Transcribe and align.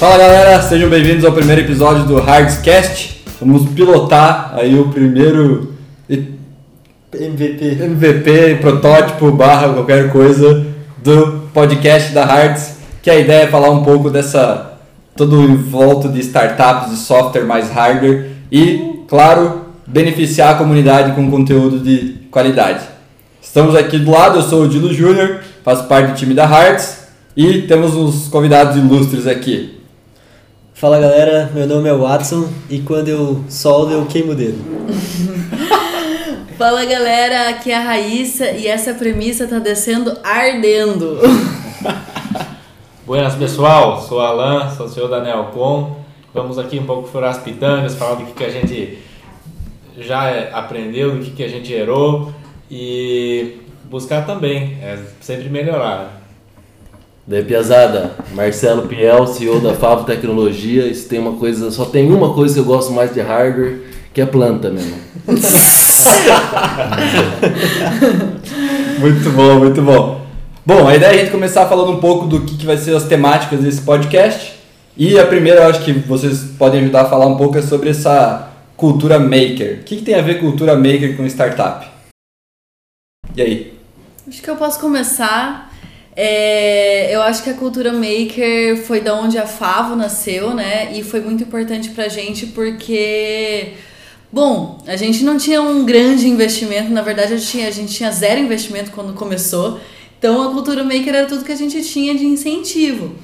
Fala 0.00 0.16
galera, 0.16 0.62
sejam 0.62 0.88
bem-vindos 0.88 1.26
ao 1.26 1.32
primeiro 1.32 1.60
episódio 1.60 2.04
do 2.04 2.16
Hardscast. 2.16 3.22
Vamos 3.38 3.68
pilotar 3.72 4.54
aí 4.56 4.80
o 4.80 4.88
primeiro 4.88 5.74
MVP. 6.08 7.84
MVP, 7.84 8.58
protótipo, 8.62 9.30
barra, 9.30 9.74
qualquer 9.74 10.10
coisa 10.10 10.66
do 11.04 11.42
podcast 11.52 12.14
da 12.14 12.24
Hards, 12.24 12.78
que 13.02 13.10
a 13.10 13.16
ideia 13.18 13.42
é 13.42 13.48
falar 13.48 13.68
um 13.68 13.84
pouco 13.84 14.08
dessa 14.08 14.78
todo 15.14 15.38
em 15.42 15.54
volta 15.54 16.08
de 16.08 16.20
startups 16.20 16.92
de 16.92 16.96
software 16.96 17.44
mais 17.44 17.70
hardware 17.70 18.30
e, 18.50 19.02
claro, 19.06 19.66
beneficiar 19.86 20.54
a 20.54 20.56
comunidade 20.56 21.14
com 21.14 21.30
conteúdo 21.30 21.78
de 21.78 22.26
qualidade. 22.30 22.86
Estamos 23.42 23.76
aqui 23.76 23.98
do 23.98 24.10
lado, 24.10 24.38
eu 24.38 24.42
sou 24.42 24.62
o 24.62 24.68
Dilo 24.68 24.94
Júnior, 24.94 25.40
faço 25.62 25.84
parte 25.84 26.12
do 26.12 26.16
time 26.16 26.32
da 26.32 26.46
Hards 26.46 27.00
e 27.36 27.60
temos 27.68 27.94
uns 27.94 28.28
convidados 28.28 28.78
ilustres 28.78 29.26
aqui. 29.26 29.78
Fala 30.80 30.98
galera, 30.98 31.50
meu 31.52 31.66
nome 31.66 31.90
é 31.90 31.92
Watson 31.92 32.48
e 32.70 32.78
quando 32.78 33.08
eu 33.08 33.44
soldo 33.50 33.92
eu 33.92 34.06
queimo 34.06 34.32
o 34.32 34.34
dedo. 34.34 34.56
Fala 36.56 36.86
galera, 36.86 37.50
aqui 37.50 37.70
é 37.70 37.76
a 37.76 37.82
Raíssa 37.82 38.52
e 38.52 38.66
essa 38.66 38.94
premissa 38.94 39.46
tá 39.46 39.58
descendo 39.58 40.16
ardendo. 40.24 41.18
Buenas 43.04 43.34
pessoal, 43.34 44.00
sou 44.00 44.20
Alan, 44.20 44.74
sou 44.74 44.86
o 44.86 44.88
senhor 44.88 45.08
da 45.08 45.20
Neocom. 45.20 45.98
Vamos 46.32 46.58
aqui 46.58 46.78
um 46.78 46.86
pouco 46.86 47.08
furar 47.08 47.32
as 47.32 47.42
pitangas, 47.42 47.94
falar 47.94 48.14
do 48.14 48.24
que, 48.24 48.32
que 48.32 48.44
a 48.44 48.50
gente 48.50 48.98
já 49.98 50.48
aprendeu, 50.48 51.14
do 51.14 51.22
que, 51.22 51.32
que 51.32 51.44
a 51.44 51.48
gente 51.48 51.70
errou 51.74 52.32
e 52.70 53.58
buscar 53.84 54.24
também, 54.24 54.78
é 54.80 54.98
sempre 55.20 55.50
melhorar. 55.50 56.19
Daí, 57.30 57.44
Piazada, 57.44 58.10
Marcelo 58.34 58.88
Piel, 58.88 59.24
CEO 59.24 59.60
da 59.60 59.72
Favo 59.72 60.02
Tecnologia. 60.02 60.88
Isso 60.88 61.08
tem 61.08 61.20
uma 61.20 61.34
coisa, 61.34 61.70
só 61.70 61.84
tem 61.84 62.12
uma 62.12 62.34
coisa 62.34 62.54
que 62.54 62.58
eu 62.58 62.64
gosto 62.64 62.92
mais 62.92 63.14
de 63.14 63.20
hardware, 63.20 63.82
que 64.12 64.20
é 64.20 64.26
planta 64.26 64.68
mesmo. 64.68 64.96
muito 68.98 69.30
bom, 69.30 69.60
muito 69.60 69.80
bom. 69.80 70.26
Bom, 70.66 70.88
a 70.88 70.96
ideia 70.96 71.12
é 71.12 71.14
a 71.14 71.18
gente 71.18 71.30
começar 71.30 71.68
falando 71.68 71.92
um 71.92 72.00
pouco 72.00 72.26
do 72.26 72.40
que, 72.40 72.56
que 72.56 72.66
vai 72.66 72.76
ser 72.76 72.96
as 72.96 73.04
temáticas 73.04 73.60
desse 73.60 73.82
podcast. 73.82 74.58
E 74.96 75.16
a 75.16 75.24
primeira, 75.24 75.60
eu 75.60 75.68
acho 75.68 75.84
que 75.84 75.92
vocês 75.92 76.40
podem 76.58 76.80
ajudar 76.80 77.02
a 77.02 77.08
falar 77.08 77.26
um 77.26 77.36
pouco 77.36 77.56
é 77.56 77.62
sobre 77.62 77.90
essa 77.90 78.50
cultura 78.76 79.20
maker. 79.20 79.82
O 79.82 79.84
que, 79.84 79.98
que 79.98 80.02
tem 80.02 80.16
a 80.16 80.22
ver 80.22 80.40
cultura 80.40 80.74
maker 80.74 81.16
com 81.16 81.24
startup? 81.26 81.86
E 83.36 83.40
aí? 83.40 83.78
Acho 84.26 84.42
que 84.42 84.50
eu 84.50 84.56
posso 84.56 84.80
começar. 84.80 85.69
É, 86.22 87.08
eu 87.14 87.22
acho 87.22 87.42
que 87.42 87.48
a 87.48 87.54
cultura 87.54 87.94
maker 87.94 88.84
foi 88.84 89.00
da 89.00 89.14
onde 89.14 89.38
a 89.38 89.46
Favo 89.46 89.96
nasceu, 89.96 90.52
né? 90.52 90.92
E 90.92 91.02
foi 91.02 91.22
muito 91.22 91.44
importante 91.44 91.88
pra 91.88 92.08
gente 92.08 92.48
porque, 92.48 93.72
bom, 94.30 94.76
a 94.86 94.96
gente 94.96 95.24
não 95.24 95.38
tinha 95.38 95.62
um 95.62 95.82
grande 95.82 96.28
investimento, 96.28 96.90
na 96.90 97.00
verdade 97.00 97.32
a 97.32 97.36
gente 97.38 97.50
tinha, 97.50 97.68
a 97.68 97.70
gente 97.70 97.94
tinha 97.94 98.10
zero 98.10 98.38
investimento 98.38 98.90
quando 98.90 99.14
começou. 99.14 99.80
Então 100.18 100.42
a 100.42 100.52
cultura 100.52 100.84
maker 100.84 101.08
era 101.08 101.26
tudo 101.26 101.42
que 101.42 101.52
a 101.52 101.56
gente 101.56 101.82
tinha 101.82 102.14
de 102.14 102.26
incentivo. 102.26 103.14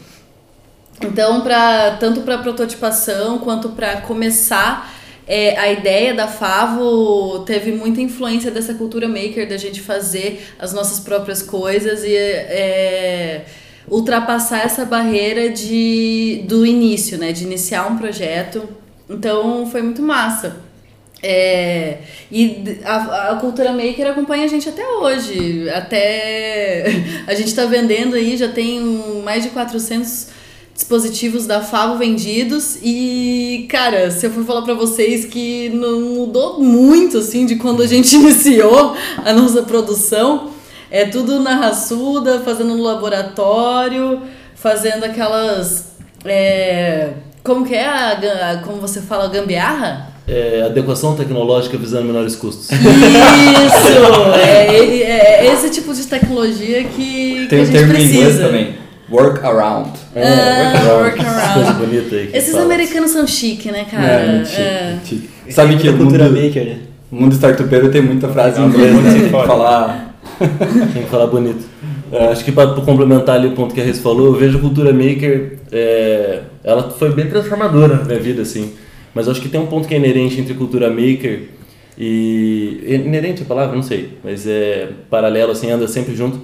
Então, 1.02 1.42
pra, 1.42 1.98
tanto 2.00 2.22
para 2.22 2.38
prototipação 2.38 3.40
quanto 3.40 3.68
para 3.68 4.00
começar 4.00 4.90
é, 5.26 5.58
a 5.58 5.72
ideia 5.72 6.14
da 6.14 6.28
Favo 6.28 7.40
teve 7.40 7.72
muita 7.72 8.00
influência 8.00 8.50
dessa 8.50 8.74
cultura 8.74 9.08
maker, 9.08 9.48
da 9.48 9.56
gente 9.56 9.80
fazer 9.80 10.46
as 10.58 10.72
nossas 10.72 11.00
próprias 11.00 11.42
coisas 11.42 12.04
e 12.04 12.14
é, 12.16 13.44
ultrapassar 13.88 14.64
essa 14.64 14.84
barreira 14.84 15.50
de, 15.50 16.44
do 16.46 16.64
início, 16.64 17.18
né? 17.18 17.32
De 17.32 17.42
iniciar 17.42 17.86
um 17.86 17.98
projeto. 17.98 18.68
Então 19.10 19.68
foi 19.68 19.82
muito 19.82 20.00
massa. 20.00 20.64
É, 21.20 21.98
e 22.30 22.78
a, 22.84 23.30
a 23.32 23.36
cultura 23.36 23.72
maker 23.72 24.08
acompanha 24.08 24.44
a 24.44 24.48
gente 24.48 24.68
até 24.68 24.86
hoje. 24.86 25.68
Até 25.70 26.84
a 27.26 27.34
gente 27.34 27.48
está 27.48 27.64
vendendo 27.64 28.14
aí, 28.14 28.36
já 28.36 28.48
tem 28.48 28.80
mais 29.24 29.42
de 29.42 29.50
400 29.50 30.35
dispositivos 30.76 31.46
da 31.46 31.62
Favo 31.62 31.96
vendidos 31.96 32.78
e, 32.82 33.66
cara, 33.70 34.10
se 34.10 34.26
eu 34.26 34.30
for 34.30 34.44
falar 34.44 34.60
para 34.62 34.74
vocês 34.74 35.24
que 35.24 35.70
não 35.70 36.00
mudou 36.00 36.62
muito, 36.62 37.18
assim, 37.18 37.46
de 37.46 37.56
quando 37.56 37.82
a 37.82 37.86
gente 37.86 38.14
iniciou 38.14 38.94
a 39.24 39.32
nossa 39.32 39.62
produção, 39.62 40.50
é 40.90 41.06
tudo 41.06 41.40
na 41.40 41.54
raçuda, 41.56 42.40
fazendo 42.40 42.76
no 42.76 42.82
laboratório, 42.82 44.20
fazendo 44.54 45.04
aquelas... 45.04 45.96
É, 46.24 47.14
como 47.42 47.64
que 47.64 47.74
é, 47.74 47.86
a, 47.86 48.50
a, 48.50 48.56
como 48.58 48.78
você 48.78 49.00
fala, 49.00 49.28
gambiarra? 49.28 50.14
É, 50.28 50.64
adequação 50.66 51.14
tecnológica 51.16 51.78
visando 51.78 52.04
menores 52.04 52.36
custos. 52.36 52.68
Isso! 52.70 52.78
é, 54.36 54.76
é, 54.76 55.46
é, 55.46 55.52
esse 55.54 55.70
tipo 55.70 55.94
de 55.94 56.04
tecnologia 56.04 56.84
que, 56.84 57.46
Tem 57.48 57.48
que 57.48 57.54
a 57.54 57.58
um 57.58 57.64
gente 57.64 57.72
termo 57.72 57.92
precisa. 57.92 58.14
em 58.14 58.18
inglês 58.18 58.38
também. 58.38 58.85
Workaround. 59.10 59.90
É, 60.14 60.22
Ah, 60.24 60.98
workaround. 60.98 61.72
Bonita 61.86 62.16
aí. 62.16 62.30
Esses 62.32 62.52
fala. 62.52 62.64
americanos 62.64 63.10
são 63.12 63.26
chique, 63.26 63.70
né, 63.70 63.84
cara? 63.90 64.04
É, 64.06 64.32
muito 64.32 64.48
chique, 64.48 64.60
É. 64.62 64.98
chique. 65.04 65.30
Sabe 65.50 65.76
que 65.76 65.88
o 65.88 65.96
cultura 65.96 66.24
mundo, 66.24 66.42
maker, 66.42 66.64
né? 66.64 66.78
o 67.12 67.16
mundo 67.16 67.32
startupeiro 67.34 67.88
tem 67.90 68.02
muita 68.02 68.28
frase 68.28 68.60
em 68.60 68.64
inglês, 68.66 68.94
né? 68.94 69.12
Tem 69.12 69.22
que 69.24 69.30
falar... 69.46 70.16
Tem 70.92 71.02
que 71.04 71.08
falar 71.08 71.28
bonito. 71.28 71.64
É, 72.12 72.26
acho 72.26 72.44
que 72.44 72.52
para 72.52 72.68
complementar 72.74 73.36
ali 73.36 73.46
o 73.48 73.52
ponto 73.52 73.72
que 73.74 73.80
a 73.80 73.84
Reis 73.84 74.00
falou, 74.00 74.26
eu 74.26 74.34
vejo 74.34 74.58
a 74.58 74.60
cultura 74.60 74.92
maker, 74.92 75.58
é, 75.72 76.40
ela 76.62 76.90
foi 76.90 77.10
bem 77.12 77.26
transformadora 77.26 77.96
na 77.96 78.04
minha 78.04 78.18
vida, 78.18 78.42
assim. 78.42 78.72
Mas 79.14 79.28
acho 79.28 79.40
que 79.40 79.48
tem 79.48 79.58
um 79.60 79.66
ponto 79.66 79.88
que 79.88 79.94
é 79.94 79.96
inerente 79.98 80.38
entre 80.40 80.52
cultura 80.54 80.90
maker 80.90 81.42
e... 81.96 82.80
Inerente 83.06 83.40
é 83.42 83.44
a 83.44 83.48
palavra? 83.48 83.74
Não 83.74 83.82
sei. 83.82 84.10
Mas 84.22 84.46
é 84.46 84.88
paralelo, 85.08 85.52
assim, 85.52 85.70
anda 85.70 85.88
sempre 85.88 86.14
junto. 86.14 86.40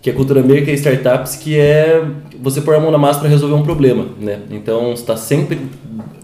Que 0.00 0.10
a 0.10 0.12
cultura 0.14 0.42
maker 0.42 0.68
é 0.68 0.74
startups, 0.74 1.36
que 1.36 1.58
é 1.58 2.04
você 2.40 2.60
pôr 2.60 2.74
a 2.74 2.80
mão 2.80 2.90
na 2.90 2.98
massa 2.98 3.18
para 3.20 3.28
resolver 3.28 3.54
um 3.54 3.62
problema, 3.62 4.06
né? 4.20 4.40
Então, 4.50 4.92
está 4.92 5.16
sempre 5.16 5.58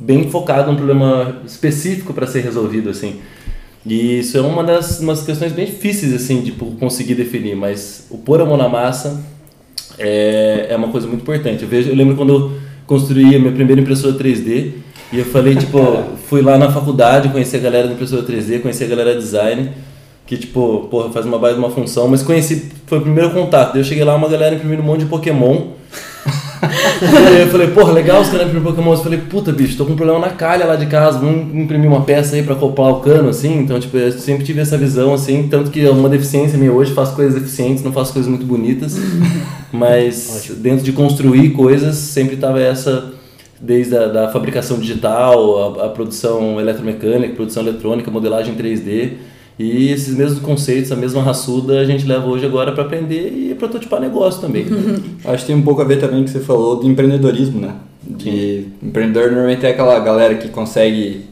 bem 0.00 0.30
focado 0.30 0.70
num 0.70 0.76
problema 0.76 1.38
específico 1.44 2.12
para 2.14 2.26
ser 2.26 2.40
resolvido, 2.40 2.90
assim. 2.90 3.20
E 3.86 4.20
isso 4.20 4.38
é 4.38 4.40
uma 4.40 4.64
das 4.64 5.00
umas 5.00 5.22
questões 5.22 5.52
bem 5.52 5.66
difíceis 5.66 6.14
assim 6.14 6.40
de 6.40 6.52
conseguir 6.52 7.14
definir, 7.14 7.54
mas 7.54 8.06
o 8.10 8.16
pôr 8.16 8.40
a 8.40 8.44
mão 8.44 8.56
na 8.56 8.68
massa 8.68 9.22
é, 9.98 10.68
é 10.70 10.76
uma 10.76 10.88
coisa 10.88 11.06
muito 11.06 11.20
importante. 11.20 11.64
Eu, 11.64 11.68
vejo, 11.68 11.90
eu 11.90 11.94
lembro 11.94 12.16
quando 12.16 12.32
eu 12.32 12.52
construí 12.86 13.34
a 13.34 13.38
minha 13.38 13.52
primeira 13.52 13.80
impressora 13.80 14.14
3D 14.14 14.72
e 15.12 15.18
eu 15.18 15.24
falei, 15.26 15.54
tipo, 15.54 15.78
fui 16.28 16.40
lá 16.40 16.56
na 16.56 16.72
faculdade, 16.72 17.28
conheci 17.28 17.56
a 17.56 17.60
galera 17.60 17.86
da 17.86 17.92
impressora 17.92 18.22
3D, 18.22 18.62
conheci 18.62 18.84
a 18.84 18.86
galera 18.86 19.14
de 19.14 19.20
design, 19.20 19.70
que 20.26 20.36
tipo, 20.36 20.88
porra, 20.90 21.10
faz 21.10 21.26
uma 21.26 21.38
base 21.38 21.58
uma 21.58 21.70
função, 21.70 22.08
mas 22.08 22.22
conheci, 22.22 22.70
foi 22.86 22.98
o 22.98 23.02
primeiro 23.02 23.30
contato. 23.30 23.72
Daí 23.72 23.80
eu 23.80 23.84
cheguei 23.84 24.04
lá, 24.04 24.14
uma 24.14 24.28
galera 24.28 24.54
imprimindo 24.54 24.82
um 24.82 24.86
monte 24.86 25.00
de 25.00 25.06
Pokémon. 25.06 25.68
E 26.64 27.26
aí 27.36 27.40
eu 27.42 27.48
falei, 27.48 27.66
porra, 27.68 27.92
legal 27.92 28.22
os 28.22 28.28
caras 28.30 28.46
imprimem 28.46 28.64
Pokémon. 28.64 28.92
Eu 28.92 28.96
falei, 28.96 29.18
puta, 29.18 29.52
bicho, 29.52 29.76
tô 29.76 29.84
com 29.84 29.92
um 29.92 29.96
problema 29.96 30.18
na 30.18 30.30
calha 30.30 30.64
lá 30.64 30.76
de 30.76 30.86
casa, 30.86 31.18
vamos 31.18 31.54
imprimir 31.54 31.90
uma 31.90 32.00
peça 32.02 32.36
aí 32.36 32.42
pra 32.42 32.54
acoplar 32.54 32.90
o 32.90 33.00
cano, 33.00 33.28
assim. 33.28 33.58
Então, 33.58 33.78
tipo, 33.78 33.94
eu 33.98 34.10
sempre 34.12 34.44
tive 34.44 34.60
essa 34.60 34.78
visão, 34.78 35.12
assim, 35.12 35.46
tanto 35.48 35.70
que 35.70 35.84
é 35.84 35.90
uma 35.90 36.08
deficiência 36.08 36.56
minha 36.56 36.72
hoje, 36.72 36.94
faço 36.94 37.14
coisas 37.14 37.36
eficientes, 37.36 37.84
não 37.84 37.92
faço 37.92 38.14
coisas 38.14 38.30
muito 38.30 38.46
bonitas. 38.46 38.96
Mas 39.70 40.50
dentro 40.56 40.84
de 40.84 40.92
construir 40.92 41.50
coisas, 41.50 41.96
sempre 41.96 42.36
tava 42.36 42.60
essa, 42.60 43.12
desde 43.60 43.94
a 43.96 44.06
da 44.06 44.30
fabricação 44.30 44.78
digital, 44.78 45.80
a, 45.80 45.86
a 45.86 45.88
produção 45.90 46.58
eletromecânica, 46.58 47.34
produção 47.34 47.62
eletrônica, 47.62 48.10
modelagem 48.10 48.54
3D. 48.54 49.33
E 49.58 49.88
esses 49.88 50.16
mesmos 50.16 50.40
conceitos, 50.40 50.90
a 50.90 50.96
mesma 50.96 51.22
raçuda, 51.22 51.78
a 51.80 51.84
gente 51.84 52.06
leva 52.06 52.26
hoje 52.26 52.44
agora 52.44 52.72
para 52.72 52.82
aprender 52.82 53.32
e 53.32 53.54
prototipar 53.54 54.00
negócio 54.00 54.40
também. 54.40 54.66
Acho 55.24 55.44
que 55.44 55.46
tem 55.46 55.56
um 55.56 55.62
pouco 55.62 55.80
a 55.80 55.84
ver 55.84 56.00
também 56.00 56.16
com 56.16 56.22
o 56.22 56.24
que 56.24 56.30
você 56.30 56.40
falou 56.40 56.76
do 56.76 56.88
empreendedorismo, 56.88 57.60
né? 57.60 57.74
De 58.02 58.66
empreendedor 58.82 59.30
normalmente 59.30 59.64
é 59.64 59.70
aquela 59.70 59.98
galera 60.00 60.34
que 60.34 60.48
consegue 60.48 61.26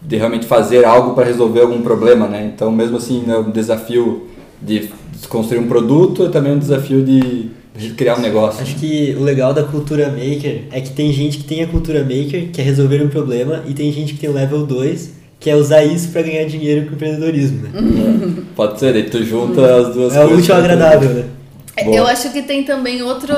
de 0.00 0.16
realmente 0.16 0.46
fazer 0.46 0.84
algo 0.84 1.14
para 1.14 1.26
resolver 1.26 1.60
algum 1.60 1.82
problema, 1.82 2.26
né? 2.26 2.50
Então, 2.54 2.72
mesmo 2.72 2.96
assim, 2.96 3.24
é 3.28 3.36
um 3.36 3.50
desafio 3.50 4.26
de 4.60 4.88
construir 5.28 5.58
um 5.58 5.68
produto, 5.68 6.24
é 6.24 6.28
também 6.30 6.52
um 6.52 6.58
desafio 6.58 7.04
de, 7.04 7.50
de 7.76 7.90
criar 7.90 8.16
um 8.16 8.20
negócio. 8.20 8.62
Acho 8.62 8.76
que 8.76 9.14
o 9.18 9.22
legal 9.22 9.52
da 9.52 9.62
cultura 9.62 10.08
maker 10.08 10.62
é 10.72 10.80
que 10.80 10.90
tem 10.90 11.12
gente 11.12 11.38
que 11.38 11.44
tem 11.44 11.62
a 11.62 11.66
cultura 11.66 12.00
maker, 12.00 12.50
que 12.50 12.60
é 12.60 12.64
resolver 12.64 13.02
um 13.02 13.08
problema, 13.08 13.62
e 13.68 13.74
tem 13.74 13.92
gente 13.92 14.14
que 14.14 14.20
tem 14.20 14.30
o 14.30 14.32
level 14.32 14.64
2, 14.64 15.19
que 15.40 15.48
é 15.50 15.56
usar 15.56 15.82
isso 15.82 16.08
para 16.10 16.22
ganhar 16.22 16.44
dinheiro 16.44 16.84
com 16.86 16.92
o 16.92 16.94
empreendedorismo, 16.94 17.62
né? 17.62 17.70
Pode 18.54 18.78
ser, 18.78 18.92
daí 18.92 19.04
tu 19.04 19.24
junta 19.24 19.60
as 19.76 19.94
duas 19.94 20.14
É 20.14 20.20
o 20.22 20.28
coisas. 20.28 20.44
útil 20.44 20.54
ao 20.54 20.60
agradável, 20.60 21.08
né? 21.10 21.24
Boa. 21.82 21.96
Eu 21.96 22.06
acho 22.06 22.30
que 22.30 22.42
tem 22.42 22.62
também 22.62 23.02
outro 23.02 23.32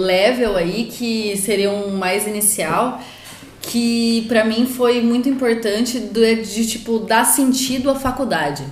level 0.00 0.56
aí 0.56 0.88
que 0.92 1.36
seria 1.36 1.70
um 1.70 1.92
mais 1.96 2.26
inicial, 2.26 3.00
que 3.60 4.24
pra 4.26 4.44
mim 4.44 4.66
foi 4.66 5.00
muito 5.00 5.28
importante 5.28 6.00
do- 6.00 6.42
de 6.42 6.66
tipo 6.66 6.98
dar 6.98 7.24
sentido 7.24 7.88
à 7.88 7.94
faculdade. 7.94 8.64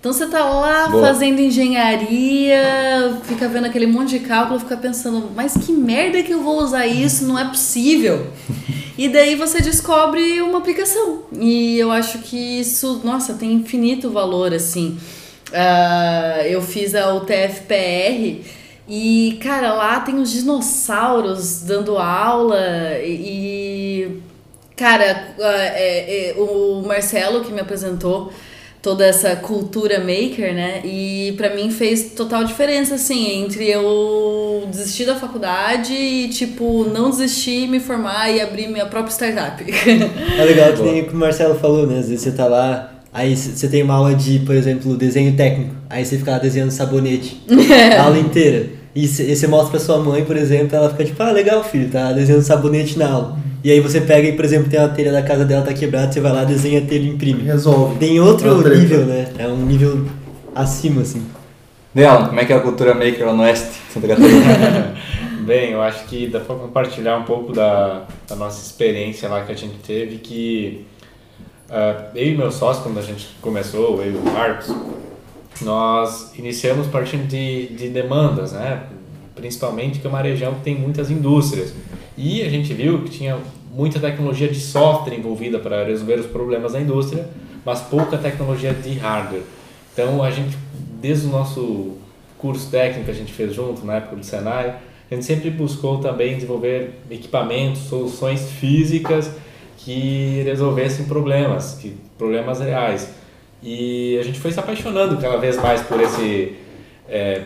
Então 0.00 0.14
você 0.14 0.26
tá 0.26 0.42
lá 0.42 0.88
Boa. 0.88 1.08
fazendo 1.08 1.40
engenharia, 1.40 3.18
fica 3.24 3.46
vendo 3.46 3.66
aquele 3.66 3.86
monte 3.86 4.18
de 4.18 4.20
cálculo, 4.20 4.58
fica 4.58 4.74
pensando, 4.74 5.30
mas 5.36 5.54
que 5.54 5.72
merda 5.72 6.22
que 6.22 6.32
eu 6.32 6.42
vou 6.42 6.58
usar 6.62 6.86
isso? 6.86 7.26
Não 7.26 7.38
é 7.38 7.44
possível. 7.44 8.28
E 8.96 9.10
daí 9.10 9.34
você 9.34 9.60
descobre 9.60 10.40
uma 10.40 10.56
aplicação. 10.56 11.24
E 11.38 11.78
eu 11.78 11.90
acho 11.90 12.18
que 12.20 12.60
isso, 12.60 13.02
nossa, 13.04 13.34
tem 13.34 13.52
infinito 13.52 14.10
valor, 14.10 14.54
assim. 14.54 14.98
Ah, 15.52 16.40
eu 16.46 16.62
fiz 16.62 16.94
a 16.94 17.12
UTFPR 17.14 18.40
e, 18.88 19.38
cara, 19.42 19.74
lá 19.74 20.00
tem 20.00 20.16
os 20.16 20.30
dinossauros 20.32 21.60
dando 21.60 21.98
aula 21.98 22.58
e. 23.04 24.18
Cara, 24.76 25.34
ah, 25.38 25.56
é- 25.74 26.30
é, 26.30 26.34
o 26.38 26.82
Marcelo 26.86 27.44
que 27.44 27.52
me 27.52 27.60
apresentou 27.60 28.32
toda 28.82 29.04
essa 29.04 29.36
cultura 29.36 29.98
maker, 29.98 30.54
né? 30.54 30.80
E 30.84 31.34
pra 31.36 31.54
mim 31.54 31.70
fez 31.70 32.12
total 32.16 32.44
diferença, 32.44 32.94
assim, 32.94 33.42
entre 33.42 33.68
eu 33.68 34.66
desistir 34.70 35.04
da 35.04 35.16
faculdade 35.16 35.92
e, 35.92 36.28
tipo, 36.28 36.84
não 36.84 37.10
desistir, 37.10 37.68
me 37.68 37.78
formar 37.80 38.30
e 38.30 38.40
abrir 38.40 38.68
minha 38.68 38.86
própria 38.86 39.12
startup. 39.12 39.62
É 40.38 40.44
legal 40.44 40.72
que 40.72 40.82
nem 40.82 41.02
o 41.02 41.06
que 41.06 41.14
o 41.14 41.16
Marcelo 41.16 41.54
falou, 41.56 41.86
né? 41.86 41.98
Às 41.98 42.08
vezes 42.08 42.22
você 42.22 42.30
tá 42.30 42.46
lá, 42.46 42.92
aí 43.12 43.36
você 43.36 43.68
tem 43.68 43.82
uma 43.82 43.94
aula 43.94 44.14
de, 44.14 44.38
por 44.40 44.54
exemplo, 44.54 44.96
desenho 44.96 45.36
técnico, 45.36 45.74
aí 45.88 46.04
você 46.04 46.16
fica 46.16 46.32
lá 46.32 46.38
desenhando 46.38 46.70
sabonete, 46.70 47.42
a 47.98 48.02
aula 48.02 48.18
inteira. 48.18 48.70
E 48.94 49.04
e 49.04 49.06
você 49.36 49.46
mostra 49.46 49.70
pra 49.70 49.80
sua 49.80 49.98
mãe, 49.98 50.24
por 50.24 50.36
exemplo, 50.36 50.74
ela 50.74 50.90
fica 50.90 51.04
tipo, 51.04 51.22
ah, 51.22 51.30
legal, 51.30 51.62
filho, 51.62 51.88
tá 51.90 52.12
desenhando 52.12 52.42
sabonete 52.42 52.98
na 52.98 53.10
aula. 53.10 53.38
E 53.62 53.70
aí 53.70 53.80
você 53.80 54.00
pega 54.00 54.28
e, 54.28 54.32
por 54.32 54.44
exemplo, 54.44 54.70
tem 54.70 54.80
uma 54.80 54.88
telha 54.88 55.12
da 55.12 55.22
casa 55.22 55.44
dela, 55.44 55.64
tá 55.64 55.72
quebrada, 55.74 56.10
você 56.10 56.20
vai 56.20 56.32
lá, 56.32 56.44
desenha 56.44 56.80
a 56.80 56.86
telha 56.86 57.04
e 57.04 57.08
imprime. 57.08 57.42
Resolve. 57.42 57.98
Tem 57.98 58.18
outro 58.20 58.48
É 58.48 58.52
uma 58.52 58.62
treta. 58.62 58.80
nível, 58.80 59.04
né? 59.04 59.28
É 59.38 59.46
um 59.46 59.66
nível 59.66 60.06
acima, 60.54 61.02
assim. 61.02 61.26
Neon, 61.94 62.26
como 62.26 62.40
é 62.40 62.44
que 62.44 62.52
é 62.52 62.56
a 62.56 62.60
cultura 62.60 62.94
maker 62.94 63.26
lá 63.26 63.32
no 63.34 63.42
Oeste, 63.42 63.70
Santa 63.92 64.08
Catarina? 64.08 64.94
Bem, 65.44 65.72
eu 65.72 65.82
acho 65.82 66.04
que 66.06 66.26
dá 66.28 66.40
para 66.40 66.54
compartilhar 66.54 67.18
um 67.18 67.24
pouco 67.24 67.52
da, 67.52 68.04
da 68.28 68.36
nossa 68.36 68.64
experiência 68.64 69.28
lá 69.28 69.42
que 69.44 69.52
a 69.52 69.56
gente 69.56 69.76
teve, 69.78 70.18
que 70.18 70.86
ah, 71.68 72.06
eu 72.14 72.28
e 72.28 72.36
meu 72.36 72.50
sócio, 72.50 72.82
quando 72.82 72.98
a 72.98 73.02
gente 73.02 73.28
começou, 73.40 74.02
eu 74.02 74.12
e 74.12 74.16
o 74.16 74.22
Marcos, 74.32 74.74
nós 75.62 76.32
iniciamos 76.38 76.86
partindo 76.86 77.26
de, 77.26 77.68
de 77.68 77.88
demandas, 77.88 78.52
né? 78.52 78.82
principalmente 79.34 79.98
que 79.98 80.06
é 80.06 80.10
uma 80.10 80.20
região 80.20 80.54
que 80.54 80.60
tem 80.60 80.74
muitas 80.74 81.10
indústrias. 81.10 81.72
E 82.22 82.42
a 82.42 82.50
gente 82.50 82.74
viu 82.74 83.02
que 83.02 83.08
tinha 83.08 83.38
muita 83.72 83.98
tecnologia 83.98 84.46
de 84.46 84.60
software 84.60 85.14
envolvida 85.14 85.58
para 85.58 85.84
resolver 85.84 86.20
os 86.20 86.26
problemas 86.26 86.74
da 86.74 86.80
indústria, 86.80 87.26
mas 87.64 87.80
pouca 87.80 88.18
tecnologia 88.18 88.74
de 88.74 88.92
hardware. 88.92 89.40
Então 89.90 90.22
a 90.22 90.30
gente, 90.30 90.54
desde 91.00 91.26
o 91.26 91.30
nosso 91.30 91.96
curso 92.36 92.70
técnico 92.70 93.06
que 93.06 93.10
a 93.10 93.14
gente 93.14 93.32
fez 93.32 93.54
junto 93.54 93.86
na 93.86 93.94
época 93.94 94.16
do 94.16 94.22
Senai, 94.22 94.76
a 95.10 95.14
gente 95.14 95.24
sempre 95.24 95.48
buscou 95.48 95.96
também 95.96 96.34
desenvolver 96.34 96.90
equipamentos, 97.10 97.84
soluções 97.84 98.50
físicas 98.50 99.30
que 99.78 100.42
resolvessem 100.44 101.06
problemas, 101.06 101.78
que 101.80 101.96
problemas 102.18 102.60
reais. 102.60 103.14
E 103.62 104.18
a 104.18 104.22
gente 104.22 104.38
foi 104.38 104.52
se 104.52 104.60
apaixonando 104.60 105.16
cada 105.16 105.38
vez 105.38 105.56
mais 105.56 105.80
por 105.80 105.98
esse 105.98 106.54
é, 107.08 107.44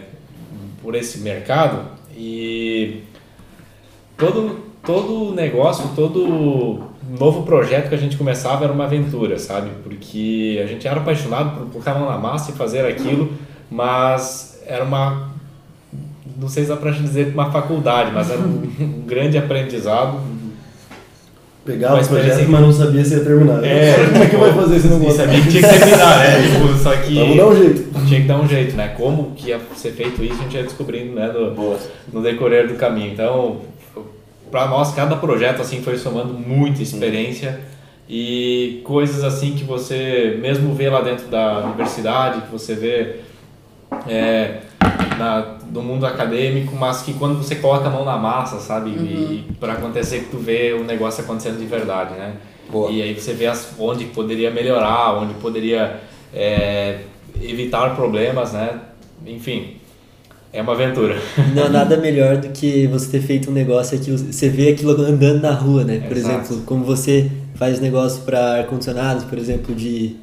por 0.83 0.97
esse 0.97 1.19
mercado 1.19 1.87
e 2.17 3.03
todo 4.17 4.64
todo 4.87 5.35
negócio, 5.35 5.89
todo 5.95 6.81
novo 7.19 7.43
projeto 7.43 7.89
que 7.89 7.95
a 7.95 7.99
gente 7.99 8.17
começava 8.17 8.65
era 8.65 8.73
uma 8.73 8.85
aventura, 8.85 9.39
sabe? 9.39 9.71
Porque 9.83 10.61
a 10.63 10.67
gente 10.67 10.87
era 10.87 10.99
apaixonado 11.01 11.57
por 11.59 11.67
colocar 11.71 11.93
a 11.93 11.99
mão 11.99 12.09
na 12.11 12.19
massa 12.19 12.51
e 12.51 12.55
fazer 12.55 12.85
aquilo, 12.87 13.33
mas 13.71 14.63
era 14.67 14.85
uma 14.85 15.33
não 16.37 16.49
sei 16.49 16.65
se 16.65 16.69
dá 16.69 16.77
pra 16.77 16.91
dizer 16.91 17.33
uma 17.33 17.51
faculdade, 17.53 18.11
mas 18.13 18.29
era 18.31 18.41
um, 18.41 18.63
um 18.81 19.03
grande 19.07 19.39
aprendizado. 19.39 20.19
Pegava 21.65 21.95
Uma 21.95 22.03
o 22.03 22.07
projeto, 22.07 22.27
experiência- 22.27 22.53
mas 22.53 22.61
não 22.61 22.73
sabia 22.73 23.05
se 23.05 23.15
ia 23.15 23.25
terminar. 23.25 23.65
É. 23.65 23.95
Como 24.13 24.23
é 24.23 24.27
que 24.27 24.37
vai 24.37 24.53
fazer 24.53 24.81
se 24.81 24.89
não 24.89 24.99
gostar? 24.99 25.25
sabia 25.25 25.41
que 25.41 25.49
tinha 25.49 25.63
que 25.63 25.79
terminar, 25.79 26.19
né? 26.19 26.43
Tipo, 26.53 26.75
só 26.77 26.97
que 26.97 27.15
Vamos 27.15 27.37
dar 27.39 27.47
um 27.47 27.57
jeito. 27.57 28.07
tinha 28.07 28.21
que 28.21 28.27
dar 28.29 28.39
um 28.41 28.49
jeito, 28.49 28.77
né? 28.77 28.89
Como 28.99 29.31
que 29.35 29.49
ia 29.49 29.61
ser 29.75 29.93
feito 29.93 30.23
isso, 30.23 30.35
a 30.35 30.43
gente 30.43 30.57
ia 30.57 30.63
descobrindo, 30.63 31.15
né? 31.15 31.29
No, 31.33 31.77
no 32.13 32.23
decorrer 32.23 32.69
do 32.69 32.75
caminho. 32.75 33.13
Então, 33.13 33.59
para 34.55 34.69
nós, 34.69 34.95
cada 34.95 35.17
projeto 35.17 35.61
assim 35.61 35.83
foi 35.83 35.99
somando 35.99 36.33
muita 36.33 36.81
experiência 36.81 37.59
e 38.09 38.83
coisas 38.85 39.25
assim 39.25 39.55
que 39.55 39.65
você 39.65 40.39
mesmo 40.41 40.73
vê 40.77 40.89
lá 40.89 41.01
dentro 41.01 41.27
da 41.27 41.59
universidade, 41.59 42.43
que 42.43 42.53
você 42.53 42.77
vê 42.77 43.17
é, 44.07 44.61
na, 45.19 45.57
no 45.73 45.83
mundo 45.83 46.07
acadêmico, 46.07 46.77
mas 46.77 47.03
que 47.03 47.15
quando 47.15 47.37
você 47.37 47.57
coloca 47.57 47.89
a 47.89 47.91
mão 47.91 48.05
na 48.05 48.17
massa, 48.17 48.61
sabe? 48.61 48.91
E 48.91 49.45
para 49.59 49.73
acontecer 49.73 50.21
que 50.21 50.31
tu 50.31 50.39
vê 50.39 50.73
o 50.73 50.85
negócio 50.85 51.25
acontecendo 51.25 51.59
de 51.59 51.67
verdade, 51.67 52.15
né? 52.15 52.35
Boa. 52.71 52.93
E 52.93 53.03
aí 53.03 53.13
você 53.13 53.33
vê 53.33 53.49
as, 53.49 53.75
onde 53.77 54.05
poderia 54.05 54.53
melhorar, 54.53 55.19
onde 55.19 55.35
poderia 55.35 56.01
é, 56.33 57.01
evitar 57.43 57.97
problemas, 57.97 58.53
né? 58.53 58.79
Enfim, 59.27 59.79
é 60.55 60.63
uma 60.63 60.73
aventura. 60.73 61.17
Não 61.55 61.65
há 61.65 61.69
nada 61.69 61.97
melhor 61.97 62.37
do 62.37 62.49
que 62.51 62.87
você 62.87 63.09
ter 63.19 63.21
feito 63.21 63.51
um 63.51 63.53
negócio 63.53 63.99
que 63.99 64.11
você 64.13 64.49
vê 64.49 64.69
aquilo 64.71 64.93
andando 65.03 65.41
na 65.43 65.53
rua, 65.53 65.83
né? 65.85 65.99
Por 66.07 66.17
Exato. 66.17 66.35
exemplo, 66.45 66.63
como 66.65 66.85
você 66.85 67.31
faz 67.57 67.81
negócio 67.81 68.23
para 68.23 68.59
ar-condicionados, 68.59 69.25
por 69.25 69.37
exemplo, 69.37 69.75
de 69.75 70.17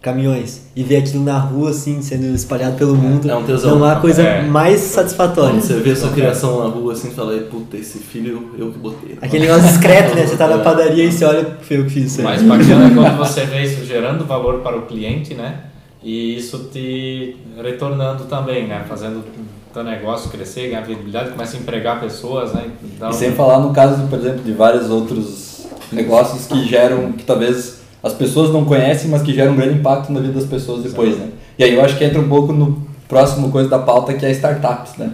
caminhões, 0.00 0.62
e 0.74 0.82
vê 0.82 0.96
aquilo 0.96 1.22
na 1.22 1.38
rua, 1.38 1.70
assim, 1.70 2.02
sendo 2.02 2.26
espalhado 2.34 2.76
pelo 2.76 2.94
mundo. 2.96 3.30
é 3.30 3.36
um 3.36 3.44
tesão. 3.44 3.78
Não 3.78 3.84
há 3.84 3.96
coisa 3.96 4.22
É. 4.22 4.42
mais 4.42 4.80
satisfatória. 4.80 5.52
Quando 5.52 5.62
você 5.62 5.74
vê 5.74 5.94
sua 5.94 6.10
criação 6.10 6.58
na 6.58 6.68
rua 6.74 6.92
assim, 6.92 7.10
fala, 7.12 7.36
puta, 7.42 7.76
esse 7.76 7.98
filho 7.98 8.50
eu 8.58 8.72
que 8.72 8.78
botei. 8.78 9.16
Aquele 9.22 9.46
negócio 9.46 9.68
discreto, 9.68 10.14
né? 10.16 10.26
Você 10.26 10.36
tá 10.36 10.48
na 10.48 10.58
padaria 10.58 11.04
e 11.04 11.12
você 11.12 11.24
olha, 11.24 11.56
foi 11.60 11.78
eu 11.78 11.84
que 11.84 11.90
fiz 11.90 12.06
isso 12.06 12.18
aí. 12.20 12.24
Mais 12.24 12.42
bacana 12.42 12.86
é 12.86 12.94
quando 12.94 13.16
você 13.18 13.44
vê 13.46 13.62
isso 13.62 13.84
gerando 13.84 14.24
valor 14.24 14.60
para 14.60 14.76
o 14.76 14.82
cliente, 14.82 15.34
né? 15.34 15.60
E 16.02 16.36
isso 16.36 16.68
te 16.72 17.36
retornando 17.62 18.24
também, 18.24 18.66
né? 18.66 18.84
Fazendo 18.88 19.22
teu 19.72 19.84
negócio 19.84 20.30
crescer, 20.30 20.68
ganhar 20.68 20.82
visibilidade, 20.82 21.30
começa 21.30 21.56
a 21.56 21.60
empregar 21.60 22.00
pessoas, 22.00 22.52
né? 22.52 22.70
Então, 22.82 23.10
E 23.10 23.14
sem 23.14 23.32
falar 23.32 23.60
no 23.60 23.72
caso, 23.72 24.06
por 24.08 24.18
exemplo, 24.18 24.42
de 24.42 24.52
vários 24.52 24.90
outros 24.90 25.66
negócios 25.90 26.46
que 26.46 26.66
geram, 26.66 27.12
que 27.12 27.24
talvez 27.24 27.80
as 28.02 28.12
pessoas 28.12 28.50
não 28.50 28.64
conhecem, 28.64 29.10
mas 29.10 29.22
que 29.22 29.32
geram 29.32 29.52
um 29.52 29.56
grande 29.56 29.78
impacto 29.78 30.12
na 30.12 30.20
vida 30.20 30.32
das 30.34 30.46
pessoas 30.46 30.82
depois, 30.82 31.16
né? 31.16 31.28
E 31.58 31.64
aí 31.64 31.74
eu 31.74 31.84
acho 31.84 31.96
que 31.96 32.04
entra 32.04 32.20
um 32.20 32.28
pouco 32.28 32.52
no 32.52 32.82
próximo 33.08 33.50
coisa 33.50 33.68
da 33.68 33.78
pauta 33.78 34.14
que 34.14 34.24
é 34.24 34.30
startups, 34.30 34.96
né? 34.96 35.12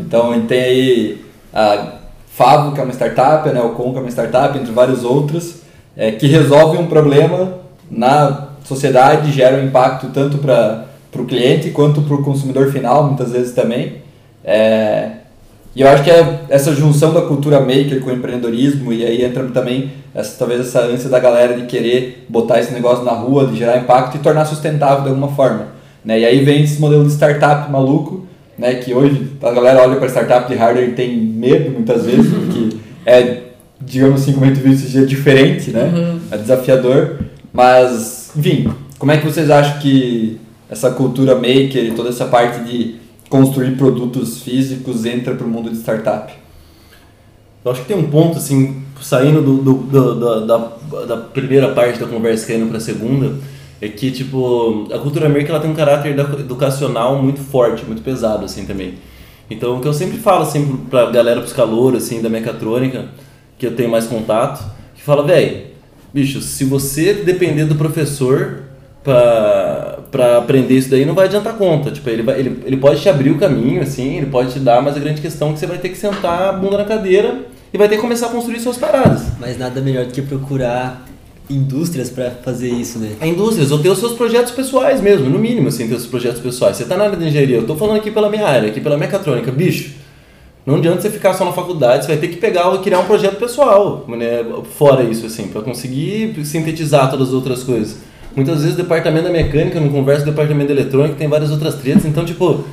Então 0.00 0.30
a 0.30 0.34
gente 0.34 0.46
tem 0.46 0.62
aí 0.62 1.24
a 1.52 1.98
Favo, 2.28 2.72
que 2.72 2.80
é 2.80 2.82
uma 2.82 2.92
startup, 2.92 3.48
a 3.48 3.52
Neocon, 3.52 3.92
que 3.92 3.98
é 3.98 4.00
uma 4.00 4.10
startup, 4.10 4.58
entre 4.58 4.72
vários 4.72 5.04
outros, 5.04 5.56
é, 5.96 6.10
que 6.10 6.26
resolve 6.26 6.78
um 6.78 6.88
problema 6.88 7.58
na 7.88 8.48
sociedade, 8.64 9.30
gera 9.30 9.56
um 9.56 9.66
impacto 9.66 10.08
tanto 10.08 10.38
para 10.38 10.86
o 11.22 11.26
cliente 11.26 11.70
quanto 11.70 12.02
para 12.02 12.14
o 12.14 12.22
consumidor 12.22 12.70
final, 12.70 13.04
muitas 13.04 13.32
vezes 13.32 13.52
também. 13.52 14.02
É, 14.44 15.10
e 15.74 15.82
eu 15.82 15.88
acho 15.88 16.04
que 16.04 16.10
é 16.10 16.44
essa 16.48 16.72
junção 16.72 17.12
da 17.12 17.22
cultura 17.22 17.58
maker 17.58 18.00
com 18.00 18.10
o 18.10 18.12
empreendedorismo, 18.12 18.92
e 18.92 19.04
aí 19.04 19.24
entra 19.24 19.42
também 19.48 19.90
essa, 20.14 20.38
talvez 20.38 20.60
essa 20.60 20.82
ânsia 20.82 21.10
da 21.10 21.18
galera 21.18 21.54
de 21.58 21.66
querer 21.66 22.24
botar 22.28 22.60
esse 22.60 22.72
negócio 22.72 23.04
na 23.04 23.10
rua, 23.10 23.48
de 23.48 23.56
gerar 23.56 23.78
impacto 23.78 24.16
e 24.16 24.20
tornar 24.20 24.44
sustentável 24.44 25.02
de 25.02 25.08
alguma 25.08 25.28
forma. 25.28 25.68
Né? 26.04 26.20
E 26.20 26.24
aí 26.24 26.44
vem 26.44 26.62
esse 26.62 26.80
modelo 26.80 27.04
de 27.04 27.12
startup 27.12 27.70
maluco, 27.72 28.24
né? 28.56 28.74
que 28.74 28.94
hoje 28.94 29.32
a 29.42 29.50
galera 29.50 29.82
olha 29.82 29.96
para 29.96 30.08
startup 30.08 30.46
de 30.48 30.54
hardware 30.54 30.90
e 30.90 30.92
tem 30.92 31.16
medo 31.16 31.70
muitas 31.70 32.04
vezes, 32.06 32.32
porque 32.32 32.76
é, 33.04 33.38
digamos 33.80 34.22
assim, 34.22 34.32
como 34.32 34.44
a 34.44 34.48
gente 34.48 34.60
viu 34.60 34.72
esse 34.72 34.86
dia, 34.86 35.04
diferente, 35.04 35.72
né? 35.72 36.18
é 36.30 36.36
desafiador. 36.36 37.18
Mas, 37.52 38.30
enfim, 38.36 38.72
como 38.96 39.10
é 39.10 39.16
que 39.16 39.26
vocês 39.26 39.50
acham 39.50 39.78
que 39.80 40.40
essa 40.68 40.90
cultura 40.90 41.34
maker 41.34 41.84
e 41.84 41.92
toda 41.94 42.08
essa 42.08 42.26
parte 42.26 42.64
de 42.64 42.96
construir 43.28 43.76
produtos 43.76 44.42
físicos 44.42 45.04
entra 45.04 45.34
para 45.34 45.46
o 45.46 45.50
mundo 45.50 45.70
de 45.70 45.76
startup? 45.76 46.32
Eu 47.64 47.70
acho 47.72 47.80
que 47.82 47.88
tem 47.88 47.96
um 47.96 48.10
ponto, 48.10 48.36
assim, 48.38 48.82
saindo 49.00 49.40
do, 49.40 49.56
do- 49.62 49.74
do- 50.14 50.46
da, 50.46 50.58
da, 50.58 51.04
da 51.06 51.16
primeira 51.16 51.72
parte 51.72 51.98
da 51.98 52.06
conversa 52.06 52.52
e 52.52 52.56
indo 52.56 52.66
pra 52.70 52.78
segunda, 52.78 53.34
é 53.80 53.88
que, 53.88 54.10
tipo, 54.10 54.86
a 54.92 54.98
cultura 54.98 55.28
maker 55.28 55.50
ela 55.50 55.60
tem 55.60 55.70
um 55.70 55.74
caráter 55.74 56.10
edu- 56.18 56.40
educacional 56.40 57.20
muito 57.22 57.40
forte, 57.40 57.84
muito 57.84 58.02
pesado, 58.02 58.44
assim, 58.44 58.64
também. 58.66 58.94
Então, 59.50 59.76
o 59.76 59.80
que 59.80 59.88
eu 59.88 59.92
sempre 59.94 60.18
falo, 60.18 60.42
assim, 60.42 60.76
pra 60.90 61.10
galera, 61.10 61.40
pros 61.40 61.52
calouros, 61.52 62.04
assim, 62.04 62.20
da 62.22 62.28
mecatrônica, 62.28 63.06
que 63.58 63.66
eu 63.66 63.74
tenho 63.74 63.90
mais 63.90 64.06
contato, 64.06 64.64
que 64.94 65.02
fala, 65.02 65.22
velho, 65.26 65.66
bicho, 66.12 66.40
se 66.40 66.64
você 66.64 67.14
depender 67.14 67.64
do 67.64 67.74
professor 67.74 68.62
pra, 69.02 69.93
pra 70.14 70.38
aprender 70.38 70.74
isso 70.74 70.88
daí, 70.88 71.04
não 71.04 71.12
vai 71.12 71.24
adiantar 71.24 71.54
conta. 71.54 71.90
Tipo, 71.90 72.08
ele, 72.08 72.22
vai, 72.22 72.38
ele, 72.38 72.62
ele 72.64 72.76
pode 72.76 73.00
te 73.00 73.08
abrir 73.08 73.32
o 73.32 73.36
caminho, 73.36 73.82
assim, 73.82 74.18
ele 74.18 74.26
pode 74.26 74.52
te 74.52 74.60
dar, 74.60 74.80
mas 74.80 74.96
a 74.96 75.00
grande 75.00 75.20
questão 75.20 75.50
é 75.50 75.52
que 75.54 75.58
você 75.58 75.66
vai 75.66 75.76
ter 75.76 75.88
que 75.88 75.96
sentar 75.96 76.50
a 76.50 76.52
bunda 76.52 76.78
na 76.78 76.84
cadeira 76.84 77.46
e 77.72 77.76
vai 77.76 77.88
ter 77.88 77.96
que 77.96 78.00
começar 78.00 78.26
a 78.26 78.28
construir 78.28 78.60
suas 78.60 78.76
paradas. 78.76 79.24
Mas 79.40 79.58
nada 79.58 79.80
melhor 79.80 80.06
do 80.06 80.12
que 80.12 80.22
procurar 80.22 81.04
indústrias 81.50 82.10
pra 82.10 82.30
fazer 82.30 82.68
isso, 82.68 83.00
né? 83.00 83.16
A 83.20 83.26
indústrias, 83.26 83.72
ou 83.72 83.80
ter 83.80 83.88
os 83.88 83.98
seus 83.98 84.12
projetos 84.12 84.52
pessoais 84.52 85.00
mesmo, 85.00 85.28
no 85.28 85.36
mínimo, 85.36 85.66
assim, 85.66 85.88
ter 85.88 85.94
os 85.94 86.02
seus 86.02 86.10
projetos 86.10 86.40
pessoais. 86.40 86.76
Você 86.76 86.84
tá 86.84 86.96
na 86.96 87.06
área 87.06 87.16
de 87.16 87.24
engenharia, 87.26 87.56
eu 87.56 87.66
tô 87.66 87.74
falando 87.74 87.96
aqui 87.96 88.12
pela 88.12 88.30
minha 88.30 88.46
área, 88.46 88.68
aqui 88.68 88.80
pela 88.80 88.96
mecatrônica, 88.96 89.50
bicho. 89.50 89.94
Não 90.64 90.76
adianta 90.76 91.00
você 91.00 91.10
ficar 91.10 91.34
só 91.34 91.44
na 91.44 91.52
faculdade, 91.52 92.04
você 92.04 92.12
vai 92.12 92.20
ter 92.20 92.28
que 92.28 92.36
pegar 92.36 92.72
e 92.72 92.78
criar 92.78 93.00
um 93.00 93.04
projeto 93.04 93.36
pessoal, 93.36 94.04
né, 94.06 94.44
fora 94.78 95.02
isso, 95.02 95.26
assim, 95.26 95.48
para 95.48 95.60
conseguir 95.60 96.36
sintetizar 96.44 97.10
todas 97.10 97.28
as 97.28 97.34
outras 97.34 97.64
coisas. 97.64 97.96
Muitas 98.36 98.62
vezes 98.62 98.74
o 98.74 98.82
departamento 98.82 99.24
da 99.24 99.30
mecânica 99.30 99.78
não 99.78 99.88
conversa 99.88 100.24
com 100.24 100.30
o 100.30 100.32
departamento 100.32 100.74
da 100.74 100.80
eletrônica, 100.80 101.14
tem 101.16 101.28
várias 101.28 101.50
outras 101.50 101.76
tretas, 101.76 102.04
então, 102.04 102.24
tipo, 102.24 102.64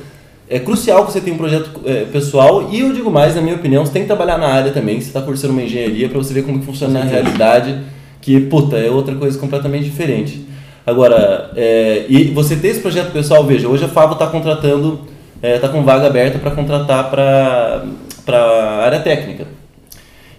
é 0.48 0.58
crucial 0.58 1.06
que 1.06 1.12
você 1.12 1.20
tenha 1.20 1.34
um 1.34 1.38
projeto 1.38 1.70
é, 1.84 2.04
pessoal 2.04 2.68
e 2.70 2.80
eu 2.80 2.92
digo 2.92 3.10
mais, 3.10 3.36
na 3.36 3.40
minha 3.40 3.54
opinião, 3.54 3.86
você 3.86 3.92
tem 3.92 4.02
que 4.02 4.08
trabalhar 4.08 4.38
na 4.38 4.48
área 4.48 4.72
também, 4.72 5.00
você 5.00 5.06
está 5.06 5.22
cursando 5.22 5.52
uma 5.52 5.62
engenharia 5.62 6.08
para 6.08 6.18
você 6.18 6.34
ver 6.34 6.42
como 6.42 6.58
que 6.58 6.66
funciona 6.66 6.98
na 6.98 7.04
realidade, 7.04 7.80
que, 8.20 8.40
puta, 8.40 8.76
é 8.76 8.90
outra 8.90 9.14
coisa 9.14 9.38
completamente 9.38 9.84
diferente. 9.84 10.44
Agora, 10.84 11.52
é, 11.54 12.06
e 12.08 12.24
você 12.24 12.56
ter 12.56 12.68
esse 12.68 12.80
projeto 12.80 13.12
pessoal, 13.12 13.44
veja, 13.44 13.68
hoje 13.68 13.84
a 13.84 13.88
Favo 13.88 14.14
está 14.14 14.26
contratando, 14.26 15.00
está 15.40 15.68
com 15.68 15.82
vaga 15.84 16.06
aberta 16.06 16.38
para 16.38 16.50
contratar 16.50 17.08
para 17.08 17.84
a 18.28 18.84
área 18.84 19.00
técnica. 19.00 19.61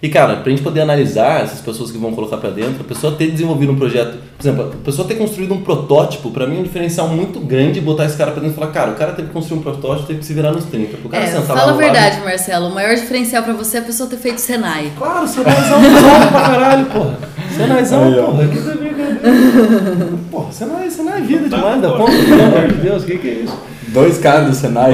E 0.04 0.08
cara, 0.10 0.36
pra 0.36 0.50
gente 0.50 0.60
poder 0.60 0.82
analisar 0.82 1.42
essas 1.44 1.60
pessoas 1.62 1.90
que 1.90 1.96
vão 1.96 2.12
colocar 2.12 2.36
para 2.36 2.50
dentro, 2.50 2.82
a 2.82 2.84
pessoa 2.84 3.14
ter 3.14 3.30
desenvolvido 3.30 3.72
um 3.72 3.76
projeto, 3.76 4.18
por 4.36 4.42
exemplo, 4.46 4.70
a 4.74 4.84
pessoa 4.84 5.08
ter 5.08 5.14
construído 5.14 5.54
um 5.54 5.62
protótipo, 5.62 6.30
para 6.30 6.46
mim 6.46 6.58
é 6.58 6.60
um 6.60 6.62
diferencial 6.62 7.08
muito 7.08 7.40
grande 7.40 7.80
botar 7.80 8.04
esse 8.04 8.14
cara 8.14 8.30
pra 8.30 8.42
dentro 8.42 8.54
e 8.54 8.60
falar, 8.60 8.70
cara, 8.70 8.90
o 8.90 8.94
cara 8.96 9.12
teve 9.12 9.28
que 9.28 9.32
construir 9.34 9.60
um 9.60 9.62
protótipo, 9.62 10.06
teve 10.06 10.18
que 10.18 10.26
se 10.26 10.34
virar 10.34 10.52
nos 10.52 10.66
30. 10.66 10.98
O 11.02 11.08
cara 11.08 11.24
É, 11.24 11.26
sentar 11.26 11.44
fala 11.56 11.64
lá 11.64 11.72
a 11.72 11.76
verdade, 11.76 12.16
lado- 12.16 12.24
Marcelo. 12.26 12.66
O 12.68 12.74
maior 12.74 12.94
diferencial 12.94 13.42
pra 13.44 13.54
você 13.54 13.78
é 13.78 13.80
a 13.80 13.82
pessoa 13.82 14.06
ter 14.06 14.18
feito 14.18 14.42
Senai. 14.42 14.92
Claro, 14.98 15.26
Senaizão 15.26 15.78
é 15.82 16.26
pra 16.30 16.40
caralho, 16.42 16.84
porra. 16.86 17.18
Senaizão, 17.56 18.04
Aí, 18.04 18.14
porra, 18.14 18.46
que 18.48 18.58
tá 18.60 18.74
brincadeira. 18.74 20.08
Porra, 20.30 20.52
Senai, 20.52 20.90
Senai 20.90 21.18
é 21.18 21.22
vida 21.22 21.48
demais, 21.48 21.80
dá 21.80 21.88
conta, 21.92 22.12
pelo 22.12 22.42
amor 22.42 22.68
de 22.68 22.74
Deus, 22.74 23.02
o 23.04 23.06
que 23.06 23.16
que 23.18 23.28
é 23.28 23.32
isso? 23.44 23.56
Dois 23.94 24.18
caras 24.18 24.48
do 24.48 24.54
Senai. 24.56 24.92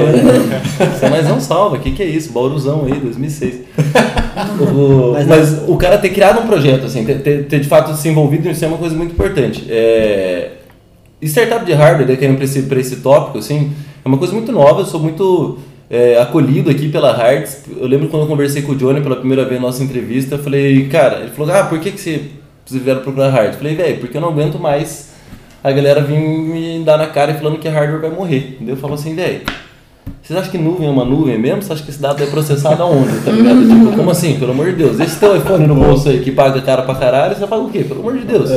Senaizão 0.99 1.41
salva, 1.41 1.77
o 1.77 1.79
que 1.79 1.91
que 1.91 2.03
é 2.03 2.05
isso? 2.05 2.31
Bauruzão 2.31 2.85
aí, 2.85 2.99
2006. 2.99 3.61
o, 4.61 5.11
Mas- 5.13 5.27
mas, 5.27 5.63
o 5.67 5.75
cara 5.75 5.97
ter 5.97 6.09
criado 6.09 6.39
um 6.39 6.45
projeto, 6.45 6.85
assim, 6.85 7.03
ter, 7.03 7.19
ter, 7.23 7.45
ter 7.47 7.59
de 7.59 7.67
fato 7.67 7.95
se 7.95 8.07
envolvido 8.07 8.47
nisso 8.47 8.63
é 8.63 8.67
uma 8.67 8.77
coisa 8.77 8.95
muito 8.95 9.13
importante. 9.13 9.65
É, 9.67 10.51
startup 11.19 11.65
de 11.65 11.73
hardware, 11.73 12.07
né, 12.07 12.15
querendo 12.15 12.35
para 12.35 12.45
esse, 12.45 12.61
pra 12.61 12.79
esse 12.79 12.97
tópico, 12.97 13.39
assim, 13.39 13.71
é 14.05 14.07
uma 14.07 14.19
coisa 14.19 14.33
muito 14.33 14.51
nova, 14.51 14.81
eu 14.81 14.85
sou 14.85 14.99
muito 14.99 15.57
é, 15.89 16.19
acolhido 16.19 16.69
aqui 16.69 16.87
pela 16.87 17.11
Hards. 17.11 17.63
Eu 17.75 17.87
lembro 17.87 18.07
quando 18.07 18.23
eu 18.23 18.27
conversei 18.29 18.61
com 18.61 18.73
o 18.73 18.75
Johnny 18.75 19.01
pela 19.01 19.15
primeira 19.15 19.43
vez 19.45 19.59
na 19.59 19.65
nossa 19.65 19.83
entrevista, 19.83 20.35
eu 20.35 20.39
falei, 20.43 20.87
cara, 20.89 21.21
ele 21.21 21.31
falou, 21.31 21.53
ah, 21.55 21.63
por 21.63 21.79
que, 21.79 21.89
que 21.89 21.99
você, 21.99 22.21
vocês 22.63 22.83
vieram 22.83 23.01
procurar 23.01 23.29
Hards? 23.29 23.53
Eu 23.53 23.57
falei, 23.59 23.75
velho, 23.75 23.97
porque 23.99 24.15
eu 24.15 24.21
não 24.21 24.29
aguento 24.29 24.59
mais 24.59 25.10
a 25.63 25.71
galera 25.71 26.01
vir 26.01 26.19
me 26.19 26.83
dar 26.83 26.97
na 26.97 27.07
cara 27.07 27.31
e 27.31 27.33
falando 27.35 27.59
que 27.59 27.67
hardware 27.67 28.01
vai 28.01 28.09
morrer. 28.09 28.55
Entendeu? 28.55 28.75
Eu 28.75 28.79
falo 28.79 28.93
assim, 28.93 29.15
velho, 29.15 29.41
vocês 30.21 30.37
acham 30.37 30.51
que 30.51 30.57
nuvem 30.57 30.87
é 30.87 30.89
uma 30.91 31.03
nuvem 31.03 31.37
mesmo? 31.37 31.61
Você 31.61 31.73
acha 31.73 31.83
que 31.83 31.89
esse 31.89 32.01
dado 32.01 32.23
é 32.23 32.25
processado 32.27 32.81
aonde? 32.83 33.19
Tá 33.25 33.31
ligado? 33.31 33.61
tipo, 33.67 33.97
como 33.97 34.11
assim? 34.11 34.39
Pelo 34.39 34.51
amor 34.51 34.67
de 34.67 34.77
Deus. 34.77 34.99
Esse 34.99 35.19
teu 35.19 35.35
iPhone 35.35 35.67
no 35.67 35.75
bolso 35.75 36.09
aí 36.09 36.19
que 36.19 36.31
paga 36.31 36.61
cara 36.61 36.83
pra 36.83 36.95
caralho, 36.95 37.35
você 37.35 37.47
paga 37.47 37.63
o 37.63 37.69
quê? 37.69 37.83
Pelo 37.83 38.01
amor 38.01 38.17
de 38.17 38.25
Deus. 38.25 38.49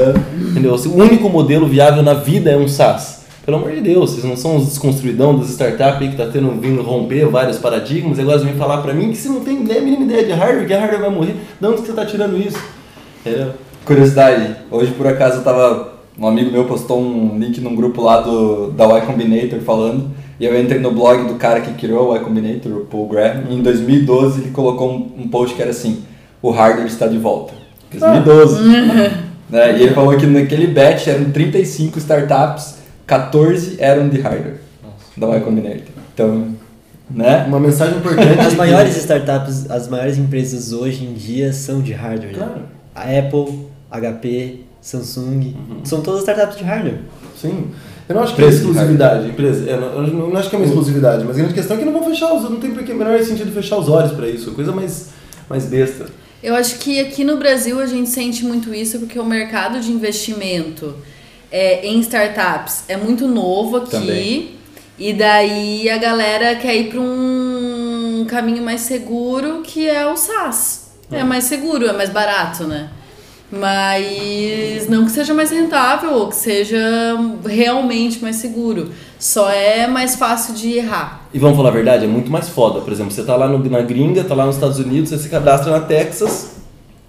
Entendeu? 0.51 0.77
Se 0.79 0.89
o 0.89 0.95
único 0.95 1.29
modelo 1.29 1.67
viável 1.67 2.03
na 2.03 2.15
vida 2.15 2.51
é 2.51 2.57
um 2.57 2.69
SaaS. 2.69 3.25
Pelo 3.45 3.59
amor 3.59 3.73
de 3.73 3.83
Deus, 3.83 4.11
vocês 4.11 4.25
não 4.25 4.37
são 4.37 4.57
os 4.57 4.67
desconstruidão 4.67 5.39
das 5.39 5.51
startups 5.51 6.01
aí 6.01 6.09
que 6.09 6.17
tá 6.17 6.27
tendo 6.27 6.51
vindo 6.59 6.81
romper 6.81 7.27
vários 7.27 7.59
paradigmas 7.59 8.17
e 8.17 8.23
agora 8.23 8.39
você 8.39 8.47
vem 8.47 8.55
falar 8.55 8.79
pra 8.79 8.95
mim 8.95 9.11
que 9.11 9.19
você 9.19 9.29
não 9.29 9.41
tem 9.41 9.59
nem 9.59 9.79
a 9.79 9.81
mínima 9.83 10.05
ideia 10.05 10.25
de 10.25 10.33
hardware, 10.33 10.67
que 10.67 10.73
a 10.73 10.81
hardware 10.81 11.01
vai 11.03 11.11
morrer. 11.11 11.37
De 11.61 11.67
onde 11.67 11.83
que 11.83 11.89
você 11.89 11.93
tá 11.93 12.07
tirando 12.07 12.39
isso? 12.39 12.59
Entendeu? 13.21 13.53
Curiosidade, 13.85 14.57
hoje 14.71 14.93
por 14.93 15.07
acaso 15.07 15.39
eu 15.39 15.45
tava. 15.45 15.94
Um 16.19 16.29
amigo 16.29 16.51
meu 16.53 16.65
postou 16.65 17.01
um 17.01 17.39
link 17.39 17.61
num 17.61 17.75
grupo 17.75 18.01
lá 18.01 18.21
do, 18.21 18.71
da 18.71 18.85
Y 18.85 19.07
Combinator 19.07 19.59
falando. 19.61 20.11
E 20.39 20.45
eu 20.45 20.61
entrei 20.61 20.81
no 20.81 20.91
blog 20.93 21.27
do 21.29 21.35
cara 21.35 21.61
que 21.61 21.73
criou 21.75 22.11
o 22.11 22.17
Y 22.17 22.21
Combinator, 22.25 22.73
o 22.73 22.81
Paul 22.87 23.09
Graham, 23.09 23.45
e 23.51 23.55
em 23.55 23.63
2012 23.63 24.43
ele 24.43 24.51
colocou 24.51 24.91
um, 24.91 25.23
um 25.23 25.29
post 25.29 25.55
que 25.55 25.63
era 25.63 25.71
assim: 25.71 26.03
O 26.43 26.51
hardware 26.51 26.87
está 26.87 27.07
de 27.07 27.19
volta. 27.19 27.53
2012. 27.91 28.63
né? 29.51 29.79
E 29.79 29.83
ele 29.83 29.95
falou 29.95 30.17
que 30.17 30.27
naquele 30.27 30.67
batch 30.69 31.07
eram 31.09 31.31
35 31.31 31.99
startups, 31.99 32.77
14 33.07 33.77
eram 33.79 34.09
de 34.09 34.21
hardware 34.21 34.57
da 35.17 35.29
Y 35.37 35.41
Combinator. 35.41 35.95
Então, 36.13 36.49
né? 37.11 37.45
Uma 37.47 37.61
mensagem 37.61 37.99
importante. 37.99 38.41
As 38.41 38.55
maiores 38.55 38.97
startups, 38.97 39.71
as 39.71 39.89
maiores 39.89 40.19
empresas 40.19 40.73
hoje 40.73 41.05
em 41.05 41.13
dia 41.13 41.53
são 41.53 41.81
de 41.81 41.93
hardware. 41.93 42.33
né? 42.37 42.39
Claro. 42.39 42.63
A 42.95 43.03
Apple, 43.19 43.67
HP, 43.91 44.64
Samsung, 44.89 45.55
são 45.83 46.03
todas 46.03 46.21
startups 46.21 46.59
de 46.59 46.65
hardware. 46.65 46.99
Sim. 47.41 47.71
Eu 48.07 48.15
não 48.17 48.23
acho 48.23 48.35
que 48.35 48.43
é 48.45 48.49
exclusividade. 48.49 49.29
Empresa, 49.29 49.65
eu, 49.71 49.81
não, 49.81 49.89
eu 49.95 50.03
não- 50.13 50.29
não 50.29 50.37
acho 50.37 50.51
que 50.51 50.57
é 50.57 50.59
uma 50.59 50.67
exclusividade, 50.67 51.25
mas 51.25 51.37
a 51.37 51.39
grande 51.39 51.55
questão 51.55 51.77
é 51.77 51.79
que 51.81 51.87
não 51.87 51.93
vão 51.95 52.05
fechar 52.05 52.35
os 52.35 52.43
não 52.51 52.57
tem 52.61 52.73
porque 52.73 52.93
menor 52.93 53.19
sentido 53.23 53.51
fechar 53.51 53.79
os 53.79 53.89
olhos 53.89 54.13
pra 54.13 54.29
isso. 54.29 54.53
Coisa 54.53 54.73
mais, 54.73 55.09
mais 55.49 55.65
besta. 55.65 56.07
Eu 56.43 56.55
acho 56.55 56.79
que 56.81 57.01
aqui 57.01 57.25
no 57.25 57.39
Brasil 57.39 57.81
a 57.81 57.87
gente 57.87 58.11
sente 58.11 58.45
muito 58.45 58.75
isso 58.75 58.99
porque 58.99 59.19
o 59.19 59.25
mercado 59.25 59.81
de 59.81 59.91
investimento 59.91 60.95
é, 61.51 61.87
em 61.87 61.99
startups 62.01 62.85
é 62.87 62.99
muito 62.99 63.27
novo 63.27 63.79
aqui. 63.79 63.91
Também. 63.91 64.51
E 64.99 65.15
daí 65.15 65.89
a 65.89 65.97
galera 65.97 66.55
quer 66.57 66.77
ir 66.77 66.91
para 66.91 67.01
um 67.01 68.27
caminho 68.29 68.63
mais 68.63 68.83
seguro 68.83 69.63
que 69.63 69.89
é 69.89 70.07
o 70.07 70.15
SaaS. 70.15 70.91
É 71.11 71.25
mais 71.25 71.45
seguro, 71.45 71.87
é 71.87 71.93
mais 71.95 72.11
barato, 72.11 72.65
né? 72.65 72.91
Mas 73.59 74.89
não 74.89 75.05
que 75.05 75.11
seja 75.11 75.35
mais 75.35 75.51
rentável 75.51 76.13
ou 76.15 76.29
que 76.29 76.37
seja 76.37 76.79
realmente 77.47 78.21
mais 78.21 78.37
seguro. 78.37 78.91
Só 79.19 79.51
é 79.51 79.87
mais 79.87 80.17
fácil 80.17 80.55
de 80.55 80.73
errar. 80.73 81.27
E 81.33 81.39
vamos 81.39 81.57
falar 81.57 81.71
a 81.71 81.73
verdade, 81.73 82.05
é 82.05 82.09
muito 82.09 82.31
mais 82.31 82.49
foda. 82.49 82.81
Por 82.81 82.93
exemplo, 82.93 83.13
você 83.13 83.23
tá 83.23 83.37
lá 83.37 83.49
no, 83.49 83.59
na 83.71 83.81
gringa, 83.81 84.25
tá 84.25 84.35
lá 84.35 84.47
nos 84.47 84.57
Estados 84.57 84.79
Unidos, 84.79 85.11
você 85.11 85.19
se 85.19 85.29
cadastra 85.29 85.71
na 85.71 85.81
Texas, 85.81 86.55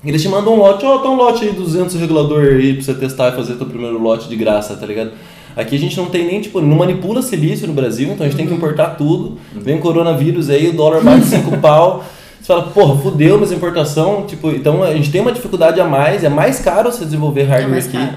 e 0.03 0.09
eles 0.09 0.21
te 0.21 0.29
mandam 0.29 0.53
um 0.53 0.57
lote, 0.57 0.85
ó, 0.85 0.99
tá 0.99 1.09
um 1.09 1.15
lote 1.15 1.45
aí, 1.45 1.51
200 1.51 1.95
regulador 1.95 2.43
aí 2.43 2.75
pra 2.75 2.83
você 2.83 2.93
testar 2.93 3.29
e 3.29 3.35
fazer 3.35 3.55
teu 3.55 3.65
primeiro 3.65 3.99
lote 3.99 4.29
de 4.29 4.35
graça, 4.35 4.75
tá 4.75 4.85
ligado? 4.85 5.11
Aqui 5.55 5.75
a 5.75 5.79
gente 5.79 5.97
não 5.97 6.07
tem 6.07 6.27
nem, 6.27 6.41
tipo, 6.41 6.61
não 6.61 6.77
manipula 6.77 7.21
silício 7.21 7.65
no 7.65 7.73
Brasil, 7.73 8.09
então 8.11 8.25
a 8.25 8.29
gente 8.29 8.37
tem 8.37 8.45
que 8.45 8.53
importar 8.53 8.91
tudo. 8.91 9.37
Vem 9.53 9.77
o 9.77 9.79
coronavírus 9.79 10.49
aí, 10.49 10.69
o 10.69 10.73
dólar 10.73 11.01
bate 11.01 11.25
5 11.25 11.57
pau. 11.57 12.03
Você 12.45 12.53
fala, 12.53 12.67
porra, 12.67 12.95
fudeu, 13.01 13.39
mas 13.39 13.51
importação, 13.51 14.23
tipo, 14.27 14.51
então 14.51 14.83
a 14.83 14.93
gente 14.93 15.09
tem 15.09 15.19
uma 15.19 15.31
dificuldade 15.31 15.81
a 15.81 15.85
mais, 15.85 16.23
é 16.23 16.29
mais 16.29 16.59
caro 16.59 16.91
você 16.91 17.03
desenvolver 17.03 17.41
hardware 17.41 17.71
mais 17.71 17.87
aqui. 17.87 18.07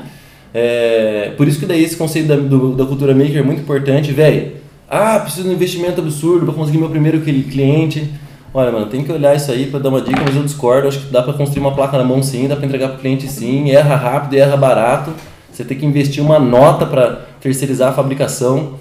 É, 0.52 1.32
por 1.34 1.48
isso 1.48 1.58
que 1.58 1.64
daí 1.64 1.82
esse 1.82 1.96
conceito 1.96 2.28
da, 2.28 2.36
do- 2.36 2.74
da 2.74 2.84
cultura 2.84 3.14
maker 3.14 3.38
é 3.38 3.42
muito 3.42 3.62
importante, 3.62 4.12
velho. 4.12 4.52
Ah, 4.86 5.18
preciso 5.20 5.44
de 5.44 5.48
um 5.48 5.52
investimento 5.54 6.02
absurdo 6.02 6.44
para 6.44 6.54
conseguir 6.54 6.76
meu 6.76 6.90
primeiro 6.90 7.22
cli- 7.22 7.44
cliente. 7.44 8.12
Olha, 8.52 8.70
mano, 8.70 8.84
tem 8.84 9.02
que 9.02 9.10
olhar 9.10 9.34
isso 9.34 9.50
aí 9.50 9.64
para 9.64 9.80
dar 9.80 9.88
uma 9.88 10.02
dica, 10.02 10.20
mas 10.22 10.36
eu 10.36 10.42
discordo. 10.42 10.88
Acho 10.88 10.98
que 11.00 11.10
dá 11.10 11.22
para 11.22 11.32
construir 11.32 11.60
uma 11.60 11.74
placa 11.74 11.96
na 11.96 12.04
mão 12.04 12.22
sim, 12.22 12.46
dá 12.48 12.54
para 12.54 12.66
entregar 12.66 12.88
pro 12.88 12.98
cliente 12.98 13.26
sim, 13.28 13.70
erra 13.70 13.96
rápido, 13.96 14.34
erra 14.34 14.58
barato. 14.58 15.10
Você 15.50 15.64
tem 15.64 15.78
que 15.78 15.86
investir 15.86 16.22
uma 16.22 16.38
nota 16.38 16.84
para 16.84 17.12
terceirizar 17.40 17.88
a 17.88 17.92
fabricação 17.94 18.74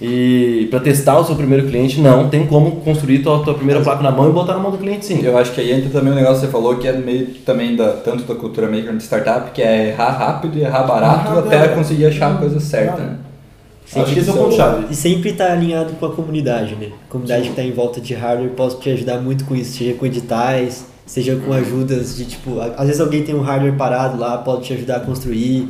e 0.00 0.66
para 0.70 0.80
testar 0.80 1.18
o 1.18 1.24
seu 1.24 1.36
primeiro 1.36 1.66
cliente. 1.68 2.00
Não, 2.00 2.28
tem 2.28 2.46
como 2.46 2.72
construir 2.80 3.20
tua, 3.20 3.42
tua 3.44 3.54
primeira 3.54 3.80
placa 3.80 4.02
na 4.02 4.10
mão 4.10 4.28
e 4.28 4.32
botar 4.32 4.54
na 4.54 4.58
mão 4.58 4.70
do 4.70 4.78
cliente 4.78 5.06
sim. 5.06 5.20
Eu 5.22 5.38
acho 5.38 5.52
que 5.52 5.60
aí 5.60 5.72
entra 5.72 5.90
também 5.90 6.12
um 6.12 6.16
negócio 6.16 6.40
que 6.40 6.46
você 6.46 6.52
falou 6.52 6.76
que 6.76 6.88
é 6.88 6.92
meio 6.92 7.26
também 7.46 7.76
da, 7.76 7.92
tanto 7.92 8.24
da 8.24 8.34
cultura 8.34 8.68
maker 8.68 8.96
de 8.96 9.02
startup, 9.02 9.50
que 9.52 9.62
é 9.62 9.88
errar 9.88 10.10
rápido 10.10 10.58
e 10.58 10.62
errar 10.62 10.82
barato 10.82 11.30
Errar 11.30 11.38
até 11.38 11.56
rápido. 11.58 11.76
conseguir 11.76 12.06
achar 12.06 12.34
a 12.34 12.38
coisa 12.38 12.58
certa. 12.60 13.00
Né? 13.00 13.16
Acho 13.96 14.12
que 14.12 14.18
esse 14.18 14.30
é 14.30 14.32
o 14.32 14.36
ponto-chave. 14.36 14.86
E 14.90 14.94
sempre 14.94 15.32
tá 15.32 15.52
alinhado 15.52 15.92
com 15.94 16.06
a 16.06 16.12
comunidade, 16.12 16.74
né? 16.74 16.88
A 17.08 17.12
comunidade 17.12 17.50
que 17.50 17.54
tá 17.54 17.62
em 17.62 17.72
volta 17.72 18.00
de 18.00 18.14
hardware 18.14 18.50
pode 18.50 18.80
te 18.80 18.90
ajudar 18.90 19.18
muito 19.20 19.44
com 19.44 19.54
isso, 19.54 19.76
seja 19.76 19.94
com 19.94 20.06
editais, 20.06 20.86
seja 21.06 21.36
com 21.36 21.52
ajudas 21.52 22.16
de 22.16 22.24
tipo, 22.24 22.58
às 22.60 22.86
vezes 22.86 23.00
alguém 23.00 23.22
tem 23.22 23.34
um 23.34 23.42
hardware 23.42 23.76
parado 23.76 24.18
lá, 24.18 24.38
pode 24.38 24.62
te 24.64 24.72
ajudar 24.72 24.96
a 24.96 25.00
construir 25.00 25.68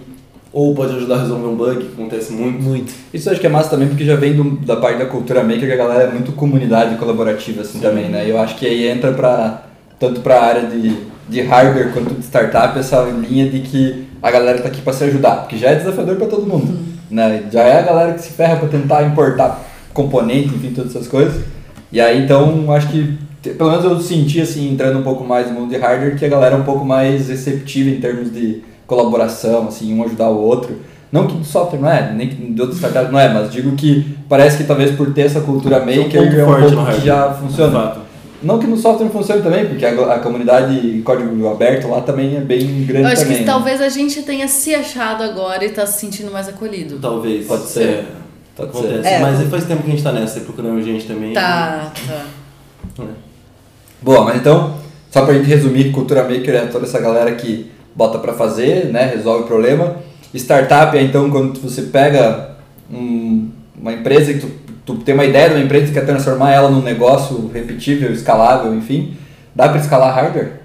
Ou 0.54 0.72
pode 0.72 0.94
ajudar 0.94 1.16
a 1.16 1.22
resolver 1.22 1.48
um 1.48 1.56
bug, 1.56 1.80
que 1.84 1.92
acontece 1.94 2.32
muito. 2.32 2.62
muito. 2.62 2.94
Isso 3.12 3.28
eu 3.28 3.32
acho 3.32 3.40
que 3.40 3.46
é 3.48 3.50
massa 3.50 3.70
também 3.70 3.88
porque 3.88 4.04
já 4.04 4.14
vem 4.14 4.34
do- 4.34 4.56
da 4.64 4.76
parte 4.76 4.98
da 5.00 5.06
cultura 5.06 5.42
maker 5.42 5.66
que 5.66 5.72
a 5.72 5.76
galera 5.76 6.04
é 6.04 6.12
muito 6.12 6.30
comunidade 6.30 6.94
colaborativa 6.96 7.62
assim 7.62 7.80
também, 7.80 8.08
né? 8.08 8.24
Eu 8.30 8.38
acho 8.38 8.54
que 8.56 8.64
aí 8.64 8.86
entra 8.86 9.12
pra, 9.12 9.64
tanto 9.98 10.20
para 10.20 10.36
a 10.36 10.44
área 10.44 10.62
de, 10.68 10.96
de 11.28 11.40
hardware 11.42 11.92
quanto 11.92 12.14
de 12.14 12.22
startup 12.22 12.78
essa 12.78 13.02
linha 13.02 13.50
de 13.50 13.60
que 13.62 14.04
a 14.22 14.30
galera 14.30 14.60
tá 14.62 14.68
aqui 14.68 14.80
para 14.80 14.92
se 14.92 15.02
ajudar, 15.04 15.38
porque 15.38 15.56
já 15.58 15.70
é 15.70 15.74
desafiador 15.74 16.14
para 16.16 16.28
todo 16.28 16.46
mundo, 16.46 16.78
né? 17.10 17.42
Já 17.52 17.62
é 17.64 17.80
a 17.80 17.82
galera 17.82 18.12
que 18.14 18.22
se 18.22 18.30
ferra 18.30 18.54
para 18.56 18.68
tentar 18.68 19.02
importar 19.02 19.60
componente, 19.92 20.54
enfim, 20.54 20.72
todas 20.72 20.94
essas 20.94 21.08
coisas. 21.08 21.42
E 21.90 22.00
aí 22.00 22.22
então 22.24 22.70
acho 22.72 22.88
que 22.90 23.18
pelo 23.58 23.70
menos 23.70 23.84
eu 23.84 24.00
senti 24.00 24.40
assim 24.40 24.72
entrando 24.72 25.00
um 25.00 25.02
pouco 25.02 25.24
mais 25.24 25.48
no 25.48 25.54
mundo 25.60 25.70
de 25.70 25.76
hardware 25.76 26.16
que 26.16 26.24
a 26.24 26.28
galera 26.28 26.54
é 26.54 26.58
um 26.58 26.62
pouco 26.64 26.84
mais 26.84 27.28
receptiva 27.28 27.90
em 27.90 28.00
termos 28.00 28.32
de 28.32 28.62
colaboração, 28.86 29.68
assim, 29.68 29.94
um 29.94 30.04
ajudar 30.04 30.28
o 30.30 30.40
outro. 30.40 30.76
Não 31.10 31.26
que 31.28 31.36
do 31.36 31.44
software 31.44 31.78
não 31.78 31.88
é, 31.88 32.12
nem 32.12 32.28
que 32.28 32.34
de 32.34 32.60
outras 32.60 32.76
startups 32.78 33.12
não 33.12 33.20
é, 33.20 33.32
mas 33.32 33.52
digo 33.52 33.76
que 33.76 34.16
parece 34.28 34.56
que 34.56 34.64
talvez 34.64 34.90
por 34.96 35.12
ter 35.12 35.22
essa 35.22 35.40
cultura 35.40 35.76
um 35.76 35.86
maker 35.86 36.06
ponto 36.10 36.36
é 36.36 36.44
um 36.44 36.74
pouco 36.74 36.92
que 36.92 37.06
já 37.06 37.32
funciona. 37.34 37.72
Fato. 37.72 38.00
Não 38.42 38.58
que 38.58 38.66
no 38.66 38.76
software 38.76 39.04
não 39.06 39.12
funcione 39.12 39.42
também, 39.42 39.66
porque 39.66 39.86
a, 39.86 40.14
a 40.14 40.18
comunidade 40.18 41.00
código 41.04 41.48
aberto 41.48 41.88
lá 41.88 42.00
também 42.00 42.36
é 42.36 42.40
bem 42.40 42.84
grande 42.84 43.06
Eu 43.06 43.12
acho 43.12 43.22
também. 43.22 43.38
que 43.38 43.44
né? 43.44 43.46
talvez 43.46 43.80
a 43.80 43.88
gente 43.88 44.22
tenha 44.22 44.46
se 44.48 44.74
achado 44.74 45.22
agora 45.22 45.64
e 45.64 45.70
tá 45.70 45.86
se 45.86 46.00
sentindo 46.00 46.30
mais 46.30 46.48
acolhido. 46.48 46.98
Talvez. 46.98 47.46
Pode 47.46 47.62
ser. 47.62 47.82
É, 47.82 48.04
Pode 48.56 48.70
acontece. 48.70 49.02
ser. 49.02 49.08
É, 49.08 49.20
Mas 49.20 49.48
faz 49.48 49.64
tempo 49.64 49.82
que 49.82 49.88
a 49.88 49.90
gente 49.92 50.02
tá 50.02 50.12
nessa, 50.12 50.40
procurando 50.40 50.82
gente 50.82 51.06
também. 51.06 51.32
Tá, 51.32 51.92
tá. 52.06 52.24
Boa, 54.02 54.24
mas 54.24 54.36
então, 54.36 54.74
só 55.10 55.24
pra 55.24 55.32
gente 55.34 55.46
resumir, 55.46 55.92
cultura 55.92 56.24
maker 56.24 56.54
é 56.54 56.66
toda 56.66 56.84
essa 56.84 57.00
galera 57.00 57.32
que 57.34 57.70
bota 57.94 58.18
pra 58.18 58.32
fazer, 58.32 58.86
né, 58.86 59.12
resolve 59.14 59.44
o 59.44 59.46
problema. 59.46 59.96
Startup 60.34 60.96
é 60.96 61.02
então 61.02 61.30
quando 61.30 61.60
você 61.60 61.82
pega 61.82 62.50
um- 62.92 63.48
uma 63.80 63.92
empresa 63.92 64.32
que 64.34 64.40
tu, 64.40 64.50
tu 64.84 64.94
tem 64.96 65.14
uma 65.14 65.24
ideia 65.24 65.48
de 65.50 65.54
uma 65.56 65.64
empresa 65.64 65.90
e 65.90 65.94
quer 65.94 66.04
transformar 66.04 66.52
ela 66.52 66.70
num 66.70 66.82
negócio 66.82 67.50
repetível, 67.54 68.12
escalável, 68.12 68.74
enfim. 68.74 69.16
Dá 69.54 69.68
pra 69.68 69.80
escalar 69.80 70.14
hardware? 70.14 70.60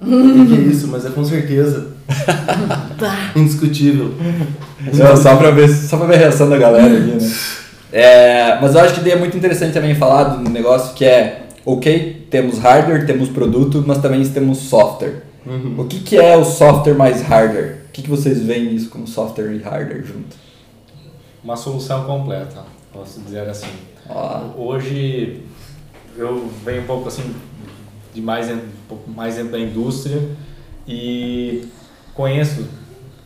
O 0.00 0.06
que, 0.06 0.46
que 0.46 0.54
é 0.54 0.64
isso? 0.64 0.88
Mas 0.88 1.04
é 1.06 1.10
com 1.10 1.24
certeza. 1.24 1.88
Indiscutível. 3.36 4.12
Não, 4.94 5.16
só 5.16 5.36
pra 5.36 5.50
ver, 5.50 5.68
só 5.68 5.96
pra 5.96 6.06
ver 6.06 6.14
a 6.14 6.18
reação 6.18 6.48
da 6.48 6.56
galera 6.58 6.86
aqui, 6.86 7.12
né? 7.24 7.32
É, 7.92 8.58
mas 8.60 8.74
eu 8.74 8.80
acho 8.82 8.94
que 8.94 9.00
daí 9.00 9.12
é 9.12 9.16
muito 9.16 9.36
interessante 9.38 9.72
também 9.72 9.94
falar 9.94 10.24
do 10.24 10.50
negócio 10.50 10.92
que 10.94 11.04
é, 11.04 11.44
ok, 11.64 12.26
temos 12.30 12.58
hardware, 12.58 13.06
temos 13.06 13.28
produto, 13.30 13.82
mas 13.86 13.98
também 13.98 14.22
temos 14.28 14.58
software. 14.58 15.22
Uhum. 15.46 15.80
O 15.80 15.86
que, 15.86 16.00
que 16.00 16.16
é 16.16 16.36
o 16.36 16.44
software 16.44 16.94
mais 16.94 17.22
hardware? 17.22 17.82
O 17.88 17.92
que, 17.92 18.02
que 18.02 18.10
vocês 18.10 18.42
veem 18.42 18.74
isso 18.74 18.90
como 18.90 19.06
software 19.06 19.52
e 19.52 19.58
hardware 19.58 20.04
junto? 20.04 20.36
Uma 21.42 21.56
solução 21.56 22.04
completa, 22.04 22.64
posso 22.92 23.20
dizer 23.20 23.48
assim. 23.48 23.70
Ó, 24.08 24.40
Hoje 24.56 25.42
eu 26.16 26.50
venho 26.64 26.82
um 26.82 26.86
pouco 26.86 27.08
assim 27.08 27.34
de 28.12 28.20
mais 28.20 28.50
um 28.50 28.58
mais 29.08 29.36
dentro 29.36 29.52
da 29.52 29.58
indústria 29.58 30.20
e 30.88 31.68
conheço 32.14 32.66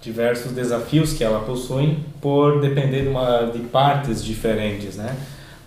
diversos 0.03 0.53
desafios 0.53 1.13
que 1.13 1.23
ela 1.23 1.41
possui 1.41 1.99
por 2.21 2.61
depender 2.61 3.03
de, 3.03 3.09
uma, 3.09 3.47
de 3.47 3.61
partes 3.61 4.25
diferentes, 4.25 4.97
né? 4.97 5.17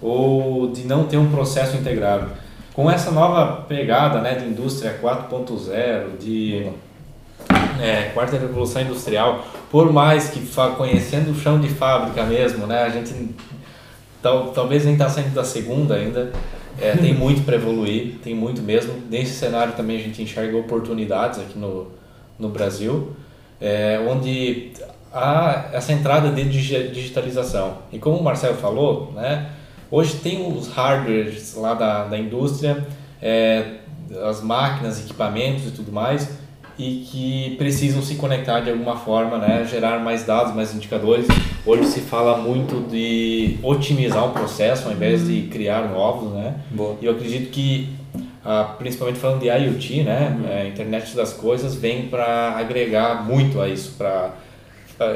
Ou 0.01 0.72
de 0.72 0.86
não 0.86 1.05
ter 1.05 1.17
um 1.17 1.29
processo 1.29 1.77
integrado. 1.77 2.31
Com 2.74 2.89
essa 2.89 3.12
nova 3.12 3.62
pegada, 3.68 4.20
né, 4.20 4.34
de 4.36 4.46
indústria 4.46 4.98
4.0, 5.01 6.18
de 6.18 6.70
é, 7.80 8.10
quarta 8.13 8.38
revolução 8.38 8.82
industrial, 8.82 9.46
por 9.70 9.92
mais 9.94 10.30
que 10.30 10.39
conhecendo 10.75 11.32
o 11.32 11.36
chão 11.36 11.60
de 11.60 11.70
fábrica 11.70 12.24
mesmo, 12.24 12.65
né, 12.65 12.82
a 12.82 12.89
gente 12.89 13.13
tal, 14.24 14.48
talvez 14.48 14.86
nem 14.86 14.94
está 14.94 15.08
saindo 15.08 15.36
da 15.36 15.44
segunda 15.44 15.96
ainda, 15.96 16.32
é, 16.82 16.96
tem 16.96 17.13
muito 17.15 17.44
para 17.44 17.56
evoluir, 17.56 18.15
tem 18.24 18.34
muito 18.34 18.62
mesmo. 18.62 18.94
Nesse 19.08 19.34
cenário 19.34 19.74
também 19.74 19.98
a 19.98 20.01
gente 20.01 20.22
enxerga 20.24 20.58
oportunidades 20.58 21.39
aqui 21.39 21.60
no, 21.60 21.92
no 22.39 22.50
Brasil, 22.50 23.13
é, 23.62 24.03
onde 24.10 24.72
há 25.13 25.70
essa 25.74 25.94
entrada 25.94 26.30
de 26.32 26.44
digi- 26.46 26.88
digitalização. 26.88 27.77
E 27.92 28.00
como 28.00 28.18
o 28.18 28.24
Marcelo 28.24 28.56
falou, 28.56 29.13
né, 29.15 29.51
hoje 29.94 30.16
tem 30.16 30.52
os 30.52 30.70
hardwares 30.70 31.54
lá 31.56 31.76
da, 31.76 32.06
da 32.06 32.18
indústria, 32.18 32.84
é, 33.22 33.76
as 34.28 34.42
máquinas, 34.42 35.00
equipamentos 35.00 35.68
e 35.68 35.72
tudo 35.72 35.92
mais, 35.92 36.36
e 36.80 37.06
que 37.08 37.56
precisam 37.58 38.02
se 38.02 38.16
conectar 38.16 38.62
de 38.62 38.72
alguma 38.72 38.96
forma, 38.96 39.38
né, 39.38 39.68
gerar 39.70 40.00
mais 40.00 40.26
dados, 40.26 40.56
mais 40.56 40.74
indicadores. 40.74 41.28
Hoje 41.64 41.86
se 41.86 42.00
fala 42.02 42.40
muito 42.40 42.90
de 42.90 43.60
otimizar 43.62 44.26
um 44.26 44.32
processo 44.32 44.88
ao 44.88 44.94
invés 44.94 45.28
de 45.28 45.44
criar 45.44 45.88
novos, 45.88 46.34
né? 46.34 46.56
boa. 46.72 46.98
E 47.00 47.06
eu 47.06 47.12
acredito 47.12 47.52
que, 47.52 47.94
ah, 48.44 48.74
principalmente 48.80 49.20
falando 49.20 49.42
de 49.42 49.46
IoT, 49.46 50.02
né, 50.02 50.36
é, 50.50 50.68
internet 50.70 51.16
das 51.16 51.34
coisas, 51.34 51.76
vem 51.76 52.08
para 52.08 52.56
agregar 52.58 53.24
muito 53.24 53.62
a 53.62 53.70
isso, 53.70 53.94
para 53.96 54.32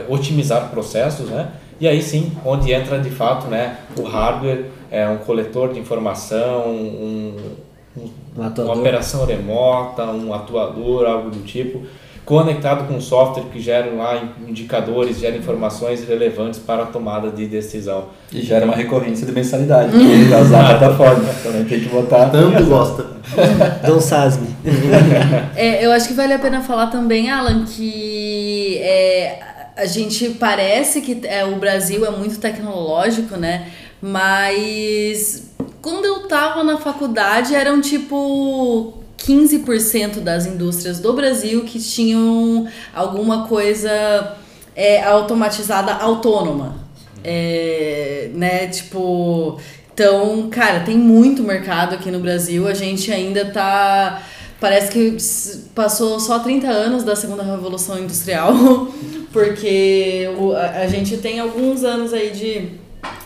otimizar 0.08 0.70
processos, 0.70 1.30
né? 1.30 1.52
E 1.80 1.88
aí 1.88 2.02
sim, 2.02 2.32
onde 2.46 2.72
entra 2.72 3.00
de 3.00 3.10
fato, 3.10 3.48
né, 3.48 3.78
o 3.98 4.04
hardware, 4.04 4.66
é 4.90 5.08
um 5.08 5.18
coletor 5.18 5.74
de 5.74 5.80
informação, 5.80 6.68
um, 6.68 7.36
um- 7.98 8.02
Um 8.38 8.64
uma 8.64 8.74
operação 8.74 9.26
remota, 9.26 10.04
um 10.06 10.32
atuador, 10.34 11.06
algo 11.08 11.30
do 11.32 11.40
tipo, 11.44 11.82
conectado 12.24 12.88
com 12.88 12.94
um 12.96 13.02
software 13.02 13.46
que 13.52 13.60
gera 13.60 13.92
lá 13.92 14.22
indicadores, 14.48 15.18
gera 15.20 15.36
informações 15.36 16.08
relevantes 16.08 16.60
para 16.60 16.84
a 16.84 16.86
tomada 16.86 17.32
de 17.32 17.48
decisão. 17.48 18.06
E 18.32 18.42
gera 18.42 18.66
uma 18.66 18.76
recorrência 18.76 19.26
de 19.26 19.32
mensalidade, 19.32 19.90
porque 19.92 20.26
vai 20.30 20.42
usar 20.42 20.60
a 20.70 20.78
plataforma. 20.78 21.24
Também 21.42 21.64
tem 21.66 21.80
que 21.80 21.90
botar. 21.90 22.30
Tanto 22.30 22.64
gosta. 22.66 23.06
Dom 23.88 24.00
Sasme. 24.00 24.48
É, 25.56 25.84
eu 25.86 25.92
acho 25.92 26.08
que 26.10 26.14
vale 26.14 26.34
a 26.34 26.40
pena 26.40 26.62
falar 26.62 26.88
também, 26.88 27.30
Alan, 27.32 27.66
que 27.66 28.78
é, 28.80 29.40
a 29.78 29.86
gente 29.86 30.32
parece 30.32 31.02
que 31.02 31.22
é, 31.24 31.46
o 31.46 31.58
Brasil 31.58 32.06
é 32.06 32.10
muito 32.10 32.40
tecnológico, 32.40 33.38
né? 33.38 33.72
Mas 34.02 35.52
quando 35.82 36.06
eu 36.06 36.28
tava 36.28 36.64
na 36.64 36.78
faculdade 36.78 37.56
eram 37.56 37.80
tipo 37.80 38.98
15% 39.18 40.20
das 40.20 40.46
indústrias 40.46 41.00
do 41.00 41.14
Brasil 41.14 41.64
que 41.64 41.80
tinham 41.80 42.68
alguma 42.94 43.48
coisa 43.48 44.36
é, 44.76 45.04
automatizada 45.04 45.94
autônoma. 45.94 46.88
É, 47.24 48.30
né, 48.34 48.68
tipo. 48.68 49.60
Então, 49.94 50.48
cara, 50.50 50.82
tem 50.82 50.98
muito 50.98 51.42
mercado 51.44 51.96
aqui 51.96 52.12
no 52.12 52.20
Brasil. 52.20 52.68
A 52.68 52.74
gente 52.74 53.12
ainda 53.12 53.46
tá. 53.46 54.22
Parece 54.60 54.92
que 54.92 55.18
passou 55.76 56.20
só 56.20 56.40
30 56.40 56.68
anos 56.68 57.04
da 57.04 57.16
segunda 57.16 57.44
revolução 57.44 58.00
industrial, 58.00 58.54
porque 59.32 60.28
a, 60.56 60.82
a 60.82 60.88
gente 60.88 61.18
tem 61.18 61.40
alguns 61.40 61.84
anos 61.84 62.12
aí 62.14 62.32
de 62.32 62.72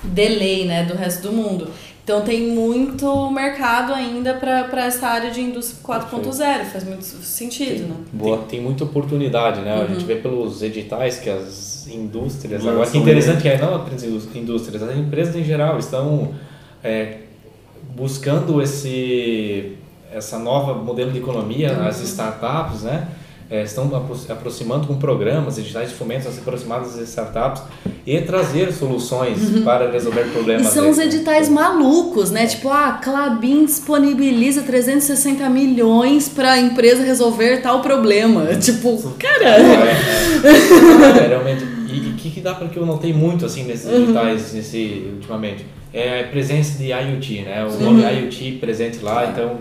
delay, 0.04 0.65
né, 0.65 0.84
do 0.84 0.96
resto 0.96 1.30
do 1.30 1.32
mundo. 1.34 1.70
Então 2.04 2.22
tem 2.24 2.48
muito 2.50 3.30
mercado 3.32 3.94
ainda 3.94 4.34
para 4.34 4.86
essa 4.86 5.08
área 5.08 5.30
de 5.32 5.39
indústria 5.39 5.80
4.0, 5.84 6.65
faz 6.65 6.84
muito 6.84 7.04
sentido, 7.06 7.88
né? 7.88 7.96
Boa. 8.12 8.38
Tem, 8.39 8.48
tem 8.48 8.62
muita 8.62 8.84
oportunidade, 8.84 9.62
né? 9.62 9.74
A 9.76 9.80
Uhum. 9.82 9.88
gente 9.89 10.04
vê 10.06 10.15
pelos 10.15 10.62
editais 10.63 11.17
que 11.20 11.30
as 11.30 11.88
indústrias, 11.88 12.63
Lançam 12.63 12.74
agora 12.74 12.89
que 12.91 12.98
interessante 12.98 13.41
que 13.44 13.48
é 13.48 13.58
não 13.58 13.76
apenas 13.76 14.04
as 14.04 14.36
indústrias, 14.36 14.82
as 14.84 14.98
empresas 14.98 15.36
em 15.36 15.44
geral 15.44 15.78
estão 15.78 16.34
é, 16.84 17.20
buscando 17.96 18.62
esse 18.62 19.78
essa 20.13 20.38
nova 20.39 20.74
modelo 20.74 21.12
de 21.12 21.19
economia, 21.19 21.74
Uhum. 21.74 21.88
as 21.88 22.02
startups, 22.02 22.82
né? 22.84 23.08
É, 23.50 23.63
estão 23.63 23.89
se 24.15 24.32
aproximando 24.32 24.88
com 24.88 24.95
programas, 24.95 25.58
editais 25.58 25.89
de 25.89 25.95
fomento, 25.95 26.26
a 26.26 26.32
se 26.32 26.39
aproximar 26.39 26.80
das 26.80 26.95
startups 27.00 27.62
e 28.08 28.21
trazer 28.21 28.71
soluções 28.71 29.38
para 29.65 29.91
resolver 29.91 30.21
Uhum. 30.21 30.28
E 30.28 30.32
problemas. 30.32 30.67
são 30.67 30.89
os 30.89 30.95
né? 30.95 31.04
editais 31.04 31.50
malucos, 31.50 32.32
né? 32.32 32.47
Tipo, 32.47 32.69
ah, 32.69 33.00
Clabin 33.04 33.65
disponibiliza 33.65 34.62
360 34.62 35.50
milhões 35.50 36.30
pra 36.30 36.58
empresa 36.60 37.04
resolver 37.04 37.58
tal 37.62 37.82
problema. 37.82 38.45
Tipo, 38.56 38.97
cara. 39.19 39.58
É, 39.60 41.24
é, 41.24 41.28
realmente. 41.28 41.63
E 41.89 42.10
o 42.10 42.13
que, 42.15 42.30
que 42.30 42.39
dá 42.39 42.54
para 42.54 42.69
que 42.69 42.78
eu 42.78 42.86
notei 42.86 43.12
muito 43.12 43.45
assim 43.45 43.63
nesses 43.65 43.86
Uhum. 43.91 44.00
digitais 44.02 44.54
nesse, 44.54 45.12
ultimamente? 45.15 45.65
É 45.93 46.21
a 46.21 46.27
presença 46.27 46.77
de 46.77 46.86
IoT, 46.91 47.41
né? 47.41 47.65
O 47.65 47.84
nome 47.84 48.01
IoT 48.04 48.58
presente 48.62 48.99
lá, 49.04 49.25
então. 49.27 49.58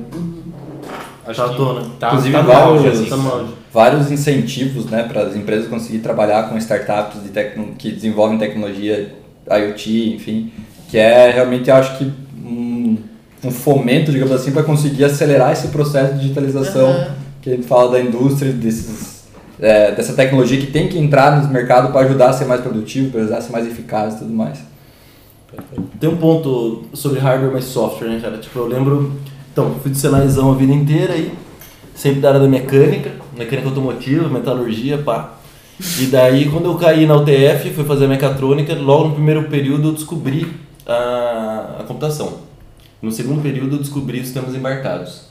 Acho 1.26 1.40
Tá 1.40 1.46
à 1.46 1.48
que 1.50 1.56
tona. 1.56 1.86
Tá, 1.98 2.08
Inclusive, 2.08 2.32
tá 2.34 2.42
no 2.42 2.48
vários- 2.48 2.68
auge, 2.84 2.88
assim. 2.88 3.04
Tá 3.10 3.16
no 3.16 3.28
auge. 3.32 3.52
vários 3.72 4.10
incentivos 4.12 4.86
né, 4.86 5.02
para 5.04 5.22
as 5.22 5.36
empresas 5.36 5.68
conseguir 5.68 5.98
trabalhar 5.98 6.48
com 6.48 6.56
startups 6.58 7.22
de 7.22 7.28
tecno, 7.30 7.74
que 7.76 7.90
desenvolvem 7.90 8.38
tecnologia 8.38 9.12
IoT, 9.50 10.14
enfim, 10.14 10.52
que 10.88 10.98
é 10.98 11.30
realmente, 11.30 11.68
eu 11.68 11.76
acho 11.76 11.98
que 11.98 12.12
um, 12.44 12.96
um 13.44 13.50
fomento, 13.50 14.10
digamos 14.12 14.32
assim, 14.32 14.52
para 14.52 14.62
conseguir 14.62 15.04
acelerar 15.04 15.52
esse 15.52 15.68
processo 15.68 16.14
de 16.14 16.20
digitalização 16.20 16.88
Aham. 16.90 17.14
que 17.42 17.50
a 17.50 17.56
gente 17.56 17.66
fala 17.66 17.92
da 17.92 18.00
indústria, 18.00 18.52
desses, 18.52 19.24
é, 19.60 19.92
dessa 19.92 20.12
tecnologia 20.14 20.58
que 20.60 20.66
tem 20.68 20.88
que 20.88 20.98
entrar 20.98 21.40
no 21.42 21.48
mercado 21.48 21.92
para 21.92 22.06
ajudar 22.06 22.30
a 22.30 22.32
ser 22.32 22.44
mais 22.46 22.60
produtivo, 22.60 23.10
para 23.10 23.20
ajudar 23.22 23.38
a 23.38 23.40
ser 23.40 23.52
mais 23.52 23.66
eficaz 23.66 24.14
e 24.14 24.18
tudo 24.18 24.32
mais. 24.32 24.58
Tem 26.00 26.08
um 26.08 26.16
ponto 26.16 26.84
sobre 26.94 27.18
hardware 27.18 27.52
mais 27.52 27.66
software, 27.66 28.08
né, 28.08 28.20
cara? 28.20 28.38
Tipo, 28.38 28.60
eu 28.60 28.66
lembro. 28.66 29.12
Então, 29.52 29.74
fui 29.82 29.90
de 29.90 29.98
cenarizão 29.98 30.50
a 30.50 30.54
vida 30.54 30.72
inteira 30.72 31.14
e 31.14 31.30
sempre 31.94 32.20
da 32.20 32.28
área 32.28 32.40
da 32.40 32.48
mecânica, 32.48 33.12
mecânica 33.36 33.68
automotiva, 33.68 34.26
metalurgia, 34.26 34.96
pá. 34.96 35.34
E 35.98 36.06
daí, 36.06 36.48
quando 36.48 36.66
eu 36.66 36.74
caí 36.76 37.06
na 37.06 37.16
UTF, 37.16 37.70
fui 37.74 37.84
fazer 37.84 38.06
mecatrônica, 38.06 38.74
logo 38.74 39.08
no 39.08 39.14
primeiro 39.14 39.44
período 39.44 39.88
eu 39.88 39.92
descobri 39.92 40.46
a, 40.86 41.76
a 41.80 41.84
computação. 41.84 42.38
No 43.02 43.12
segundo 43.12 43.42
período 43.42 43.76
eu 43.76 43.80
descobri 43.80 44.20
os 44.20 44.26
sistemas 44.26 44.54
embarcados. 44.54 45.28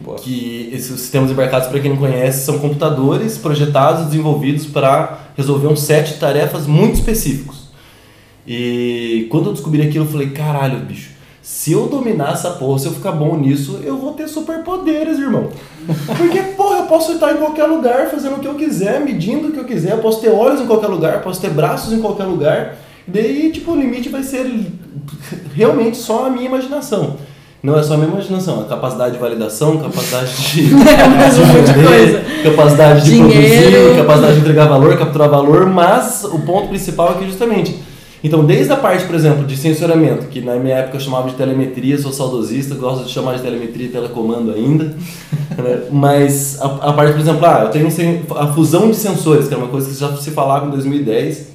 Boa. 0.00 0.18
Que 0.18 0.68
esses 0.72 0.98
sistemas 1.00 1.30
embarcados, 1.30 1.68
para 1.68 1.78
quem 1.78 1.90
não 1.90 1.96
conhece, 1.96 2.44
são 2.44 2.58
computadores 2.58 3.38
projetados 3.38 4.02
e 4.02 4.04
desenvolvidos 4.06 4.66
para 4.66 5.30
resolver 5.36 5.68
um 5.68 5.76
set 5.76 6.14
de 6.14 6.18
tarefas 6.18 6.66
muito 6.66 6.94
específicos. 6.94 7.63
E 8.46 9.26
quando 9.30 9.46
eu 9.46 9.52
descobri 9.52 9.82
aquilo, 9.82 10.04
eu 10.04 10.10
falei, 10.10 10.30
caralho, 10.30 10.80
bicho, 10.80 11.10
Se 11.42 11.72
eu 11.72 11.86
dominar 11.86 12.32
essa 12.32 12.50
porra, 12.50 12.78
se 12.78 12.86
eu 12.86 12.92
ficar 12.92 13.12
bom 13.12 13.36
nisso, 13.36 13.80
eu 13.84 13.96
vou 13.96 14.12
ter 14.12 14.28
superpoderes, 14.28 15.18
irmão. 15.18 15.48
Porque, 16.16 16.40
porra, 16.56 16.78
eu 16.78 16.86
posso 16.86 17.12
estar 17.12 17.32
em 17.32 17.36
qualquer 17.36 17.64
lugar, 17.64 18.08
fazendo 18.10 18.36
o 18.36 18.38
que 18.40 18.48
eu 18.48 18.54
quiser, 18.54 19.00
medindo 19.00 19.48
o 19.48 19.52
que 19.52 19.58
eu 19.58 19.64
quiser, 19.64 19.92
eu 19.92 19.98
posso 19.98 20.20
ter 20.20 20.30
olhos 20.30 20.60
em 20.60 20.66
qualquer 20.66 20.86
lugar, 20.88 21.22
posso 21.22 21.40
ter 21.40 21.50
braços 21.50 21.92
em 21.92 22.00
qualquer 22.00 22.24
lugar. 22.24 22.76
Daí, 23.06 23.50
tipo, 23.52 23.72
o 23.72 23.76
limite 23.76 24.08
vai 24.08 24.22
ser 24.22 24.46
realmente 25.54 25.96
só 25.98 26.26
a 26.26 26.30
minha 26.30 26.46
imaginação. 26.46 27.16
Não 27.62 27.78
é 27.78 27.82
só 27.82 27.94
a 27.94 27.96
minha 27.96 28.10
imaginação, 28.10 28.62
é 28.62 28.68
capacidade 28.68 29.14
de 29.14 29.18
validação, 29.18 29.78
capacidade 29.78 30.36
de, 30.52 30.64
É 30.84 31.04
um 31.04 31.46
monte 31.46 31.72
de 31.72 31.86
coisa. 31.86 32.22
capacidade 32.42 33.04
de 33.04 33.10
Dinheiro. 33.10 33.70
produzir, 33.70 33.96
capacidade 33.96 34.34
de 34.34 34.40
entregar 34.40 34.66
valor, 34.66 34.98
capturar 34.98 35.30
valor, 35.30 35.66
mas 35.66 36.24
o 36.24 36.40
ponto 36.40 36.68
principal 36.68 37.12
é 37.12 37.18
que 37.20 37.26
justamente. 37.26 37.74
Então, 38.24 38.42
desde 38.42 38.72
a 38.72 38.76
parte, 38.76 39.04
por 39.04 39.14
exemplo, 39.14 39.44
de 39.44 39.54
sensoramento, 39.54 40.28
que 40.28 40.40
na 40.40 40.56
minha 40.56 40.76
época 40.76 40.96
eu 40.96 41.00
chamava 41.00 41.28
de 41.28 41.36
telemetria, 41.36 41.98
sou 41.98 42.10
saudosista, 42.10 42.74
gosto 42.74 43.04
de 43.04 43.10
chamar 43.10 43.36
de 43.36 43.42
telemetria 43.42 43.86
e 43.86 43.90
telecomando 43.90 44.50
ainda, 44.50 44.84
né? 45.58 45.82
mas 45.92 46.58
a, 46.60 46.66
a 46.88 46.92
parte, 46.94 47.12
por 47.12 47.20
exemplo, 47.20 47.44
ah, 47.44 47.64
eu 47.64 47.70
tenho 47.70 47.86
a 48.34 48.46
fusão 48.48 48.90
de 48.90 48.96
sensores, 48.96 49.46
que 49.46 49.52
é 49.52 49.56
uma 49.58 49.68
coisa 49.68 49.90
que 49.90 50.00
já 50.00 50.16
se 50.16 50.30
falava 50.30 50.66
em 50.66 50.70
2010, 50.70 51.54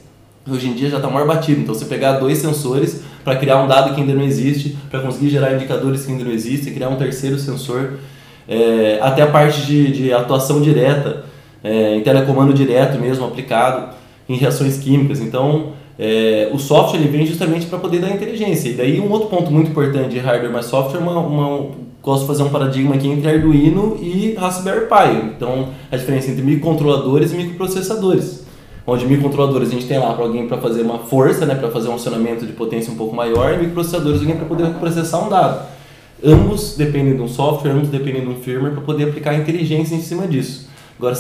Hoje 0.52 0.68
em 0.68 0.74
dia 0.74 0.90
já 0.90 0.98
está 0.98 1.10
maior 1.10 1.28
batido. 1.28 1.62
Então, 1.62 1.76
você 1.76 1.86
pegar 1.86 2.14
dois 2.14 2.40
sensores 2.40 3.02
para 3.24 3.36
criar 3.36 3.62
um 3.62 3.68
dado 3.68 3.94
que 3.94 4.02
ainda 4.02 4.14
não 4.14 4.24
existe, 4.24 4.78
para 4.90 5.00
conseguir 5.00 5.30
gerar 5.30 5.54
indicadores 5.54 6.06
que 6.06 6.12
ainda 6.12 6.24
não 6.24 6.32
existem, 6.32 6.74
criar 6.74 6.90
um 6.90 6.96
terceiro 6.96 7.38
sensor, 7.38 8.00
é, 8.48 8.98
até 9.02 9.22
a 9.22 9.28
parte 9.28 9.62
de, 9.62 9.92
de 9.92 10.14
atuação 10.14 10.62
direta, 10.62 11.26
é, 11.64 11.96
em 11.96 12.02
telecomando 12.02 12.54
direto 12.54 12.98
mesmo, 13.00 13.26
aplicado 13.26 13.94
em 14.28 14.38
reações 14.38 14.78
químicas. 14.78 15.20
Então, 15.20 15.74
é, 16.00 16.50
o 16.54 16.58
software 16.58 17.00
ele 17.00 17.10
vem 17.10 17.26
justamente 17.26 17.66
para 17.66 17.78
poder 17.78 18.00
dar 18.00 18.10
inteligência. 18.10 18.70
E 18.70 18.74
daí, 18.74 19.02
um 19.02 19.12
outro 19.12 19.28
ponto 19.28 19.52
muito 19.52 19.72
importante 19.72 20.12
de 20.12 20.20
hardware 20.20 20.52
mais 20.52 20.66
software 20.66 21.00
é 21.00 21.04
uma, 21.04 21.20
uma 21.20 21.72
gosto 22.02 22.22
de 22.22 22.28
fazer 22.28 22.44
um 22.44 22.50
paradigma 22.50 22.96
aqui 22.96 23.10
entre 23.10 23.30
Arduino 23.30 23.98
e 24.02 24.34
Raspberry 24.36 24.86
Pi. 24.86 25.34
Então, 25.36 25.70
a 25.92 25.98
diferença 25.98 26.32
entre 26.32 26.42
microcontroladores 26.42 27.34
e 27.34 27.36
microprocessadores 27.36 28.48
onde 28.88 29.06
microcontroladores 29.06 29.70
a 29.70 29.72
gente 29.72 29.86
tem 29.86 30.00
lá 30.00 30.14
para 30.14 30.26
alguém 30.26 30.48
para 30.48 30.58
fazer 30.58 30.82
uma 30.82 31.00
força, 31.00 31.46
né, 31.46 31.56
para 31.56 31.70
fazer 31.70 31.90
um 31.90 31.96
acionamento 31.96 32.46
de 32.46 32.54
potência 32.54 32.92
um 32.92 32.96
pouco 32.96 33.16
maior, 33.16 33.54
e 33.54 33.58
microprocessadores 33.58 34.22
alguém 34.22 34.36
para 34.36 34.46
poder 34.46 34.68
processar 34.76 35.20
um 35.20 35.30
dado. 35.30 35.68
Ambos 36.24 36.76
dependem 36.76 37.16
de 37.16 37.22
um 37.22 37.28
software, 37.28 37.72
ambos 37.72 37.90
dependem 37.90 38.22
de 38.22 38.28
um 38.28 38.36
firmware 38.36 38.74
para 38.74 38.82
poder 38.82 39.10
aplicar 39.10 39.36
inteligência 39.36 39.96
em 39.96 40.02
cima 40.02 40.28
disso. 40.28 40.69
Agora, 41.00 41.16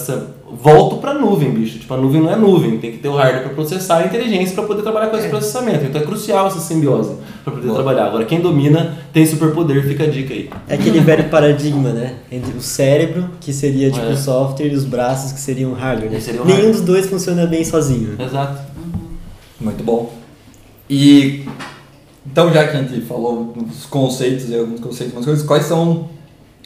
volto 0.61 0.97
para 0.97 1.11
a 1.11 1.13
nuvem, 1.13 1.51
bicho. 1.51 1.79
Tipo, 1.79 1.93
a 1.93 1.97
nuvem 1.97 2.19
não 2.21 2.29
é 2.29 2.35
nuvem, 2.35 2.77
tem 2.79 2.91
que 2.91 2.97
ter 2.97 3.07
o 3.07 3.15
hardware 3.15 3.43
para 3.45 3.53
processar 3.53 3.99
a 3.99 4.05
inteligência 4.07 4.53
para 4.53 4.65
poder 4.65 4.81
trabalhar 4.81 5.07
com 5.07 5.15
esse 5.15 5.29
processamento. 5.29 5.85
Então 5.85 6.01
é 6.01 6.03
crucial 6.03 6.47
essa 6.47 6.59
simbiose 6.59 7.15
para 7.45 7.53
poder 7.53 7.67
Boa. 7.67 7.75
trabalhar. 7.75 8.07
Agora, 8.07 8.25
quem 8.25 8.41
domina 8.41 8.97
tem 9.13 9.25
superpoder, 9.25 9.81
fica 9.87 10.03
a 10.03 10.07
dica 10.07 10.33
aí. 10.33 10.49
É 10.67 10.73
aquele 10.75 10.99
velho 10.99 11.29
paradigma, 11.29 11.91
né? 11.93 12.15
Entre 12.29 12.51
o 12.57 12.61
cérebro, 12.61 13.29
que 13.39 13.53
seria 13.53 13.89
tipo 13.89 14.05
É. 14.05 14.09
o 14.11 14.17
software, 14.17 14.67
e 14.67 14.75
os 14.75 14.83
braços, 14.83 15.31
que 15.31 15.39
seriam 15.39 15.71
hardware. 15.71 16.11
Né? 16.11 16.19
Seria 16.19 16.41
Nenhum 16.41 16.51
hardware. 16.55 16.71
dos 16.73 16.81
dois 16.81 17.05
funciona 17.07 17.45
bem 17.47 17.63
sozinho. 17.63 18.17
Exato. 18.19 18.59
Muito 19.61 19.81
bom. 19.81 20.11
E 20.89 21.45
então, 22.29 22.51
já 22.51 22.67
que 22.67 22.75
a 22.75 22.81
gente 22.83 23.01
falou 23.05 23.53
dos 23.55 23.85
conceitos 23.85 24.49
e 24.49 24.55
alguns 24.57 24.81
conceitos, 24.81 25.15
algumas 25.15 25.25
coisas, 25.25 25.45
quais 25.45 25.63
são 25.65 26.09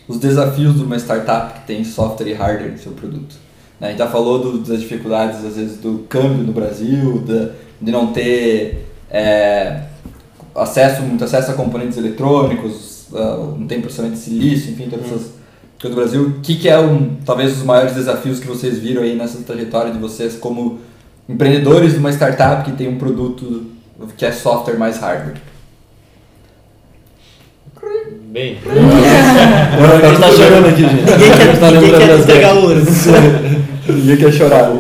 os 0.07 0.17
desafios 0.17 0.75
de 0.75 0.83
uma 0.83 0.97
startup 0.97 1.59
que 1.61 1.67
tem 1.67 1.83
software 1.83 2.27
e 2.29 2.33
hardware 2.33 2.71
no 2.71 2.77
seu 2.77 2.91
produto? 2.93 3.35
Né, 3.79 3.87
A 3.87 3.89
gente 3.91 3.99
já 3.99 4.07
falou 4.07 4.39
do- 4.39 4.57
das 4.59 4.79
dificuldades, 4.81 5.43
às 5.45 5.55
vezes, 5.55 5.77
do 5.77 6.05
câmbio 6.09 6.43
no 6.43 6.53
Brasil, 6.53 7.19
da- 7.19 7.49
de 7.81 7.91
não 7.91 8.07
ter 8.07 8.87
é, 9.15 9.83
acesso, 10.55 11.03
muito 11.03 11.23
acesso 11.23 11.51
a 11.51 11.53
componentes 11.53 11.97
eletrônicos, 11.99 13.05
ah, 13.13 13.53
não 13.59 13.67
tem 13.67 13.79
processamento 13.79 14.15
de 14.15 14.21
silício, 14.21 14.71
enfim, 14.71 14.89
todas 14.89 15.05
essas 15.05 15.31
coisas 15.79 15.91
do 15.91 15.95
Brasil. 15.95 16.21
O 16.23 16.41
que, 16.41 16.55
que 16.55 16.67
é, 16.67 16.79
um, 16.79 17.17
talvez, 17.23 17.51
os 17.57 17.63
maiores 17.63 17.93
desafios 17.93 18.39
que 18.39 18.47
vocês 18.47 18.79
viram 18.79 19.03
aí 19.03 19.15
nessa 19.15 19.37
trajetória 19.43 19.91
de 19.91 19.99
vocês 19.99 20.35
como 20.35 20.79
empreendedores 21.29 21.93
de 21.93 21.99
uma 21.99 22.11
startup 22.11 22.63
que 22.69 22.75
tem 22.75 22.87
um 22.87 22.97
produto 22.97 23.67
que 24.17 24.25
é 24.25 24.31
software 24.31 24.77
mais 24.77 24.97
hardware? 24.97 25.37
Bem, 28.33 28.57
A 28.65 30.07
gente 30.07 30.19
tá 30.19 30.31
chorando 30.31 30.67
aqui, 30.69 30.81
gente. 30.81 31.03
Ninguém 31.03 31.31
A 31.31 31.37
quer, 31.37 31.59
tá 31.59 31.69
ninguém 31.71 31.91
quer 31.91 32.19
entregar 32.19 32.53
dicas. 32.55 32.63
ouro. 32.63 33.63
Ninguém 33.93 34.17
quer 34.17 34.31
chorar. 34.33 34.71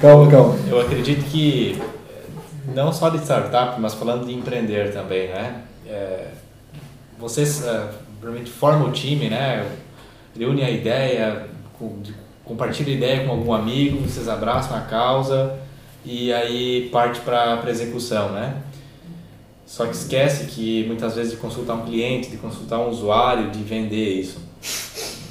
calma, 0.00 0.30
calma. 0.30 0.56
eu 0.70 0.80
acredito 0.80 1.24
que 1.26 1.76
eh, 1.78 2.22
não 2.74 2.90
só 2.90 3.10
de 3.10 3.18
startup, 3.18 3.78
mas 3.78 3.92
falando 3.92 4.24
de 4.24 4.32
empreender 4.32 4.90
também, 4.90 5.28
né? 5.28 5.56
É, 5.86 6.28
vocês 7.18 7.62
eh, 7.66 7.88
provavelmente 8.20 8.50
formam 8.50 8.88
o 8.88 8.92
time, 8.92 9.28
né? 9.28 9.66
Reúnem 10.38 10.64
a 10.64 10.70
ideia, 10.70 11.42
com- 11.78 12.00
de- 12.00 12.14
compartilham 12.42 12.94
a 12.94 12.96
ideia 12.96 13.24
com 13.26 13.32
algum 13.32 13.52
amigo, 13.52 14.00
vocês 14.08 14.28
abraçam 14.30 14.74
a 14.78 14.80
causa 14.80 15.52
e 16.06 16.32
aí 16.32 16.88
parte 16.90 17.20
para 17.20 17.60
a 17.62 17.70
execução, 17.70 18.30
né? 18.30 18.54
Só 19.68 19.84
que 19.86 19.94
esquece 19.94 20.46
que 20.46 20.84
muitas 20.86 21.14
vezes 21.14 21.32
de 21.32 21.36
consultar 21.36 21.74
um 21.74 21.84
cliente, 21.84 22.30
de 22.30 22.38
consultar 22.38 22.78
um 22.78 22.88
usuário, 22.88 23.50
de 23.50 23.62
vender 23.62 24.18
isso. 24.18 24.38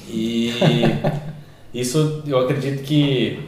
E 0.08 0.54
isso 1.74 2.22
eu 2.28 2.40
acredito 2.42 2.84
que 2.84 3.40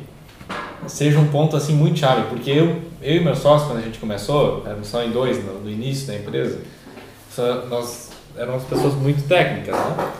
seja 0.88 1.20
um 1.20 1.28
ponto 1.28 1.56
assim 1.56 1.76
muito 1.76 2.00
chave, 2.00 2.28
porque 2.28 2.50
eu, 2.50 2.82
eu 3.04 3.18
e 3.18 3.20
meu 3.24 3.36
sócio, 3.36 3.68
quando 3.68 3.78
a 3.78 3.82
gente 3.84 4.00
começou, 4.00 4.64
éramos 4.66 4.88
só 4.88 5.04
em 5.04 5.12
dois 5.12 5.38
no, 5.46 5.60
no 5.62 5.70
início 5.70 6.08
da 6.08 6.16
empresa, 6.16 6.60
só- 7.32 7.68
nós 7.68 8.10
éramos 8.36 8.64
pessoas 8.64 8.96
muito 8.96 9.28
técnicas, 9.28 9.76
né? 9.76 10.12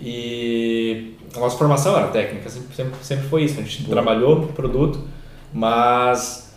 E 0.00 1.14
a 1.36 1.38
nossa 1.38 1.56
formação 1.56 1.96
era 1.96 2.08
técnica, 2.08 2.48
sempre, 2.50 2.74
sempre, 2.74 2.94
sempre 3.02 3.28
foi 3.28 3.44
isso. 3.44 3.60
A 3.60 3.62
gente 3.62 3.84
trabalhou 3.84 4.40
no 4.40 4.48
produto, 4.48 5.06
mas 5.54 6.49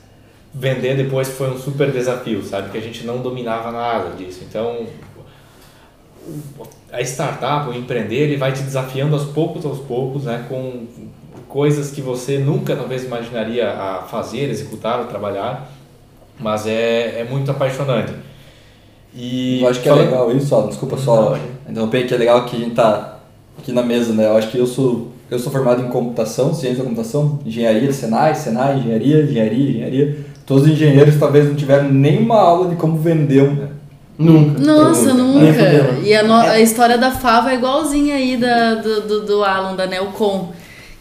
vender 0.53 0.95
depois 0.95 1.29
foi 1.29 1.49
um 1.51 1.57
super 1.57 1.91
desafio, 1.91 2.43
sabe? 2.43 2.69
Que 2.69 2.77
a 2.77 2.81
gente 2.81 3.05
não 3.05 3.19
dominava 3.19 3.71
nada 3.71 4.11
disso. 4.15 4.41
Então, 4.47 4.85
a 6.91 7.01
startup, 7.01 7.69
o 7.69 7.73
empreender, 7.73 8.15
ele 8.15 8.37
vai 8.37 8.51
te 8.53 8.61
desafiando 8.61 9.15
aos 9.15 9.25
poucos, 9.25 9.65
aos 9.65 9.79
poucos, 9.79 10.23
né? 10.25 10.45
Com 10.47 10.85
coisas 11.49 11.91
que 11.91 12.01
você 12.01 12.37
nunca 12.37 12.75
talvez 12.75 13.03
imaginaria 13.03 13.69
a 13.69 14.03
fazer, 14.03 14.49
executar 14.49 14.99
ou 14.99 15.05
trabalhar, 15.05 15.69
mas 16.39 16.65
é, 16.65 17.19
é 17.21 17.27
muito 17.29 17.51
apaixonante. 17.51 18.13
E 19.13 19.61
Eu 19.61 19.67
acho 19.69 19.81
que 19.81 19.87
é 19.87 19.91
falando- 19.91 20.09
legal 20.09 20.31
isso, 20.35 20.55
ó, 20.55 20.61
desculpa 20.67 20.97
só 20.97 21.37
interromper, 21.69 22.07
que 22.07 22.13
é 22.13 22.17
legal 22.17 22.45
que 22.45 22.55
a 22.55 22.59
gente 22.59 22.73
tá 22.75 23.19
aqui 23.59 23.71
na 23.71 23.83
mesa, 23.83 24.13
né? 24.13 24.25
Eu 24.25 24.37
acho 24.37 24.49
que 24.49 24.57
eu 24.57 24.65
sou, 24.65 25.11
eu 25.29 25.37
sou 25.37 25.51
formado 25.51 25.83
em 25.83 25.89
computação, 25.89 26.53
ciência 26.53 26.79
da 26.79 26.83
computação, 26.89 27.39
engenharia, 27.45 27.91
Senai, 27.93 28.33
Senai, 28.33 28.79
engenharia, 28.79 29.21
engenharia, 29.23 29.69
engenharia. 29.69 30.25
Todos 30.45 30.63
os 30.63 30.69
engenheiros 30.69 31.15
talvez 31.17 31.45
não 31.47 31.55
tiveram 31.55 31.89
nenhuma 31.89 32.35
aula 32.35 32.69
de 32.69 32.75
como 32.75 32.97
vender 32.97 33.41
um. 33.43 33.67
Nunca. 34.17 34.59
Nossa, 34.61 35.13
nunca. 35.13 35.53
fudendo. 35.53 36.05
E 36.05 36.13
a, 36.13 36.23
no- 36.23 36.33
a 36.33 36.59
história 36.59 36.97
da 36.97 37.11
Fava 37.11 37.51
é 37.51 37.55
igualzinha 37.55 38.15
aí 38.15 38.37
da, 38.37 38.75
do, 38.75 39.01
do, 39.01 39.25
do 39.25 39.43
Alan, 39.43 39.75
da 39.75 39.87
Nelcom. 39.87 40.51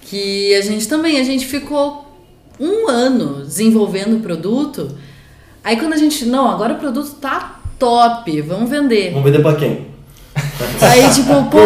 Que 0.03 0.55
a 0.55 0.61
gente 0.63 0.87
também, 0.89 1.19
a 1.21 1.25
gente 1.25 1.45
ficou 1.47 2.07
um 2.61 2.89
ano 2.89 3.43
desenvolvendo 3.45 4.17
o 4.17 4.21
produto. 4.21 4.91
Aí 5.65 5.77
quando 5.77 5.93
a 5.93 5.97
gente, 5.97 6.25
não, 6.25 6.51
agora 6.51 6.75
o 6.75 6.79
produto 6.79 7.15
tá 7.21 7.61
top, 7.79 8.41
vamos 8.43 8.71
vender. 8.71 9.11
Vamos 9.11 9.25
vender 9.31 9.43
pra 9.43 9.55
quem? 9.57 9.92
Aí 10.81 11.09
tipo, 11.11 11.45
pô, 11.45 11.59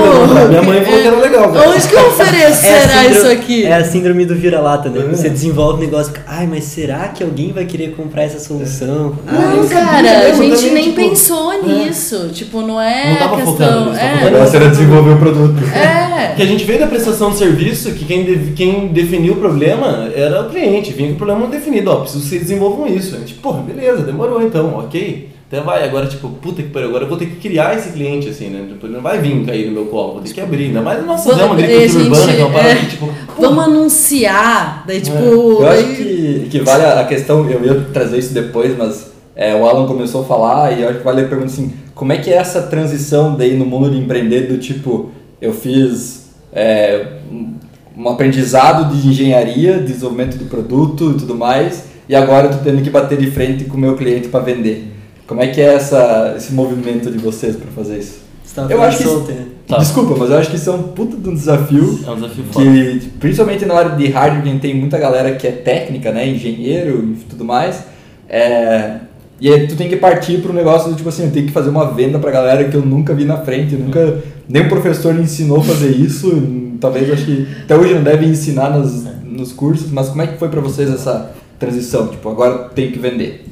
Minha 0.49 0.63
mãe 0.63 0.83
falou 0.85 1.01
que 1.01 1.07
era 1.07 1.17
legal, 1.21 1.53
cara. 1.53 1.69
onde 1.71 1.87
que 1.89 1.95
eu 1.95 2.07
ofereço 2.09 2.65
É 2.67 2.77
a 2.79 2.81
será 2.81 3.03
síndrome- 3.03 3.17
isso 3.19 3.27
aqui? 3.29 3.65
É 3.67 3.75
a 3.75 3.85
síndrome 3.85 4.25
do 4.27 4.35
vira-lata, 4.35 4.89
né? 4.89 5.01
É. 5.05 5.15
Você 5.15 5.29
desenvolve 5.29 5.79
um 5.79 5.87
negócio 5.87 6.13
e 6.13 6.15
fica, 6.19 6.25
ai, 6.27 6.47
mas 6.47 6.65
será 6.65 7.09
que 7.09 7.23
alguém 7.23 7.53
vai 7.53 7.65
querer 7.65 7.93
comprar 7.95 8.23
essa 8.23 8.39
solução? 8.39 9.17
Não, 9.27 9.63
sabia 9.65 9.69
cara, 9.69 10.27
a 10.29 10.33
gente 10.33 10.57
também, 10.57 10.73
nem 10.75 10.85
tipo, 10.85 10.97
pensou 10.97 11.53
é. 11.53 11.63
nisso. 11.63 12.29
Tipo, 12.33 12.61
não 12.63 12.81
é 12.81 13.11
Não 13.11 13.17
tava 13.17 13.37
questão. 13.37 13.53
focando 13.57 13.91
é, 13.97 14.09
focando 14.15 14.27
Agora 14.29 14.47
será 14.47 14.67
desenvolver 14.69 15.11
o 15.11 15.19
produto. 15.19 15.63
é. 15.75 16.35
Que 16.37 16.43
a 16.43 16.47
gente 16.47 16.65
veio 16.65 16.79
da 16.81 16.87
prestação 16.87 17.31
de 17.31 17.37
serviço, 17.39 17.93
que 17.93 18.05
quem, 18.05 18.25
de- 18.25 18.53
quem 18.53 18.89
definiu 18.89 19.35
o 19.35 19.37
problema 19.37 20.11
era 20.15 20.43
o 20.43 20.51
cliente, 20.51 20.93
vinha 20.93 21.09
com 21.11 21.15
o 21.15 21.19
problema 21.19 21.47
definido, 21.49 21.91
ó, 21.91 21.97
preciso 21.97 22.23
que 22.23 22.29
vocês 22.29 22.43
desenvolvam 22.43 22.87
isso. 22.87 23.15
A 23.17 23.19
gente, 23.19 23.35
porra, 23.35 23.61
beleza, 23.63 24.03
demorou 24.03 24.43
então, 24.43 24.79
ok. 24.79 25.29
Até 25.49 25.61
vai, 25.61 25.85
agora 25.85 26.07
tipo, 26.07 26.29
puta 26.29 26.61
que 26.61 26.71
pariu, 26.71 26.89
agora 26.89 27.05
eu 27.05 27.09
vou 27.09 27.17
ter 27.17 27.27
que 27.27 27.37
criar 27.37 27.77
esse 27.77 27.91
cliente 27.93 28.29
assim, 28.29 28.49
né? 28.49 28.67
Tipo, 28.69 28.87
ele 28.87 28.95
não 28.95 29.01
vai 29.01 29.19
vir 29.21 29.45
cair 29.47 29.67
no 29.67 29.73
meu 29.73 29.87
colo, 29.87 30.15
vou 30.15 30.23
ter 30.23 30.33
que 30.33 30.41
abrir, 30.41 30.65
ainda 30.67 30.83
mais 30.83 31.01
uma 31.05 31.15
e 31.15 31.17
a 31.41 31.45
agricultura 31.53 31.89
gente- 31.89 31.97
urbana, 32.03 32.33
que 32.35 32.41
é 32.41 32.45
uma 32.45 32.53
parada 32.53 32.71
é. 32.71 32.75
que, 32.81 32.87
tipo, 32.87 33.09
Vamos 33.39 33.65
anunciar. 33.65 34.85
Daí, 34.87 35.01
tipo. 35.01 35.17
Eu 35.19 35.69
acho 35.69 35.83
daí- 35.83 35.95
que, 35.97 36.49
que 36.51 36.61
vale 36.61 36.85
a 36.85 37.05
questão, 37.05 37.49
eu 37.49 37.65
ia 37.65 37.75
trazer 37.93 38.19
isso 38.19 38.35
depois, 38.35 38.77
mas 38.77 39.13
é, 39.37 39.55
o 39.55 39.65
Alan 39.67 39.87
começou 39.87 40.23
a 40.23 40.25
falar 40.25 40.73
e 40.77 40.83
eu 40.83 40.89
acho 40.89 40.99
que 40.99 41.05
vale 41.05 41.21
a 41.23 41.29
pergunta 41.29 41.53
assim, 41.53 41.73
como 41.95 42.13
é 42.13 42.17
que 42.19 42.29
é 42.31 42.37
essa 42.37 42.63
transição 42.63 43.37
daí 43.37 43.57
no 43.57 43.65
mundo 43.65 43.89
de 43.91 43.99
empreender 43.99 44.49
do 44.49 44.59
tipo, 44.59 45.11
eu 45.41 45.53
fiz 45.53 46.27
é, 46.53 47.07
um- 47.31 48.09
aprendizado 48.09 48.93
de 48.93 49.07
engenharia, 49.09 49.79
desenvolvimento 49.79 50.37
de 50.37 50.45
produto 50.47 51.13
e 51.13 51.19
tudo 51.19 51.37
mais, 51.37 51.85
e 52.09 52.15
agora 52.17 52.49
eu 52.49 52.51
tô 52.53 52.65
tendo 52.65 52.83
que 52.83 52.91
bater 52.91 53.17
de 53.17 53.31
frente 53.31 53.65
com 53.65 53.77
o 53.77 53.81
meu 53.81 53.95
cliente 53.97 54.27
para 54.29 54.41
vender. 54.41 54.93
Como 55.27 55.43
é 55.43 55.49
que 55.49 55.61
é 55.61 55.75
essa, 55.75 56.35
esse 56.37 56.53
movimento 56.53 57.11
de 57.11 57.19
vocês 57.19 57.57
para 57.57 57.71
fazer 57.73 57.99
isso? 57.99 58.21
Você 58.45 58.73
Eu 58.73 58.83
acho 58.83 58.99
que? 59.27 59.57
Tá. 59.67 59.79
Desculpa, 59.79 60.15
mas 60.17 60.31
eu 60.31 60.39
acho 60.39 60.51
que 60.51 60.57
isso 60.57 60.71
é 60.71 60.73
um 60.73 60.83
puta 60.85 61.17
de 61.17 61.29
um 61.29 61.35
desafio 61.35 61.99
É 62.07 62.11
um 62.11 62.15
desafio 62.15 62.45
foda. 62.53 62.65
que, 62.65 63.09
principalmente 63.19 63.67
na 63.67 63.75
área 63.75 63.97
de 63.97 64.07
hardware, 64.07 64.43
que 64.43 64.49
gente 64.49 64.61
tem 64.61 64.75
muita 64.75 64.97
galera 64.97 65.35
que 65.35 65.47
é 65.47 65.51
técnica, 65.51 66.13
né, 66.13 66.29
engenheiro 66.29 67.03
e 67.03 67.25
tudo 67.25 67.45
mais, 67.45 67.85
é, 68.29 68.99
e 69.41 69.53
aí 69.53 69.67
tu 69.67 69.75
tem 69.75 69.89
que 69.89 69.97
partir 69.97 70.41
para 70.41 70.53
um 70.53 70.55
negócio 70.55 70.91
do 70.91 70.97
tipo 70.97 71.09
assim, 71.09 71.25
eu 71.25 71.33
tenho 71.33 71.47
que 71.47 71.53
fazer 71.53 71.71
uma 71.71 71.91
venda 71.93 72.19
pra 72.21 72.31
galera 72.31 72.63
que 72.65 72.77
eu 72.77 72.83
nunca 72.83 73.13
vi 73.13 73.25
na 73.25 73.39
frente, 73.39 73.75
eu 73.75 73.81
nunca, 73.81 74.23
nem 74.49 74.63
o 74.63 74.69
professor 74.69 75.13
me 75.13 75.23
ensinou 75.23 75.59
a 75.59 75.65
fazer 75.65 75.91
isso, 75.91 76.31
talvez 76.81 77.11
acho 77.11 77.25
que 77.25 77.49
até 77.65 77.77
hoje 77.77 77.93
não 77.95 78.05
deve 78.05 78.25
ensinar 78.25 78.71
nos, 78.71 79.05
nos 79.25 79.53
cursos, 79.53 79.91
mas 79.91 80.09
como 80.09 80.23
é 80.23 80.29
que 80.29 80.39
foi 80.39 80.49
para 80.49 80.61
vocês 80.61 80.89
essa 80.89 81.33
transição? 81.59 82.07
Tipo, 82.07 82.29
agora 82.29 82.69
tem 82.69 82.93
que 82.93 82.99
vender. 83.01 83.45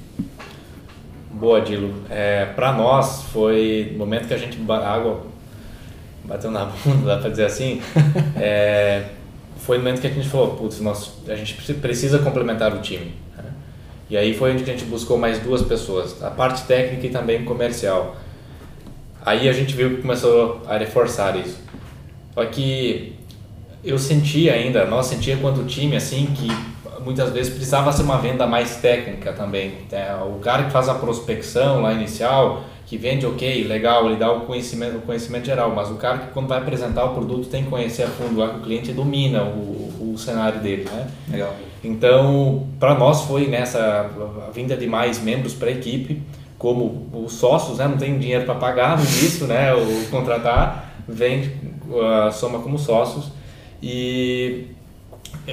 Boa, 1.44 1.60
Dilo. 1.60 1.92
É, 2.08 2.46
para 2.56 2.72
nós 2.72 3.24
foi 3.24 3.92
o 3.94 3.98
momento 3.98 4.26
que 4.26 4.32
a 4.32 4.38
gente 4.38 4.58
a 4.66 4.94
água 4.94 5.26
bateu 6.24 6.50
na 6.50 6.64
bunda, 6.82 7.04
dá 7.04 7.18
para 7.18 7.28
dizer 7.28 7.44
assim. 7.44 7.82
é, 8.34 9.08
foi 9.58 9.76
o 9.76 9.80
momento 9.80 10.00
que 10.00 10.06
a 10.06 10.10
gente 10.10 10.26
falou, 10.26 10.56
putz, 10.56 10.80
nós, 10.80 11.12
a 11.28 11.36
gente 11.36 11.52
preci- 11.52 11.74
precisa 11.74 12.18
complementar 12.20 12.72
o 12.74 12.78
time. 12.80 13.12
né? 13.36 13.44
E 14.08 14.16
aí 14.16 14.32
foi 14.32 14.52
onde 14.54 14.62
a 14.62 14.66
gente 14.66 14.86
buscou 14.86 15.18
mais 15.18 15.38
duas 15.40 15.60
pessoas, 15.60 16.22
a 16.22 16.30
parte 16.30 16.62
técnica 16.64 17.08
e 17.08 17.10
também 17.10 17.44
comercial. 17.44 18.16
Aí 19.20 19.46
a 19.46 19.52
gente 19.52 19.74
viu 19.74 19.96
que 19.96 20.00
começou 20.00 20.62
a 20.66 20.78
reforçar 20.78 21.36
isso. 21.36 21.58
Só 22.32 22.42
que 22.46 23.16
eu 23.84 23.98
sentia 23.98 24.54
ainda, 24.54 24.86
nós 24.86 25.04
sentia 25.04 25.36
quando 25.36 25.66
time 25.66 25.94
assim 25.94 26.24
que 26.34 26.48
muitas 27.04 27.30
vezes 27.30 27.52
precisava 27.52 27.92
ser 27.92 28.02
uma 28.02 28.18
venda 28.18 28.46
mais 28.46 28.76
técnica 28.76 29.32
também. 29.32 29.72
né? 29.90 30.14
O 30.24 30.38
cara 30.38 30.64
que 30.64 30.70
faz 30.70 30.88
a 30.88 30.94
prospecção 30.94 31.82
lá 31.82 31.92
inicial, 31.92 32.64
que 32.86 32.96
vende 32.96 33.26
ok, 33.26 33.64
legal, 33.64 34.06
ele 34.06 34.16
dá 34.16 34.32
o 34.32 34.40
conhecimento, 34.42 34.98
o 34.98 35.00
conhecimento 35.02 35.46
geral, 35.46 35.74
mas 35.74 35.90
o 35.90 35.94
cara 35.94 36.18
que 36.18 36.26
quando 36.32 36.48
vai 36.48 36.58
apresentar 36.58 37.04
o 37.04 37.14
produto 37.14 37.48
tem 37.48 37.64
que 37.64 37.70
conhecer 37.70 38.04
a 38.04 38.08
fundo, 38.08 38.42
o 38.42 38.60
cliente 38.60 38.92
domina 38.92 39.42
o, 39.42 40.12
o 40.12 40.18
cenário 40.18 40.60
dele, 40.60 40.84
né? 40.84 41.06
Legal. 41.30 41.54
Então, 41.82 42.66
para 42.80 42.94
nós 42.94 43.22
foi 43.22 43.46
nessa 43.46 44.10
a 44.48 44.50
vinda 44.50 44.76
de 44.76 44.86
mais 44.86 45.22
membros 45.22 45.54
para 45.54 45.68
a 45.68 45.72
equipe, 45.72 46.22
como 46.58 47.08
os 47.12 47.34
sócios, 47.34 47.78
né, 47.78 47.86
não 47.86 47.98
tem 47.98 48.18
dinheiro 48.18 48.46
para 48.46 48.54
pagar 48.54 48.96
no 48.96 49.04
início, 49.04 49.46
né, 49.46 49.74
o 49.74 50.08
contratar, 50.10 50.94
vem 51.06 51.52
uh, 51.88 52.32
soma 52.32 52.60
como 52.60 52.78
sócios 52.78 53.30
e 53.82 54.68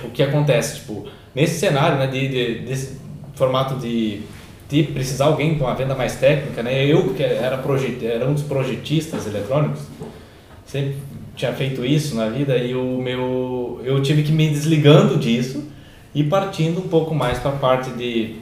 o 0.06 0.10
que 0.10 0.24
acontece, 0.24 0.80
tipo, 0.80 1.06
nesse 1.36 1.60
cenário, 1.60 1.98
né, 1.98 2.08
de, 2.08 2.28
de- 2.28 2.60
desse 2.66 2.98
formato 3.36 3.76
de, 3.76 4.22
de 4.70 4.84
precisar 4.84 5.26
alguém 5.26 5.56
com 5.58 5.66
uma 5.66 5.76
venda 5.76 5.96
mais 5.96 6.16
técnica, 6.16 6.62
né, 6.64 6.86
eu 6.86 7.14
que 7.14 7.24
era, 7.24 7.62
era 8.04 8.28
um 8.28 8.34
dos 8.34 8.44
projetistas 8.44 9.26
eletrônicos, 9.28 9.82
sempre 10.66 10.96
tinha 11.36 11.54
feito 11.54 11.86
isso 11.86 12.16
na 12.16 12.28
vida 12.30 12.58
e 12.58 12.76
o 12.76 12.98
meu 13.02 13.82
eu 13.84 14.02
tive 14.02 14.22
que 14.24 14.32
me 14.32 14.50
desligando 14.50 15.18
disso 15.18 15.64
e 16.14 16.24
partindo 16.24 16.80
um 16.80 16.88
pouco 16.90 17.16
mais 17.16 17.40
para 17.40 17.52
a 17.52 17.56
parte 17.56 17.90
de 17.92 18.36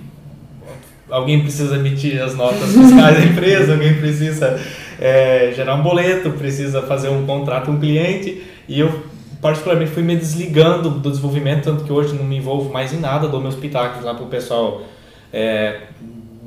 alguém 1.09 1.41
precisa 1.41 1.75
emitir 1.75 2.21
as 2.21 2.35
notas 2.35 2.71
fiscais 2.73 3.17
da 3.17 3.25
empresa, 3.25 3.73
alguém 3.73 3.93
precisa 3.95 4.59
é, 4.99 5.51
gerar 5.55 5.75
um 5.75 5.81
boleto, 5.83 6.31
precisa 6.31 6.81
fazer 6.83 7.09
um 7.09 7.25
contrato 7.25 7.67
com 7.67 7.73
o 7.73 7.79
cliente 7.79 8.43
e 8.67 8.79
eu 8.79 9.03
particularmente 9.41 9.91
fui 9.91 10.03
me 10.03 10.15
desligando 10.15 10.89
do 10.89 11.09
desenvolvimento, 11.09 11.63
tanto 11.63 11.83
que 11.83 11.91
hoje 11.91 12.13
não 12.13 12.23
me 12.23 12.37
envolvo 12.37 12.71
mais 12.71 12.93
em 12.93 12.99
nada, 12.99 13.27
dou 13.27 13.41
meus 13.41 13.55
pitacos 13.55 14.03
lá 14.03 14.13
pro 14.13 14.25
pessoal 14.25 14.83
é, 15.31 15.81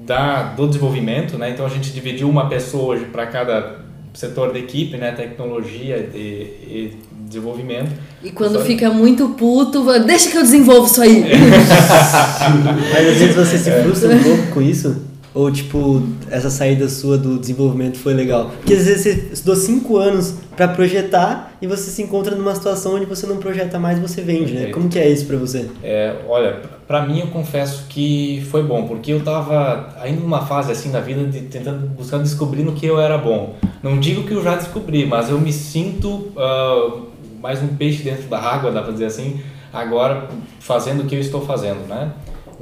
da, 0.05 0.42
do 0.42 0.66
desenvolvimento, 0.66 1.38
né? 1.38 1.50
Então 1.50 1.64
a 1.64 1.68
gente 1.68 1.90
dividiu 1.92 2.28
uma 2.28 2.48
pessoa 2.48 2.94
hoje 2.94 3.07
para 3.07 3.26
cada 3.26 3.81
setor 4.14 4.52
da 4.52 4.59
equipe, 4.59 4.96
né? 4.96 5.12
Tecnologia 5.12 5.96
e, 5.96 6.18
e 6.18 6.98
desenvolvimento. 7.26 7.90
E 8.22 8.31
quando 8.31 8.59
Só- 8.59 8.64
fica 8.64 8.90
muito 8.90 9.31
puto, 9.31 9.85
deixa 10.05 10.31
que 10.31 10.37
eu 10.37 10.42
desenvolvo 10.42 10.87
isso 10.87 11.00
aí. 11.00 11.24
Mas 12.92 13.09
às 13.09 13.16
vezes 13.16 13.35
você 13.35 13.59
se 13.59 13.70
frustra 13.70 14.14
um 14.14 14.22
pouco 14.22 14.46
com 14.48 14.62
isso? 14.62 15.12
Ou 15.35 15.51
tipo, 15.51 16.03
essa 16.31 16.51
saída 16.51 16.88
sua 16.88 17.16
do 17.16 17.38
desenvolvimento 17.38 17.99
foi 17.99 18.12
legal? 18.12 18.51
Porque 18.59 18.75
às 18.75 18.85
vezes 18.85 19.03
você 19.03 19.29
estudou 19.33 19.57
5 19.57 19.97
anos 19.97 20.35
pra 20.55 20.68
projetar 20.68 21.55
e 21.62 21.66
você 21.66 21.90
se 21.90 22.03
encontra 22.03 22.37
numa 22.37 22.55
situação 22.55 22.97
onde 22.97 23.07
você 23.07 23.27
não 23.27 23.38
projeta 23.38 23.79
mais 23.79 23.99
você 23.99 24.21
vende, 24.21 24.53
né? 24.53 24.61
Perfeito. 24.61 24.75
Como 24.75 24.88
que 24.90 24.99
é 24.99 25.09
isso 25.09 25.25
pra 25.25 25.38
você? 25.38 25.71
É, 25.83 26.16
olha, 26.29 26.61
para 26.87 27.07
mim 27.07 27.21
eu 27.21 27.29
confesso 27.29 27.87
que 27.88 28.47
foi 28.51 28.62
bom, 28.62 28.87
porque 28.87 29.12
eu 29.12 29.25
tava 29.25 29.95
ainda 29.99 30.21
numa 30.21 30.45
fase 30.45 30.71
assim 30.71 30.90
da 30.90 31.01
vida 31.01 31.25
de 31.25 31.40
tentando 31.47 31.87
buscando 31.88 32.25
descobrir 32.25 32.62
no 32.62 32.73
que 32.73 32.85
eu 32.85 33.01
era 33.01 33.16
bom. 33.16 33.55
Não 33.83 33.99
digo 33.99 34.25
que 34.25 34.35
eu 34.35 34.42
já 34.42 34.57
descobri, 34.57 35.07
mas 35.07 35.31
eu 35.31 35.40
me 35.40 35.53
sinto 35.53 36.31
ah, 36.37 37.01
mais 37.40 37.62
um 37.62 37.68
peixe 37.68 38.03
dentro 38.03 38.29
da 38.29 38.38
água, 38.38 38.71
dá 38.71 38.83
para 38.83 38.92
dizer 38.92 39.07
assim, 39.07 39.40
agora 39.73 40.29
fazendo 40.61 41.03
o 41.03 41.07
que 41.07 41.14
eu 41.14 41.21
estou 41.21 41.40
fazendo, 41.40 41.88
né? 41.88 42.12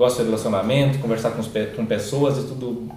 Gosto 0.00 0.20
de 0.20 0.24
relacionamento, 0.24 0.98
conversar 0.98 1.32
com, 1.32 1.42
com 1.76 1.84
pessoas 1.84 2.38
e 2.38 2.46
tudo. 2.46 2.88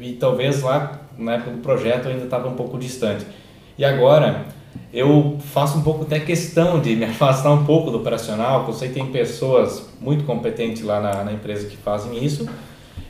E 0.00 0.14
talvez 0.14 0.62
lá 0.62 1.02
na 1.16 1.34
época 1.34 1.52
do 1.52 1.58
projeto 1.58 2.06
eu 2.06 2.10
ainda 2.10 2.24
estava 2.24 2.48
um 2.48 2.56
pouco 2.56 2.76
distante. 2.76 3.24
E 3.78 3.84
agora 3.84 4.46
eu 4.92 5.38
faço 5.38 5.78
um 5.78 5.82
pouco 5.82 6.02
até 6.02 6.18
questão 6.18 6.80
de 6.80 6.96
me 6.96 7.04
afastar 7.06 7.52
um 7.52 7.64
pouco 7.64 7.92
do 7.92 7.98
operacional, 7.98 8.64
porque 8.64 8.72
eu 8.72 8.74
sei 8.74 8.88
que 8.88 8.94
tem 8.94 9.06
pessoas 9.12 9.88
muito 10.00 10.24
competentes 10.24 10.82
lá 10.82 11.00
na, 11.00 11.22
na 11.22 11.32
empresa 11.32 11.68
que 11.68 11.76
fazem 11.76 12.18
isso, 12.24 12.48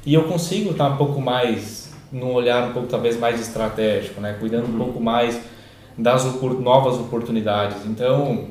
e 0.05 0.12
eu 0.12 0.24
consigo 0.24 0.72
estar 0.72 0.90
um 0.90 0.98
pouco 0.98 1.18
mais, 1.18 1.94
num 2.12 2.35
olhar 2.35 2.68
um 2.68 2.74
pouco 2.74 2.88
talvez 2.88 3.18
mais 3.18 3.40
estratégico, 3.40 4.20
né? 4.20 4.37
cuidando 4.38 4.68
um 4.68 4.76
pouco 4.76 5.00
mais 5.00 5.40
das 5.96 6.26
opor- 6.26 6.61
novas 6.61 6.96
oportunidades. 6.96 7.87
Então, 7.87 8.48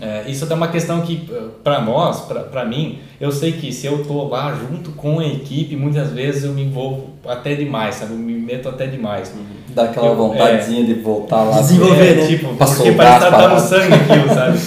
é, 0.00 0.24
isso 0.28 0.46
é 0.50 0.54
uma 0.54 0.68
questão 0.68 1.00
que, 1.00 1.28
para 1.64 1.80
nós, 1.80 2.20
para 2.50 2.64
mim, 2.64 2.98
eu 3.20 3.32
sei 3.32 3.52
que 3.52 3.72
se 3.72 3.86
eu 3.86 4.02
estou 4.02 4.28
lá 4.28 4.54
junto 4.54 4.90
com 4.92 5.18
a 5.18 5.26
equipe, 5.26 5.74
muitas 5.76 6.10
vezes 6.10 6.44
eu 6.44 6.52
me 6.52 6.62
envolvo 6.62 7.10
até 7.26 7.54
demais, 7.54 7.94
sabe? 7.96 8.12
Eu 8.12 8.18
me 8.18 8.34
meto 8.34 8.68
até 8.68 8.86
demais. 8.86 9.32
Dá 9.70 9.84
aquela 9.84 10.08
Eu- 10.08 10.16
vontadezinha 10.16 10.84
de 10.84 10.94
voltar 10.94 11.42
lá. 11.42 11.60
Desenvolver. 11.60 12.12
É, 12.12 12.14
né? 12.16 12.26
tipo, 12.26 12.54
porque 12.54 12.92
parece 12.92 13.24
que 13.24 13.30
tá 13.30 13.48
no 13.48 13.60
sangue 13.60 13.94
aquilo, 13.94 14.28
sabe? 14.34 14.58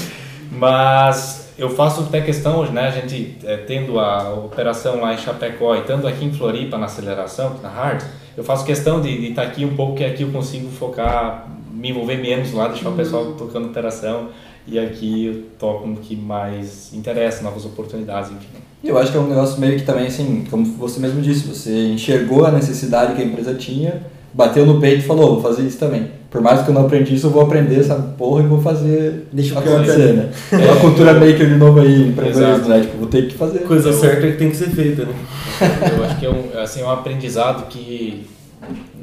Mas 0.52 1.54
eu 1.58 1.70
faço 1.70 2.02
até 2.02 2.22
questão 2.22 2.58
hoje, 2.58 2.72
né? 2.72 2.88
A 2.88 2.92
gente 2.92 3.38
é, 3.44 3.58
tendo 3.58 4.00
a 4.00 4.34
operação 4.34 5.02
lá 5.02 5.14
em 5.14 5.18
Chapecó 5.18 5.76
e 5.76 5.80
estando 5.82 6.08
aqui 6.08 6.26
em 6.26 6.32
Floripa 6.34 6.78
na 6.78 6.86
aceleração, 6.86 7.58
na 7.62 7.70
Hard, 7.70 8.02
eu 8.36 8.44
faço 8.44 8.66
questão 8.66 9.02
de 9.02 9.10
estar 9.30 9.44
aqui 9.44 9.64
um 9.64 9.76
pouco, 9.76 9.96
que 9.96 10.04
aqui 10.04 10.24
eu 10.24 10.32
consigo 10.32 10.70
focar, 10.70 11.48
me 11.72 11.90
envolver 11.92 12.18
menos 12.18 12.54
lá, 12.54 12.68
deixar 12.68 12.90
o 12.90 12.94
pessoal 12.94 13.34
tocando 13.34 13.68
operação 13.68 14.30
e 14.72 14.80
aqui 14.80 15.26
eu 15.26 15.44
toco 15.60 15.86
no 15.86 15.98
que 15.98 16.16
mais 16.16 16.94
interessa, 16.94 17.44
novas 17.44 17.66
oportunidades, 17.66 18.32
enfim. 18.32 18.48
Eu 18.82 18.98
acho 18.98 19.12
que 19.12 19.18
é 19.18 19.20
um 19.20 19.28
negócio 19.28 19.60
meio 19.60 19.78
que 19.78 19.86
também, 19.86 20.08
assim, 20.08 20.46
como 20.50 20.66
você 20.66 21.00
mesmo 21.00 21.22
disse, 21.22 21.46
você 21.46 21.90
enxergou 21.90 22.46
a 22.46 22.52
necessidade 22.52 23.14
que 23.14 23.22
a 23.22 23.26
empresa 23.26 23.54
tinha, 23.54 24.02
bateu 24.34 24.66
no 24.66 24.80
peito 24.80 25.00
e 25.00 25.02
falou, 25.02 25.34
vou 25.34 25.42
fazer 25.42 25.68
isso 25.68 25.78
também. 25.78 26.10
Por 26.30 26.40
mais 26.40 26.62
que 26.62 26.70
eu 26.70 26.74
não 26.74 26.86
aprendi 26.86 27.14
isso, 27.14 27.28
eu 27.28 27.32
vou 27.32 27.42
aprender 27.44 27.82
essa 27.82 27.96
porra 27.96 28.42
e 28.42 28.48
vou 28.48 28.62
fazer 28.62 29.28
Deixa 29.34 29.60
pior 29.62 29.76
acontecer, 29.76 30.14
né? 30.14 30.32
É. 30.54 30.56
É 30.56 30.72
a 30.72 30.76
cultura 30.78 31.14
maker 31.14 31.50
de 31.50 31.56
novo 31.56 31.82
aí, 31.82 32.08
empreendedorismo, 32.08 32.70
né? 32.70 32.80
Tipo, 32.80 32.98
vou 32.98 33.08
ter 33.08 33.28
que 33.28 33.36
fazer. 33.36 33.60
Coisa 33.60 33.90
Eu- 33.90 33.94
certa 33.94 34.26
é 34.26 34.32
que 34.32 34.38
tem 34.38 34.50
que 34.50 34.56
ser 34.56 34.70
feita, 34.70 35.04
né? 35.04 35.14
Eu 35.98 36.06
acho 36.06 36.18
que 36.18 36.26
é 36.26 36.30
um, 36.30 36.60
assim, 36.62 36.82
é 36.82 36.86
um 36.86 36.92
aprendizado 36.92 37.68
que 37.68 38.26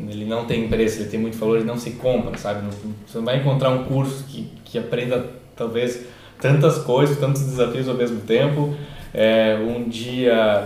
ele 0.09 0.25
não 0.25 0.47
tem 0.47 0.67
preço, 0.69 1.01
ele 1.01 1.11
tem 1.11 1.21
muito 1.21 1.37
valor, 1.37 1.57
ele 1.57 1.67
não 1.67 1.77
se 1.79 1.91
compra, 1.91 2.37
sabe? 2.39 2.61
Você 3.07 3.19
não 3.19 3.25
vai 3.27 3.39
encontrar 3.39 3.69
um 3.71 3.85
curso 3.85 4.25
que, 4.27 4.49
que 4.65 4.79
aprenda 4.79 5.27
talvez 5.59 6.01
tantas 6.41 6.79
coisas, 6.79 7.19
tantos 7.19 7.43
desafios 7.43 7.89
ao 7.89 7.95
mesmo 7.97 8.21
tempo. 8.21 8.75
É, 9.13 9.59
um 9.61 9.89
dia 9.89 10.65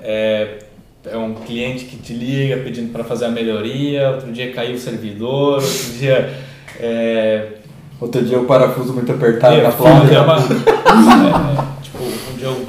é, 0.00 0.58
é 1.04 1.16
um 1.16 1.34
cliente 1.34 1.86
que 1.86 1.96
te 1.96 2.12
liga 2.14 2.58
pedindo 2.58 2.92
para 2.92 3.02
fazer 3.02 3.24
a 3.24 3.30
melhoria, 3.30 4.10
outro 4.10 4.30
dia 4.32 4.52
caiu 4.52 4.76
o 4.76 4.78
servidor, 4.78 5.54
outro 5.56 5.92
dia 5.98 6.32
é, 6.80 7.46
Outro 8.00 8.24
dia 8.24 8.38
o 8.38 8.44
parafuso 8.44 8.92
muito 8.92 9.10
apertado 9.10 9.56
é, 9.56 9.62
na 9.62 9.72
placa. 9.72 10.22
uma- 10.22 10.36
é, 10.38 11.82
tipo, 11.82 12.04
um 12.04 12.36
dia 12.36 12.46
eu- 12.46 12.66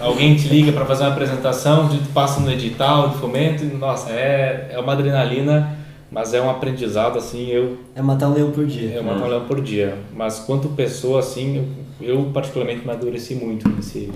alguém 0.00 0.34
te 0.34 0.48
liga 0.48 0.72
para 0.72 0.84
fazer 0.84 1.04
uma 1.04 1.12
apresentação, 1.12 1.88
tu 1.88 1.96
passa 2.12 2.40
no 2.40 2.50
edital 2.50 3.10
de 3.10 3.18
fomento, 3.18 3.62
e, 3.62 3.66
nossa, 3.68 4.10
é, 4.10 4.70
é 4.72 4.78
uma 4.80 4.92
adrenalina, 4.94 5.76
mas 6.12 6.34
é 6.34 6.42
um 6.42 6.50
aprendizado, 6.50 7.18
assim, 7.18 7.48
eu 7.48 7.78
É 7.94 8.02
matar 8.02 8.28
um 8.28 8.34
leão 8.34 8.50
por 8.50 8.66
dia. 8.66 8.96
é 8.96 9.00
uma 9.00 9.18
aula 9.18 9.40
por 9.40 9.60
dia. 9.60 9.96
Mas 10.14 10.40
quanto 10.40 10.68
pessoa, 10.68 11.20
assim, 11.20 11.66
eu, 12.00 12.16
eu 12.16 12.24
particularmente 12.32 12.82
amadureci 12.82 13.34
muito 13.34 13.68
nesse, 13.68 14.10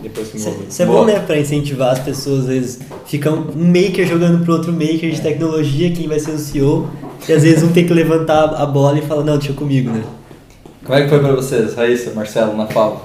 depois 0.00 0.28
que 0.28 0.38
me. 0.38 0.66
Isso 0.68 0.82
é 0.82 0.86
bom, 0.86 1.04
né? 1.04 1.18
Pra 1.20 1.38
incentivar 1.38 1.92
as 1.92 1.98
pessoas, 1.98 2.40
às 2.40 2.46
vezes 2.46 2.80
fica 3.04 3.30
um 3.30 3.66
maker 3.66 4.06
jogando 4.06 4.44
pro 4.44 4.54
outro 4.54 4.72
maker 4.72 5.10
de 5.10 5.20
tecnologia, 5.20 5.90
quem 5.90 6.06
vai 6.06 6.20
ser 6.20 6.30
o 6.32 6.38
CEO, 6.38 6.88
e 7.28 7.32
às 7.32 7.42
vezes 7.42 7.62
um 7.62 7.72
tem 7.72 7.86
que 7.86 7.92
levantar 7.92 8.54
a 8.54 8.64
bola 8.64 8.98
e 8.98 9.02
falar, 9.02 9.24
não, 9.24 9.36
deixa 9.36 9.52
comigo, 9.52 9.90
né? 9.90 10.04
Como 10.84 10.98
é 10.98 11.02
que 11.02 11.08
foi 11.08 11.18
pra 11.18 11.32
vocês, 11.32 11.74
Raíssa, 11.74 12.12
Marcelo, 12.14 12.56
na 12.56 12.66
fala? 12.66 13.02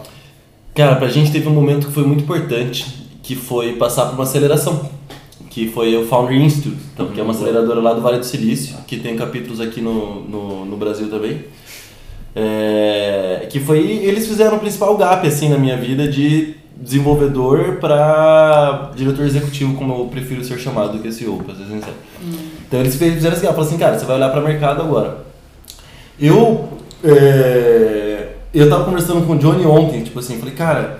Cara, 0.74 0.96
pra 0.96 1.08
gente 1.08 1.32
teve 1.32 1.48
um 1.48 1.54
momento 1.54 1.88
que 1.88 1.94
foi 1.94 2.04
muito 2.06 2.24
importante, 2.24 2.86
que 3.24 3.36
foi 3.36 3.74
passar 3.74 4.06
por 4.06 4.16
uma 4.16 4.24
aceleração. 4.24 4.90
Que 5.56 5.70
foi 5.70 5.96
o 5.96 6.06
Foundry 6.06 6.44
Institute, 6.44 6.82
então, 6.94 7.08
que 7.08 7.18
é 7.18 7.24
uma 7.24 7.32
aceleradora 7.32 7.80
lá 7.80 7.94
do 7.94 8.02
Vale 8.02 8.20
do 8.20 8.26
Silício, 8.26 8.76
que 8.86 8.98
tem 8.98 9.16
capítulos 9.16 9.62
aqui 9.62 9.80
no, 9.80 10.20
no, 10.26 10.66
no 10.66 10.76
Brasil 10.76 11.10
também. 11.10 11.46
É, 12.36 13.48
que 13.50 13.62
foi 13.62 13.80
eles 13.80 14.28
fizeram 14.28 14.58
o 14.58 14.60
principal 14.60 14.98
gap 14.98 15.26
assim 15.26 15.48
na 15.48 15.58
minha 15.58 15.78
vida 15.78 16.10
de 16.10 16.56
desenvolvedor 16.76 17.78
para 17.78 18.92
diretor 18.98 19.26
executivo, 19.26 19.76
como 19.76 19.94
eu 19.94 20.06
prefiro 20.08 20.44
ser 20.44 20.60
chamado 20.60 20.98
do 20.98 21.00
que 21.00 21.10
CEO, 21.10 21.38
pra 21.38 21.56
ser 21.56 21.64
sincero. 21.64 21.96
Então 22.68 22.82
eles 22.82 22.98
fizeram 22.98 23.38
assim, 23.38 23.48
ah, 23.48 23.54
falaram 23.54 23.70
assim, 23.70 23.78
cara, 23.78 23.98
você 23.98 24.06
vai 24.06 24.18
olhar 24.18 24.32
para 24.32 24.42
o 24.42 24.44
mercado 24.44 24.82
agora. 24.82 25.26
Eu 26.20 26.68
é, 27.02 28.34
eu 28.54 28.70
tava 28.70 28.84
conversando 28.84 29.26
com 29.26 29.36
o 29.36 29.38
Johnny 29.38 29.66
ontem, 29.66 30.04
tipo 30.04 30.20
assim, 30.20 30.38
falei, 30.38 30.54
cara, 30.54 31.00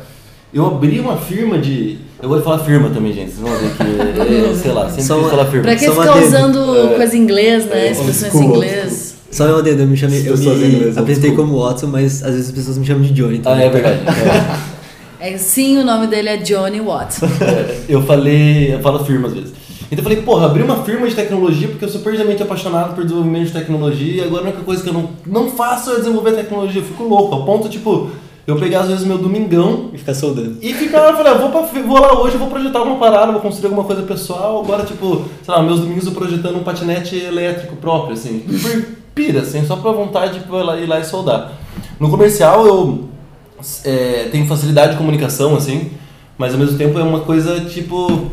eu 0.54 0.66
abri 0.66 0.98
uma 1.02 1.18
firma 1.18 1.58
de 1.60 2.05
eu 2.22 2.30
vou 2.30 2.42
falar 2.42 2.60
firma 2.60 2.90
também, 2.90 3.14
gente. 3.14 3.32
Vocês 3.32 3.40
vão 3.40 3.52
ver 3.58 3.72
que, 3.76 4.52
é, 4.52 4.56
sei 4.56 4.72
lá, 4.72 4.88
sempre 4.90 5.04
Só 5.04 5.16
quis 5.16 5.24
uma- 5.24 5.30
falar 5.30 5.46
firma. 5.46 5.62
Pra 5.64 5.76
que 5.76 5.86
Só 5.86 5.92
uma 5.94 6.04
ficar 6.04 6.18
usando 6.24 6.96
coisa 6.96 7.18
em 7.18 7.22
inglês, 7.22 7.66
né? 7.66 7.88
É, 7.88 7.92
Expressões 7.92 8.34
old 8.36 8.46
em 8.46 8.50
inglês. 8.50 9.16
Só 9.32 9.46
eu 9.46 9.58
adendo, 9.58 9.82
eu 9.82 9.88
me 9.88 9.98
chamei, 9.98 10.20
eu 10.22 10.36
Pessoas 10.36 10.58
me 10.60 10.66
inglesas, 10.68 10.98
apresentei 10.98 11.32
como 11.34 11.60
Watson, 11.62 11.88
mas 11.88 12.24
às 12.24 12.32
vezes 12.32 12.50
as 12.50 12.56
pessoas 12.56 12.78
me 12.78 12.86
chamam 12.86 13.04
de 13.04 13.12
Johnny. 13.14 13.42
Ah, 13.46 13.62
é 13.62 13.70
verdade. 13.70 14.00
É. 15.20 15.34
É, 15.34 15.38
sim, 15.38 15.78
o 15.78 15.84
nome 15.84 16.08
dele 16.08 16.30
é 16.30 16.38
Johnny 16.38 16.80
Watson. 16.80 17.26
É, 17.42 17.76
eu 17.90 18.02
falei, 18.04 18.74
eu 18.76 18.80
falo 18.80 19.04
firma 19.04 19.28
às 19.28 19.34
vezes. 19.34 19.54
Então 19.92 20.00
eu 20.00 20.04
falei, 20.04 20.22
porra, 20.22 20.46
abri 20.48 20.64
uma 20.64 20.84
firma 20.84 21.08
de 21.08 21.14
tecnologia 21.16 21.68
porque 21.68 21.86
eu 21.86 21.90
sou 21.90 22.02
perdidamente 22.02 22.42
apaixonado 22.42 22.96
por 22.96 23.04
desenvolvimento 23.04 23.48
de 23.48 23.54
tecnologia 23.54 24.24
e 24.24 24.26
agora 24.26 24.42
a 24.44 24.46
única 24.48 24.62
coisa 24.64 24.82
que 24.84 24.90
eu 24.90 24.94
não, 24.94 25.10
não 25.28 25.50
faço 25.52 25.92
é 25.92 25.96
desenvolver 25.98 26.32
tecnologia. 26.34 26.82
Eu 26.82 26.86
fico 26.86 27.04
louco, 27.04 27.36
ao 27.36 27.46
ponto, 27.46 27.70
tipo, 27.70 28.10
eu 28.48 28.58
pegar 28.58 28.82
às 28.82 28.90
vezes 28.90 29.06
meu 29.06 29.18
domingão 29.18 29.90
E 29.94 29.98
ficar 29.98 30.14
soldando. 30.14 30.58
e 30.62 30.74
ficar, 30.74 31.10
eu 31.10 31.18
falei, 31.18 31.32
ah, 31.34 31.36
vou, 31.36 31.50
pra, 31.50 31.62
vou 31.82 32.00
lá 32.00 32.22
hoje, 32.22 32.38
vou 32.38 32.48
projetar 32.48 32.80
alguma 32.80 32.98
parada, 32.98 33.32
vou 33.32 33.42
construir 33.42 33.68
alguma 33.68 33.84
coisa 33.84 34.04
pessoal. 34.04 34.64
Agora, 34.64 34.84
tipo, 34.84 35.24
sei 35.44 35.54
lá, 35.54 35.64
meus 35.64 35.80
domingos 35.80 36.06
eu 36.06 36.12
projetando 36.12 36.58
um 36.58 36.64
patinete 36.64 37.16
elétrico 37.16 37.76
próprio, 37.78 38.14
assim, 38.14 38.40
por 38.40 38.86
pira, 39.16 39.42
assim, 39.42 39.66
só 39.66 39.78
pra 39.78 39.92
vontade 39.92 40.40
de 40.40 40.46
ir 40.46 40.64
lá, 40.64 40.78
ir 40.78 40.86
lá 40.86 41.00
e 41.00 41.06
soldar. 41.06 41.54
No 42.00 42.10
comercial 42.10 42.68
eu 42.68 43.06
é, 43.84 44.28
tenho 44.32 44.46
facilidade 44.46 44.92
de 44.92 44.98
comunicação, 44.98 45.56
assim, 45.56 45.90
mas 46.38 46.54
ao 46.54 46.60
mesmo 46.60 46.78
tempo 46.78 47.00
é 47.00 47.04
uma 47.04 47.22
coisa, 47.22 47.62
tipo, 47.62 48.30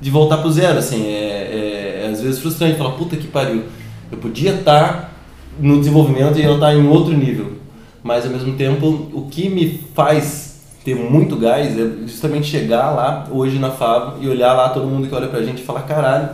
de 0.00 0.10
voltar 0.10 0.38
pro 0.38 0.50
zero, 0.50 0.78
assim, 0.78 1.06
é, 1.06 2.00
é, 2.02 2.06
é 2.06 2.10
às 2.10 2.20
vezes 2.20 2.40
frustrante, 2.40 2.78
falar, 2.78 2.92
puta 2.92 3.16
que 3.16 3.28
pariu, 3.28 3.64
eu 4.10 4.18
podia 4.18 4.54
estar 4.54 5.12
no 5.60 5.78
desenvolvimento 5.78 6.38
e 6.38 6.42
eu 6.42 6.54
estar 6.54 6.74
em 6.74 6.88
outro 6.88 7.12
nível, 7.12 7.52
mas 8.02 8.24
ao 8.24 8.30
mesmo 8.32 8.54
tempo 8.54 8.86
o 9.12 9.26
que 9.30 9.48
me 9.48 9.80
faz 9.94 10.52
ter 10.84 10.96
muito 10.96 11.36
gás 11.36 11.78
é 11.78 12.06
justamente 12.06 12.46
chegar 12.48 12.90
lá 12.90 13.28
hoje 13.30 13.58
na 13.58 13.70
Favo 13.70 14.22
e 14.22 14.28
olhar 14.28 14.52
lá 14.52 14.70
todo 14.70 14.86
mundo 14.86 15.06
que 15.08 15.14
olha 15.14 15.28
pra 15.28 15.42
gente 15.42 15.62
e 15.62 15.64
falar, 15.64 15.82
caralho, 15.82 16.28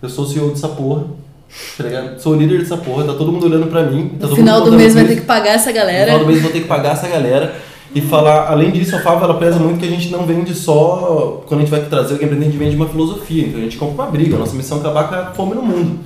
eu 0.00 0.08
sou 0.08 0.24
o 0.24 0.28
CEO 0.28 0.50
dessa 0.50 0.68
porra, 0.68 1.04
tá? 1.78 2.18
Sou 2.18 2.32
o 2.32 2.36
líder 2.36 2.58
dessa 2.58 2.76
porra, 2.76 3.04
tá 3.04 3.12
todo 3.12 3.30
mundo 3.30 3.46
olhando 3.46 3.68
pra 3.68 3.84
mim. 3.84 4.10
Tá 4.20 4.26
No 4.26 4.34
final 4.34 4.62
do 4.62 4.72
mês 4.72 4.94
vai 4.94 5.04
ter 5.04 5.16
que 5.16 5.22
pagar 5.22 5.52
essa 5.52 5.70
No 5.70 5.76
galera. 5.76 6.06
final 6.06 6.18
do 6.20 6.26
mês 6.26 6.38
eu 6.38 6.42
vou 6.42 6.52
ter 6.52 6.60
que 6.60 6.68
pagar 6.68 6.92
essa 6.94 7.06
galera 7.08 7.54
e 7.94 8.00
falar, 8.00 8.48
além 8.50 8.70
disso, 8.70 8.96
a 8.96 9.00
Fava 9.00 9.24
ela 9.24 9.34
preza 9.34 9.58
muito 9.58 9.78
que 9.78 9.86
a 9.86 9.90
gente 9.90 10.08
não 10.08 10.26
vende 10.26 10.54
só, 10.54 11.44
quando 11.46 11.60
a 11.60 11.62
gente 11.62 11.70
vai 11.70 11.84
trazer 11.84 12.14
alguém 12.14 12.26
pra 12.26 12.36
dentro, 12.36 12.48
a 12.48 12.52
gente 12.52 12.58
vende 12.58 12.74
uma 12.76 12.88
filosofia, 12.88 13.46
então 13.46 13.60
a 13.60 13.62
gente 13.62 13.76
compra 13.76 14.04
uma 14.04 14.10
briga, 14.10 14.34
a 14.34 14.38
nossa 14.38 14.56
missão 14.56 14.78
é 14.78 14.80
acabar 14.80 15.08
com 15.08 15.14
a 15.14 15.24
fome 15.26 15.54
no 15.54 15.62
mundo. 15.62 16.00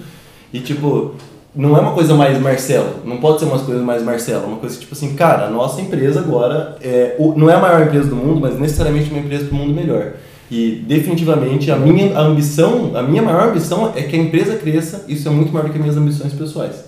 E 0.52 0.60
tipo, 0.60 1.14
não 1.56 1.76
é 1.76 1.80
uma 1.80 1.92
coisa 1.92 2.14
mais 2.14 2.38
Marcelo, 2.40 2.96
não 3.04 3.16
pode 3.16 3.38
ser 3.40 3.46
uma 3.46 3.58
coisa 3.58 3.82
mais 3.82 4.02
Marcelo, 4.02 4.44
é 4.44 4.46
uma 4.46 4.56
coisa 4.58 4.78
tipo 4.78 4.92
assim, 4.94 5.14
cara, 5.14 5.46
a 5.46 5.50
nossa 5.50 5.80
empresa 5.80 6.20
agora 6.20 6.76
é, 6.82 7.16
não 7.36 7.48
é 7.48 7.54
a 7.54 7.58
maior 7.60 7.82
empresa 7.82 8.08
do 8.08 8.16
mundo, 8.16 8.40
mas 8.40 8.58
necessariamente 8.58 9.10
uma 9.10 9.20
empresa 9.20 9.44
do 9.44 9.54
mundo 9.54 9.72
melhor. 9.74 10.12
E 10.50 10.84
definitivamente 10.86 11.70
a 11.72 11.76
minha 11.76 12.16
ambição, 12.18 12.92
a 12.94 13.02
minha 13.02 13.22
maior 13.22 13.48
ambição 13.48 13.92
é 13.96 14.02
que 14.02 14.14
a 14.14 14.18
empresa 14.18 14.54
cresça, 14.56 15.04
isso 15.08 15.26
é 15.26 15.30
muito 15.30 15.52
maior 15.52 15.64
do 15.66 15.70
que 15.72 15.76
as 15.78 15.82
minhas 15.82 15.96
ambições 15.96 16.32
pessoais. 16.34 16.84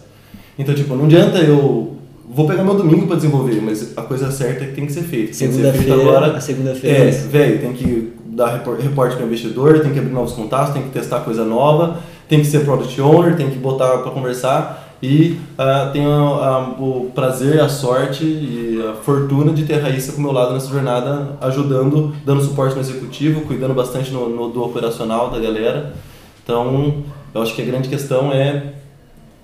Então, 0.59 0.75
tipo, 0.75 0.95
não 0.95 1.07
adianta 1.07 1.39
eu 1.39 1.97
vou 2.29 2.47
pegar 2.47 2.63
meu 2.63 2.75
domingo 2.75 3.07
para 3.07 3.17
desenvolver, 3.17 3.61
mas 3.63 3.97
a 3.97 4.03
coisa 4.03 4.31
certa 4.31 4.65
é 4.65 4.67
que 4.69 4.75
tem 4.75 4.87
que 4.87 4.93
ser 4.93 5.03
feita. 5.03 5.29
Que 5.29 5.37
Segunda-feira, 5.37 5.95
agora. 5.95 6.37
a 6.37 6.41
segunda-feira. 6.41 7.09
É, 7.09 7.11
velho, 7.11 7.59
tem 7.61 7.73
que 7.73 8.13
dar 8.27 8.53
repor- 8.53 8.77
reporte 8.79 9.17
para 9.17 9.25
o 9.25 9.27
investidor, 9.27 9.81
tem 9.81 9.93
que 9.93 9.99
abrir 9.99 10.13
novos 10.13 10.33
contatos, 10.33 10.73
tem 10.75 10.83
que 10.83 10.91
testar 10.91 11.21
coisa 11.21 11.45
nova, 11.45 11.97
tem 12.29 12.41
que 12.41 12.47
ser 12.47 12.65
product 12.65 13.01
owner, 13.01 13.37
tem 13.37 13.51
que 13.51 13.59
botar 13.59 13.99
para 13.99 14.11
conversar 14.11 14.87
e 15.03 15.39
ah, 15.57 15.91
tenho 15.93 16.11
ah, 16.11 16.75
o 16.79 17.11
prazer, 17.15 17.61
a 17.61 17.69
sorte 17.69 18.25
e 18.25 18.83
a 18.89 18.95
fortuna 19.03 19.53
de 19.53 19.65
ter 19.65 19.75
a 19.79 19.83
Raíssa 19.83 20.13
com 20.13 20.21
meu 20.21 20.33
lado 20.33 20.53
nessa 20.55 20.69
jornada, 20.69 21.37
ajudando, 21.41 22.15
dando 22.25 22.43
suporte 22.43 22.75
no 22.75 22.81
executivo, 22.81 23.43
cuidando 23.43 23.75
bastante 23.75 24.11
no, 24.11 24.29
no- 24.29 24.49
do 24.51 24.63
operacional 24.65 25.31
da 25.31 25.39
galera. 25.39 25.95
Então, 26.43 27.05
eu 27.35 27.43
acho 27.43 27.55
que 27.55 27.63
a 27.63 27.65
grande 27.65 27.89
questão 27.89 28.33
é 28.33 28.75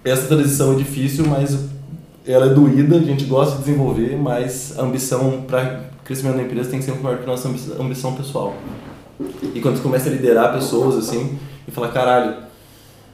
essa 0.04 0.26
transição 0.26 0.72
é 0.72 0.76
difícil, 0.76 1.24
mas 1.28 1.66
ela 2.26 2.46
é 2.46 2.48
doída, 2.50 2.96
a 2.96 3.00
gente 3.00 3.24
gosta 3.24 3.56
de 3.56 3.64
desenvolver, 3.64 4.16
mas 4.16 4.74
a 4.78 4.82
ambição 4.82 5.42
para 5.46 5.84
crescimento 6.04 6.36
da 6.36 6.42
empresa 6.42 6.68
tem 6.70 6.78
que 6.80 6.84
ser 6.84 6.94
maior 7.00 7.18
que 7.18 7.24
a 7.24 7.26
nossa 7.26 7.48
ambi- 7.48 7.72
ambição 7.80 8.12
pessoal. 8.14 8.54
E 9.54 9.60
quando 9.60 9.76
você 9.76 9.82
começa 9.82 10.08
a 10.08 10.12
liderar 10.12 10.52
pessoas 10.52 10.96
assim 10.96 11.38
e 11.66 11.70
falar, 11.70 11.88
caralho, 11.88 12.34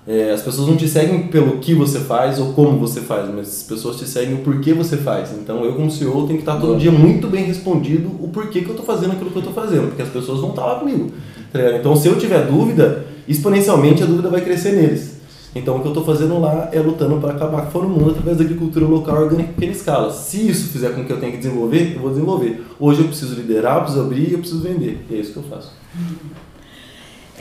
é, 0.07 0.33
as 0.33 0.43
pessoas 0.43 0.67
não 0.67 0.77
te 0.77 0.89
seguem 0.89 1.29
pelo 1.29 1.59
que 1.59 1.75
você 1.75 2.01
faz 2.01 2.39
ou 2.39 2.53
como 2.53 2.79
você 2.79 3.01
faz, 3.01 3.29
mas 3.29 3.49
as 3.49 3.63
pessoas 3.63 3.97
te 3.97 4.07
seguem 4.07 4.35
o 4.35 4.39
porquê 4.39 4.73
você 4.73 4.97
faz. 4.97 5.31
Então 5.33 5.65
eu 5.65 5.75
como 5.75 5.91
CEO 5.91 6.27
tenho 6.27 6.39
que 6.39 6.43
estar 6.43 6.59
todo 6.59 6.79
dia 6.79 6.91
muito 6.91 7.27
bem 7.27 7.45
respondido 7.45 8.09
o 8.21 8.29
porquê 8.29 8.63
que 8.63 8.67
eu 8.67 8.73
estou 8.73 8.87
fazendo 8.87 9.13
aquilo 9.13 9.31
que 9.31 9.37
eu 9.37 9.43
estou 9.43 9.55
fazendo, 9.55 9.89
porque 9.89 10.03
as 10.03 10.09
pessoas 10.09 10.41
vão 10.41 10.51
estar 10.51 10.65
lá 10.65 10.79
comigo. 10.79 11.11
tá? 11.53 11.77
Então 11.77 11.95
se 11.95 12.09
eu 12.09 12.19
tiver 12.19 12.47
dúvida, 12.47 13.05
exponencialmente 13.29 14.03
a 14.03 14.07
dúvida 14.07 14.31
vai 14.31 14.41
crescer 14.41 14.73
neles. 14.73 15.21
Então 15.55 15.77
o 15.77 15.81
que 15.81 15.87
eu 15.87 15.91
estou 15.91 16.05
fazendo 16.05 16.41
lá 16.41 16.71
é 16.73 16.81
lutando 16.81 17.17
para 17.19 17.33
acabar 17.33 17.63
com 17.63 17.69
a 17.69 17.71
fome 17.71 17.89
mundo 17.89 18.11
através 18.11 18.39
da 18.39 18.45
agricultura 18.45 18.87
local 18.87 19.17
orgânica 19.17 19.51
em 19.51 19.53
pequena 19.53 19.73
escala. 19.73 20.13
Se 20.13 20.49
isso 20.49 20.69
fizer 20.69 20.95
com 20.95 21.05
que 21.05 21.13
eu 21.13 21.19
tenha 21.19 21.33
que 21.33 21.39
desenvolver, 21.39 21.95
eu 21.95 22.01
vou 22.01 22.11
desenvolver. 22.11 22.65
Hoje 22.79 23.01
eu 23.01 23.09
preciso 23.09 23.35
liderar, 23.35 23.77
eu 23.77 23.81
preciso 23.83 24.05
abrir, 24.05 24.33
eu 24.33 24.39
preciso 24.39 24.61
vender. 24.61 25.05
E 25.11 25.15
é 25.15 25.19
isso 25.19 25.33
que 25.33 25.39
eu 25.39 25.43
faço. 25.43 25.73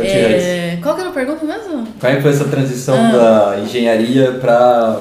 É, 0.07 0.77
qual 0.81 0.95
que 0.95 1.01
era 1.01 1.09
a 1.09 1.13
pergunta 1.13 1.45
mesmo? 1.45 1.87
Como 1.99 2.21
foi 2.21 2.31
essa 2.31 2.45
transição 2.45 2.95
Ah. 2.95 3.11
da 3.55 3.59
engenharia 3.59 4.33
para 4.33 4.99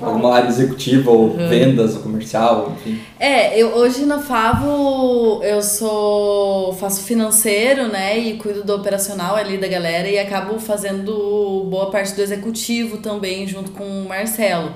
alguma 0.00 0.34
área 0.36 0.48
executiva 0.48 1.10
ou 1.10 1.28
Uhum. 1.30 1.48
vendas 1.48 1.94
ou 1.96 2.02
comercial, 2.02 2.72
enfim? 2.76 3.00
É, 3.18 3.58
eu 3.58 3.68
hoje 3.68 4.04
na 4.04 4.18
Favo 4.18 5.40
eu 5.42 5.62
sou 5.62 6.72
faço 6.74 7.02
financeiro, 7.04 7.88
né, 7.88 8.18
e 8.18 8.34
cuido 8.34 8.62
do 8.64 8.74
operacional 8.74 9.36
ali 9.36 9.56
da 9.58 9.66
galera 9.68 10.08
e 10.08 10.18
acabo 10.18 10.58
fazendo 10.58 11.66
boa 11.70 11.90
parte 11.90 12.14
do 12.14 12.22
executivo 12.22 12.98
também 12.98 13.46
junto 13.46 13.70
com 13.70 13.84
o 13.84 14.08
Marcelo. 14.08 14.72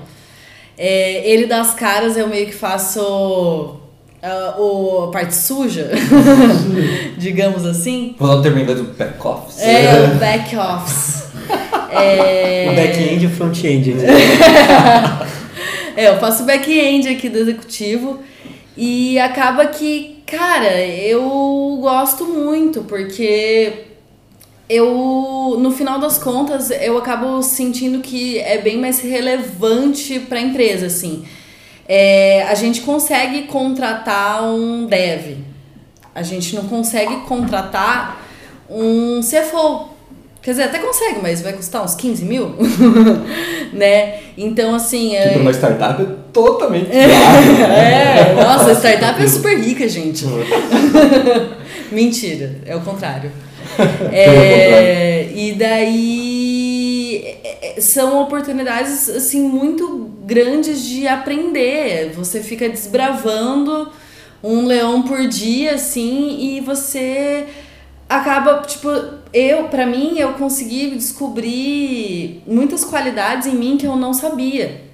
É, 0.77 1.29
ele 1.29 1.45
das 1.45 1.73
caras 1.75 2.17
eu 2.17 2.27
meio 2.27 2.47
que 2.47 2.55
faço 2.55 3.75
o 4.57 5.05
a 5.05 5.11
parte 5.11 5.35
suja, 5.35 5.89
digamos 7.17 7.65
assim. 7.65 8.15
Vou 8.17 8.29
usar 8.29 8.39
o 8.39 8.41
termo 8.41 8.59
em 8.59 8.61
inglês 8.61 8.79
do 8.79 8.85
back 8.93 9.25
office. 9.25 9.59
É, 9.59 10.11
o 10.13 10.15
back 10.19 10.55
office. 10.55 11.21
É... 11.93 12.69
O 12.71 12.75
back-end 12.75 13.25
e 13.25 13.27
o 13.27 13.29
front-end. 13.29 13.95
É, 15.97 16.07
eu 16.07 16.17
faço 16.19 16.45
back-end 16.45 17.09
aqui 17.09 17.27
do 17.27 17.37
executivo 17.37 18.21
e 18.77 19.19
acaba 19.19 19.65
que, 19.65 20.23
cara, 20.25 20.79
eu 20.79 21.77
gosto 21.81 22.25
muito 22.25 22.83
porque 22.83 23.73
eu, 24.69 25.57
no 25.59 25.71
final 25.71 25.99
das 25.99 26.17
contas, 26.17 26.71
eu 26.71 26.97
acabo 26.97 27.41
sentindo 27.41 27.99
que 27.99 28.39
é 28.39 28.57
bem 28.57 28.77
mais 28.77 29.01
relevante 29.01 30.17
para 30.17 30.39
a 30.39 30.41
empresa, 30.41 30.85
assim. 30.85 31.25
É, 31.93 32.43
a 32.47 32.55
gente 32.55 32.79
consegue 32.83 33.41
contratar 33.43 34.45
um 34.45 34.85
dev, 34.85 35.39
a 36.15 36.21
gente 36.23 36.55
não 36.55 36.63
consegue 36.63 37.17
contratar 37.27 38.25
um 38.69 39.19
CFO. 39.19 39.89
Quer 40.41 40.51
dizer, 40.51 40.63
até 40.63 40.79
consegue, 40.79 41.19
mas 41.21 41.41
vai 41.41 41.51
custar 41.51 41.83
uns 41.83 41.93
15 41.93 42.23
mil, 42.23 42.55
né? 43.73 44.19
Então, 44.37 44.73
assim... 44.73 45.09
Que 45.09 45.15
é- 45.17 45.35
uma 45.35 45.51
startup 45.51 46.01
é 46.01 46.05
totalmente 46.31 46.87
viável. 46.95 47.65
é, 47.65 48.35
nossa, 48.41 48.71
startup 48.73 49.21
é 49.21 49.27
super 49.27 49.59
rica, 49.59 49.85
gente. 49.89 50.25
Mentira, 51.91 52.55
é 52.65 52.73
o 52.73 52.79
contrário. 52.79 53.33
É, 54.13 55.29
e 55.35 55.51
daí 55.59 56.80
é, 57.17 57.75
é, 57.77 57.81
são 57.81 58.21
oportunidades 58.21 59.09
assim 59.09 59.41
muito 59.41 60.11
grandes 60.23 60.83
de 60.83 61.07
aprender. 61.07 62.11
Você 62.13 62.41
fica 62.41 62.67
desbravando 62.69 63.91
um 64.43 64.65
leão 64.65 65.03
por 65.03 65.27
dia 65.27 65.75
assim 65.75 66.37
e 66.39 66.61
você 66.61 67.47
acaba 68.09 68.61
tipo 68.63 68.89
eu 69.33 69.65
para 69.69 69.85
mim 69.85 70.17
eu 70.17 70.33
consegui 70.33 70.91
descobrir 70.91 72.41
muitas 72.45 72.83
qualidades 72.83 73.47
em 73.47 73.55
mim 73.55 73.77
que 73.77 73.85
eu 73.85 73.95
não 73.95 74.13
sabia 74.13 74.91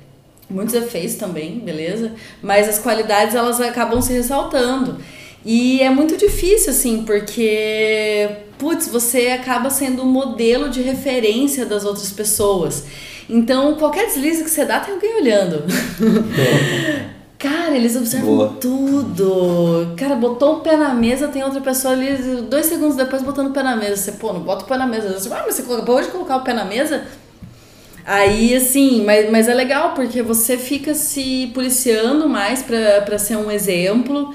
muitos 0.49 0.73
defeitos 0.73 1.15
também, 1.15 1.59
beleza? 1.59 2.13
Mas 2.41 2.69
as 2.69 2.79
qualidades 2.79 3.35
elas 3.35 3.59
acabam 3.59 4.01
se 4.01 4.13
ressaltando. 4.13 4.97
E 5.45 5.81
é 5.81 5.89
muito 5.89 6.17
difícil, 6.17 6.71
assim, 6.71 7.03
porque, 7.03 8.29
putz, 8.57 8.87
você 8.87 9.29
acaba 9.29 9.69
sendo 9.69 10.03
um 10.03 10.07
modelo 10.07 10.69
de 10.69 10.81
referência 10.81 11.65
das 11.65 11.85
outras 11.85 12.11
pessoas. 12.11 12.85
Então, 13.29 13.75
qualquer 13.75 14.05
deslize 14.07 14.43
que 14.43 14.49
você 14.49 14.65
dá, 14.65 14.79
tem 14.79 14.93
alguém 14.93 15.15
olhando. 15.15 15.63
Cara, 17.37 17.75
eles 17.75 17.95
observam 17.95 18.35
Boa. 18.35 18.57
tudo. 18.59 19.93
Cara, 19.95 20.15
botou 20.15 20.55
o 20.57 20.59
pé 20.61 20.75
na 20.75 20.93
mesa, 20.93 21.27
tem 21.27 21.43
outra 21.43 21.61
pessoa 21.61 21.93
ali, 21.93 22.41
dois 22.49 22.65
segundos 22.65 22.95
depois 22.95 23.21
botando 23.21 23.49
o 23.49 23.53
pé 23.53 23.61
na 23.61 23.75
mesa. 23.75 23.95
Você, 23.95 24.13
pô, 24.13 24.33
não 24.33 24.39
bota 24.39 24.63
o 24.63 24.67
pé 24.67 24.75
na 24.75 24.87
mesa. 24.87 25.19
Você, 25.19 25.31
ah, 25.31 25.43
mas 25.45 25.55
você 25.55 25.61
acabou 25.61 26.01
de 26.01 26.07
colocar 26.07 26.37
o 26.37 26.41
pé 26.41 26.53
na 26.53 26.65
mesa? 26.65 27.05
Aí, 28.03 28.55
assim, 28.55 29.03
mas, 29.05 29.29
mas 29.29 29.47
é 29.47 29.53
legal 29.53 29.93
porque 29.93 30.23
você 30.23 30.57
fica 30.57 30.95
se 30.95 31.51
policiando 31.53 32.27
mais 32.27 32.63
pra 32.63 33.19
ser 33.19 33.35
um 33.35 33.51
exemplo 33.51 34.33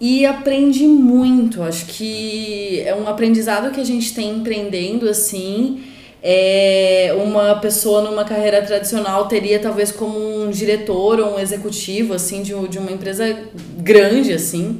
e 0.00 0.24
aprende 0.24 0.86
muito. 0.86 1.62
Acho 1.62 1.84
que 1.86 2.80
é 2.80 2.94
um 2.94 3.06
aprendizado 3.06 3.70
que 3.70 3.80
a 3.80 3.84
gente 3.84 4.14
tem 4.14 4.30
empreendendo, 4.30 5.08
assim. 5.08 5.82
É, 6.22 7.14
uma 7.24 7.56
pessoa 7.56 8.02
numa 8.02 8.24
carreira 8.24 8.60
tradicional 8.62 9.26
teria 9.26 9.58
talvez 9.58 9.90
como 9.90 10.18
um 10.18 10.50
diretor 10.50 11.18
ou 11.18 11.36
um 11.36 11.38
executivo 11.38 12.12
assim 12.12 12.42
de, 12.42 12.52
de 12.68 12.78
uma 12.78 12.92
empresa 12.92 13.44
grande 13.78 14.30
assim 14.30 14.78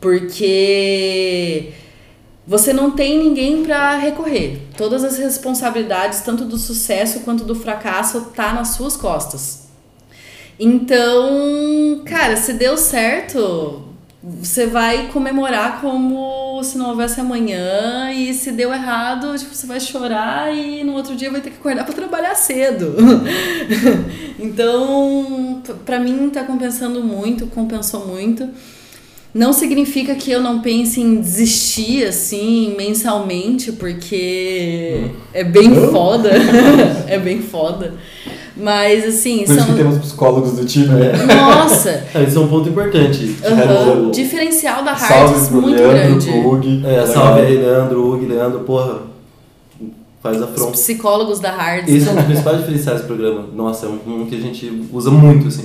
porque 0.00 1.70
você 2.46 2.72
não 2.72 2.92
tem 2.92 3.18
ninguém 3.18 3.62
para 3.62 3.98
recorrer 3.98 4.62
todas 4.74 5.04
as 5.04 5.18
responsabilidades 5.18 6.20
tanto 6.20 6.46
do 6.46 6.56
sucesso 6.56 7.20
quanto 7.26 7.44
do 7.44 7.54
fracasso 7.54 8.32
tá 8.34 8.54
nas 8.54 8.68
suas 8.68 8.96
costas 8.96 9.68
então 10.58 12.00
cara 12.06 12.38
se 12.38 12.54
deu 12.54 12.78
certo 12.78 13.89
você 14.22 14.66
vai 14.66 15.08
comemorar 15.08 15.80
como 15.80 16.62
se 16.62 16.76
não 16.76 16.90
houvesse 16.90 17.18
amanhã 17.20 18.12
e 18.12 18.34
se 18.34 18.52
deu 18.52 18.70
errado, 18.72 19.34
tipo, 19.38 19.54
você 19.54 19.66
vai 19.66 19.80
chorar 19.80 20.54
e 20.54 20.84
no 20.84 20.92
outro 20.92 21.16
dia 21.16 21.30
vai 21.30 21.40
ter 21.40 21.48
que 21.50 21.56
acordar 21.56 21.84
para 21.84 21.94
trabalhar 21.94 22.34
cedo. 22.34 22.94
então, 24.38 25.62
p- 25.66 25.72
pra 25.86 25.98
mim 25.98 26.28
tá 26.30 26.44
compensando 26.44 27.02
muito, 27.02 27.46
compensou 27.46 28.06
muito. 28.06 28.48
Não 29.32 29.52
significa 29.52 30.14
que 30.16 30.30
eu 30.30 30.40
não 30.42 30.60
pense 30.60 31.00
em 31.00 31.20
desistir 31.20 32.04
assim 32.04 32.74
mensalmente, 32.76 33.72
porque 33.72 35.10
é 35.32 35.44
bem 35.44 35.72
foda. 35.90 36.30
é 37.06 37.18
bem 37.18 37.40
foda. 37.40 37.94
Mas 38.60 39.04
assim, 39.06 39.44
Por 39.44 39.54
isso 39.54 39.54
que 39.54 39.66
são 39.68 39.76
temos 39.76 39.98
psicólogos 39.98 40.52
do 40.52 40.64
time, 40.64 40.88
né? 40.88 41.12
nossa, 41.34 41.90
É, 42.14 42.22
Isso 42.24 42.38
é 42.38 42.40
um 42.42 42.48
ponto 42.48 42.68
importante. 42.68 43.36
aham, 43.44 43.96
Tipo, 43.96 44.10
diferencial 44.12 44.84
da 44.84 44.92
Hards 44.92 45.48
muito 45.50 45.68
Leandro, 45.70 45.88
grande. 45.96 46.26
pro 46.30 46.50
Hug. 46.52 46.82
É, 46.86 47.06
salve 47.06 47.40
aí, 47.40 47.56
Leandro, 47.56 48.12
Hugo, 48.14 48.26
Leandro, 48.26 48.60
porra. 48.60 48.98
Faz 50.22 50.42
a 50.42 50.44
Os 50.44 50.50
fronte. 50.54 50.72
psicólogos 50.72 51.40
da 51.40 51.50
Hards. 51.50 51.88
Esse 51.94 52.06
é 52.06 52.10
um 52.10 52.14
né? 52.14 52.20
dos 52.20 52.26
principais 52.30 52.58
diferenciais 52.58 53.00
do 53.00 53.06
programa. 53.06 53.46
Nossa, 53.54 53.86
é 53.86 53.88
um, 53.88 54.20
um 54.22 54.26
que 54.26 54.36
a 54.36 54.40
gente 54.40 54.70
usa 54.92 55.10
muito, 55.10 55.48
assim. 55.48 55.64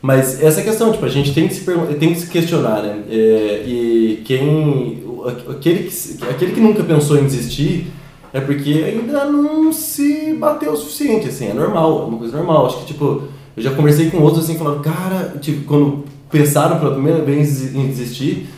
Mas 0.00 0.40
essa 0.40 0.62
questão, 0.62 0.92
tipo, 0.92 1.04
a 1.04 1.08
gente 1.08 1.34
tem 1.34 1.48
que 1.48 1.54
se, 1.54 1.64
tem 1.98 2.12
que 2.14 2.20
se 2.20 2.28
questionar, 2.28 2.82
né? 2.82 2.98
É, 3.10 3.64
e 3.66 4.22
quem... 4.24 5.02
o- 5.04 5.18
Aquele 5.50 5.82
que, 5.90 6.24
aquele 6.30 6.52
que 6.52 6.60
nunca 6.60 6.84
pensou 6.84 7.18
em 7.18 7.24
desistir 7.24 7.88
é 8.32 8.40
porque 8.40 8.84
ainda 8.86 9.24
não 9.26 9.72
se 9.72 10.34
bateu 10.34 10.72
o 10.72 10.76
suficiente, 10.76 11.28
assim. 11.28 11.48
É 11.48 11.54
normal, 11.54 12.02
é 12.02 12.04
uma 12.06 12.18
coisa 12.18 12.36
normal. 12.36 12.66
Acho 12.66 12.78
que, 12.80 12.86
tipo, 12.86 13.24
eu 13.56 13.62
já 13.62 13.70
conversei 13.72 14.10
com 14.10 14.18
outros, 14.18 14.44
assim, 14.44 14.56
falando, 14.58 14.82
cara... 14.82 15.34
Tipo, 15.40 15.64
quando 15.64 16.04
pensaram 16.30 16.78
pela 16.78 16.92
primeira 16.92 17.22
vez 17.24 17.74
em 17.74 17.86
desistir 17.86 18.48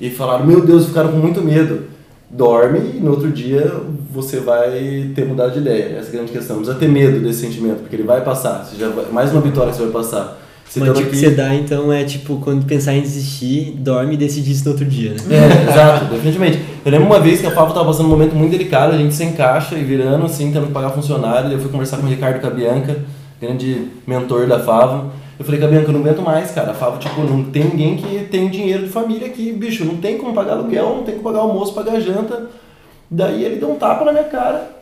e 0.00 0.10
falaram, 0.10 0.46
meu 0.46 0.64
Deus, 0.64 0.86
ficaram 0.86 1.10
com 1.10 1.18
muito 1.18 1.42
medo 1.42 1.84
dorme 2.28 2.80
e 2.96 3.00
no 3.00 3.12
outro 3.12 3.30
dia 3.30 3.72
você 4.12 4.40
vai 4.40 5.10
ter 5.14 5.24
mudado 5.24 5.52
de 5.52 5.58
ideia. 5.60 5.96
Essa 5.96 6.08
é 6.08 6.10
a 6.10 6.12
grande 6.12 6.32
questão. 6.32 6.56
Não 6.56 6.62
precisa 6.62 6.78
ter 6.78 6.88
medo 6.88 7.20
desse 7.20 7.40
sentimento, 7.40 7.80
porque 7.80 7.96
ele 7.96 8.02
vai 8.02 8.22
passar. 8.22 8.64
Você 8.64 8.76
já 8.76 8.88
vai- 8.88 9.06
mais 9.12 9.32
uma 9.32 9.40
vitória 9.40 9.70
que 9.70 9.78
você 9.78 9.84
vai 9.84 9.92
passar. 9.92 10.40
Você 10.68 10.80
Uma 10.80 10.92
dica 10.92 11.10
que 11.10 11.16
você 11.16 11.30
dá, 11.30 11.54
então, 11.54 11.92
é 11.92 12.04
tipo, 12.04 12.38
quando 12.38 12.66
pensar 12.66 12.94
em 12.94 13.00
desistir, 13.00 13.72
dorme 13.78 14.14
e 14.14 14.16
decide 14.16 14.50
isso 14.50 14.64
no 14.64 14.72
outro 14.72 14.84
dia, 14.84 15.12
né? 15.12 15.18
É, 15.30 15.70
exato, 15.70 16.04
definitivamente. 16.06 16.60
Eu 16.84 16.90
lembro 16.90 17.06
uma 17.06 17.20
vez 17.20 17.40
que 17.40 17.46
a 17.46 17.52
Favo 17.52 17.72
tava 17.72 17.86
passando 17.86 18.06
um 18.06 18.10
momento 18.10 18.34
muito 18.34 18.50
delicado, 18.50 18.92
a 18.92 18.98
gente 18.98 19.14
sem 19.14 19.32
caixa 19.32 19.76
e 19.76 19.84
virando, 19.84 20.26
assim, 20.26 20.50
tendo 20.52 20.66
que 20.66 20.72
pagar 20.72 20.90
funcionário. 20.90 21.52
Eu 21.52 21.58
fui 21.60 21.70
conversar 21.70 21.98
com 21.98 22.06
o 22.06 22.08
Ricardo 22.08 22.40
Cabianca, 22.40 22.98
grande 23.40 23.88
mentor 24.06 24.46
da 24.48 24.58
Favo. 24.58 25.12
Eu 25.38 25.44
falei, 25.44 25.60
Cabianca, 25.60 25.88
eu 25.88 25.92
não 25.92 26.00
aguento 26.00 26.20
mais, 26.20 26.50
cara. 26.50 26.72
A 26.72 26.74
Favo, 26.74 26.98
tipo, 26.98 27.22
não 27.22 27.44
tem 27.44 27.64
ninguém 27.64 27.96
que 27.96 28.24
tem 28.24 28.48
dinheiro 28.48 28.84
de 28.84 28.88
família 28.88 29.28
aqui, 29.28 29.52
bicho. 29.52 29.84
Não 29.84 29.96
tem 29.96 30.18
como 30.18 30.34
pagar 30.34 30.54
aluguel, 30.54 30.96
não 30.96 31.04
tem 31.04 31.14
como 31.14 31.24
pagar 31.24 31.40
almoço, 31.40 31.74
pagar 31.74 32.00
janta. 32.00 32.48
Daí 33.10 33.44
ele 33.44 33.56
deu 33.56 33.70
um 33.70 33.76
tapa 33.76 34.04
na 34.04 34.12
minha 34.12 34.24
cara 34.24 34.76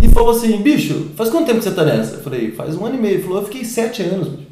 e 0.00 0.08
falou 0.08 0.30
assim, 0.30 0.56
bicho, 0.62 1.10
faz 1.14 1.28
quanto 1.28 1.46
tempo 1.46 1.58
que 1.58 1.64
você 1.64 1.72
tá 1.72 1.84
nessa? 1.84 2.14
Eu 2.14 2.20
falei, 2.20 2.52
faz 2.52 2.74
um 2.74 2.86
ano 2.86 2.96
e 2.96 2.98
meio. 2.98 3.14
Ele 3.14 3.22
falou, 3.22 3.38
eu 3.40 3.44
fiquei 3.44 3.64
sete 3.64 4.02
anos, 4.02 4.28
bicho. 4.28 4.47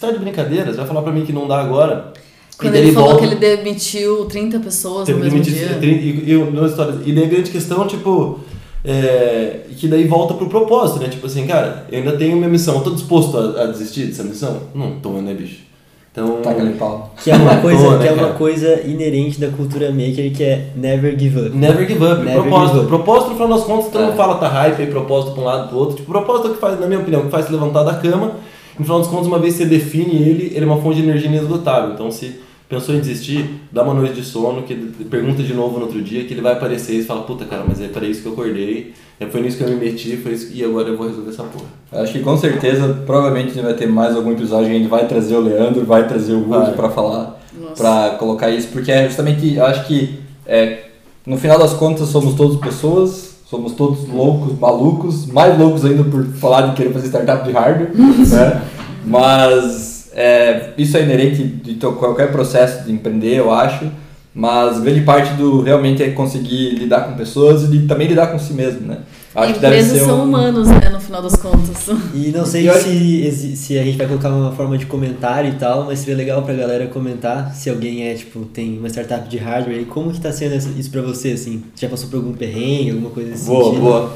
Você 0.00 0.06
tá 0.06 0.12
de 0.14 0.18
brincadeira? 0.18 0.70
Você 0.70 0.78
vai 0.78 0.86
falar 0.86 1.02
pra 1.02 1.12
mim 1.12 1.26
que 1.26 1.32
não 1.32 1.46
dá 1.46 1.60
agora? 1.60 2.12
Quando 2.56 2.68
E 2.70 2.72
daí 2.72 2.82
ele 2.84 2.92
falou 2.92 3.10
volta- 3.10 3.26
que 3.26 3.34
ele 3.34 3.56
demitiu 3.56 4.24
30 4.24 4.58
pessoas 4.58 5.06
no 5.08 5.18
mesmo 5.18 5.40
dia. 5.40 5.52
de 5.68 5.74
30 5.74 5.84
e, 5.86 6.32
e, 6.32 6.66
história, 6.66 6.94
e 7.04 7.12
daí 7.12 7.24
a 7.24 7.28
grande 7.28 7.50
questão, 7.50 7.86
tipo, 7.86 8.40
é, 8.82 9.60
que 9.76 9.86
daí 9.88 10.06
volta 10.06 10.32
pro 10.32 10.46
propósito, 10.48 11.00
né? 11.00 11.08
Tipo 11.10 11.26
assim, 11.26 11.46
cara, 11.46 11.84
eu 11.92 11.98
ainda 11.98 12.12
tenho 12.16 12.34
minha 12.36 12.48
missão, 12.48 12.76
eu 12.76 12.80
tô 12.80 12.90
disposto 12.92 13.36
a, 13.36 13.64
a 13.64 13.66
desistir 13.66 14.06
dessa 14.06 14.22
missão? 14.24 14.56
Não 14.74 14.92
tô, 15.00 15.10
né, 15.10 15.34
bicho? 15.34 15.68
Então, 16.12 16.38
Taca 16.42 16.60
ali 16.62 16.72
pau. 16.74 17.14
Que 17.22 17.30
é 17.30 17.36
uma 17.36 17.56
coisa, 17.60 17.98
né, 17.98 18.02
que 18.02 18.08
é 18.08 18.12
uma 18.12 18.32
coisa 18.32 18.80
inerente 18.86 19.38
da 19.38 19.48
cultura 19.48 19.90
maker, 19.90 20.32
que 20.34 20.42
é 20.42 20.70
never 20.76 21.14
give 21.18 21.38
up. 21.40 21.50
never 21.56 21.86
give 21.86 22.02
up. 22.04 22.22
Never 22.24 22.40
propósito. 22.42 22.68
give 22.72 22.78
up. 22.80 22.88
Propósito, 22.88 23.28
no 23.28 23.34
final 23.34 23.48
das 23.50 23.64
contas, 23.64 23.92
todo 23.92 24.00
mundo 24.02 24.12
É. 24.14 24.16
fala 24.16 24.34
tá 24.36 24.48
hype 24.48 24.80
aí, 24.80 24.86
propósito 24.86 25.32
pra 25.32 25.42
um 25.42 25.44
lado 25.44 25.68
pro 25.68 25.78
outro. 25.78 25.96
Tipo, 25.96 26.10
propósito 26.10 26.48
é 26.48 26.50
o 26.52 26.54
que 26.54 26.60
faz, 26.60 26.80
na 26.80 26.86
minha 26.86 27.00
opinião, 27.00 27.20
o 27.20 27.24
que 27.26 27.30
faz 27.30 27.44
se 27.46 27.52
levantar 27.52 27.82
da 27.84 27.94
cama. 27.94 28.32
No 28.78 28.84
final 28.84 28.98
das 28.98 29.08
contas, 29.08 29.26
uma 29.26 29.38
vez 29.38 29.56
que 29.56 29.62
você 29.62 29.68
define 29.68 30.16
ele, 30.16 30.52
ele 30.54 30.64
é 30.64 30.66
uma 30.66 30.80
fonte 30.80 30.96
de 30.96 31.08
energia 31.08 31.28
inesgotável. 31.28 31.94
Então, 31.94 32.10
se 32.10 32.40
pensou 32.70 32.94
em 32.94 33.00
desistir, 33.00 33.62
dá 33.72 33.82
uma 33.82 33.92
noite 33.92 34.14
de 34.14 34.22
sono, 34.22 34.62
que 34.62 34.74
pergunta 35.10 35.42
de 35.42 35.52
novo 35.52 35.78
no 35.78 35.86
outro 35.86 36.00
dia, 36.00 36.24
que 36.24 36.32
ele 36.32 36.40
vai 36.40 36.52
aparecer 36.52 36.94
e 36.94 37.02
fala, 37.02 37.22
puta 37.22 37.44
cara, 37.44 37.64
mas 37.66 37.80
é 37.80 37.88
para 37.88 38.06
isso 38.06 38.22
que 38.22 38.28
eu 38.28 38.32
acordei, 38.32 38.94
é 39.18 39.26
foi 39.26 39.42
nisso 39.42 39.58
que 39.58 39.64
eu 39.64 39.68
me 39.68 39.74
meti, 39.74 40.16
foi 40.16 40.34
isso, 40.34 40.52
e 40.54 40.64
agora 40.64 40.88
eu 40.88 40.96
vou 40.96 41.08
resolver 41.08 41.30
essa 41.30 41.42
porra. 41.42 41.66
Acho 41.90 42.12
que 42.12 42.20
com 42.20 42.36
certeza, 42.36 43.02
provavelmente 43.04 43.50
a 43.50 43.54
gente 43.54 43.64
vai 43.64 43.74
ter 43.74 43.88
mais 43.88 44.14
algum 44.14 44.30
episódio, 44.30 44.70
a 44.70 44.72
gente 44.72 44.86
vai 44.86 45.08
trazer 45.08 45.34
o 45.34 45.40
Leandro, 45.40 45.84
vai 45.84 46.06
trazer 46.06 46.32
o. 46.34 46.48
Wood 46.48 46.72
pra 46.76 46.90
falar, 46.90 47.42
pra 47.76 48.10
colocar 48.10 48.50
isso, 48.50 48.68
porque 48.68 48.92
é 48.92 49.08
justamente, 49.08 49.56
eu 49.56 49.64
acho 49.66 49.84
que 49.88 50.20
é, 50.46 50.84
no 51.26 51.36
final 51.36 51.58
das 51.58 51.72
contas 51.72 52.08
somos 52.08 52.34
todos 52.34 52.56
pessoas, 52.58 53.29
somos 53.50 53.72
todos 53.72 54.06
loucos, 54.08 54.56
malucos, 54.58 55.26
mais 55.26 55.58
loucos 55.58 55.84
ainda 55.84 56.04
por 56.04 56.24
falar 56.26 56.68
de 56.68 56.76
querer 56.76 56.92
fazer 56.92 57.08
startup 57.08 57.44
de 57.44 57.50
hardware, 57.52 57.90
né? 57.96 58.62
Mas 59.04 60.08
é, 60.14 60.70
isso 60.78 60.96
é 60.96 61.02
inerente 61.02 61.42
de 61.42 61.74
qualquer 61.74 62.30
processo 62.30 62.84
de 62.84 62.92
empreender, 62.92 63.36
eu 63.36 63.52
acho. 63.52 63.86
Mas 64.32 64.78
grande 64.80 65.00
parte 65.00 65.32
do 65.34 65.60
realmente 65.62 66.02
é 66.02 66.10
conseguir 66.12 66.70
lidar 66.76 67.00
com 67.08 67.14
pessoas 67.16 67.64
e 67.64 67.66
de- 67.66 67.86
também 67.88 68.06
lidar 68.06 68.28
com 68.28 68.38
si 68.38 68.52
mesmo, 68.52 68.86
né? 68.86 68.98
Acho 69.32 69.54
que 69.54 69.58
deve 69.60 69.76
Empresas 69.80 70.02
são 70.06 70.20
um- 70.20 70.24
humanos, 70.24 70.68
né, 70.68 70.88
no 70.92 71.00
final 71.00 71.22
das 71.22 71.36
contas. 71.36 71.88
E 72.12 72.30
não 72.30 72.44
sei 72.44 72.68
E 72.68 73.30
se, 73.30 73.56
se 73.56 73.78
a 73.78 73.84
gente 73.84 73.96
vai 73.96 74.06
colocar 74.08 74.28
uma 74.28 74.50
forma 74.52 74.76
de 74.76 74.86
comentário 74.86 75.50
e 75.50 75.54
tal, 75.54 75.84
mas 75.84 76.00
seria 76.00 76.16
legal 76.16 76.42
pra 76.42 76.52
galera 76.52 76.86
comentar 76.88 77.54
se 77.54 77.70
alguém 77.70 78.08
é, 78.08 78.14
tipo, 78.14 78.40
tem 78.46 78.76
uma 78.78 78.88
startup 78.88 79.28
de 79.28 79.38
hardware 79.38 79.80
e 79.82 79.84
como 79.84 80.10
que 80.10 80.20
tá 80.20 80.32
sendo 80.32 80.56
isso 80.78 80.90
pra 80.90 81.00
você, 81.02 81.32
assim? 81.32 81.62
Já 81.76 81.88
passou 81.88 82.08
por 82.10 82.16
algum 82.16 82.32
perrengue, 82.32 82.90
alguma 82.90 83.10
coisa 83.10 83.30
desse 83.30 83.46
Boa, 83.46 83.64
sentido? 83.66 83.80
boa. 83.82 84.12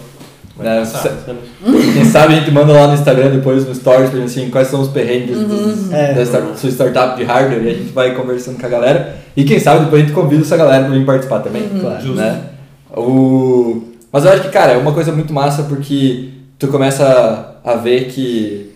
É? 0.60 0.82
Quem 1.94 2.04
sabe 2.04 2.34
a 2.34 2.38
gente 2.38 2.50
manda 2.52 2.72
lá 2.72 2.86
no 2.88 2.94
Instagram 2.94 3.30
depois, 3.30 3.66
no 3.66 3.74
Stories, 3.74 4.10
pra 4.10 4.18
gente, 4.20 4.30
assim, 4.38 4.50
quais 4.50 4.68
são 4.68 4.80
os 4.80 4.88
perrengues 4.88 5.36
dos- 5.38 5.92
É. 5.92 6.12
da 6.14 6.22
start- 6.22 6.56
sua 6.56 6.70
startup 6.70 7.16
de 7.16 7.24
hardware 7.24 7.62
e 7.64 7.68
a 7.70 7.74
gente 7.74 7.92
vai 7.92 8.14
conversando 8.14 8.58
com 8.58 8.66
a 8.66 8.68
galera. 8.68 9.16
E 9.36 9.42
quem 9.44 9.58
sabe 9.58 9.84
depois 9.84 10.02
a 10.02 10.06
gente 10.06 10.14
convida 10.14 10.42
essa 10.42 10.56
galera 10.56 10.84
pra 10.86 10.94
vir 10.96 11.04
participar 11.04 11.40
também. 11.40 11.68
Claro. 11.80 12.00
Justo. 12.00 12.16
Né? 12.16 12.40
O... 12.96 13.82
Mas 14.14 14.24
eu 14.24 14.30
acho 14.30 14.42
que, 14.42 14.50
cara, 14.50 14.74
é 14.74 14.76
uma 14.76 14.92
coisa 14.92 15.10
muito 15.10 15.34
massa 15.34 15.64
porque 15.64 16.28
tu 16.56 16.68
começa 16.68 17.60
a 17.64 17.74
ver 17.74 18.04
que, 18.04 18.70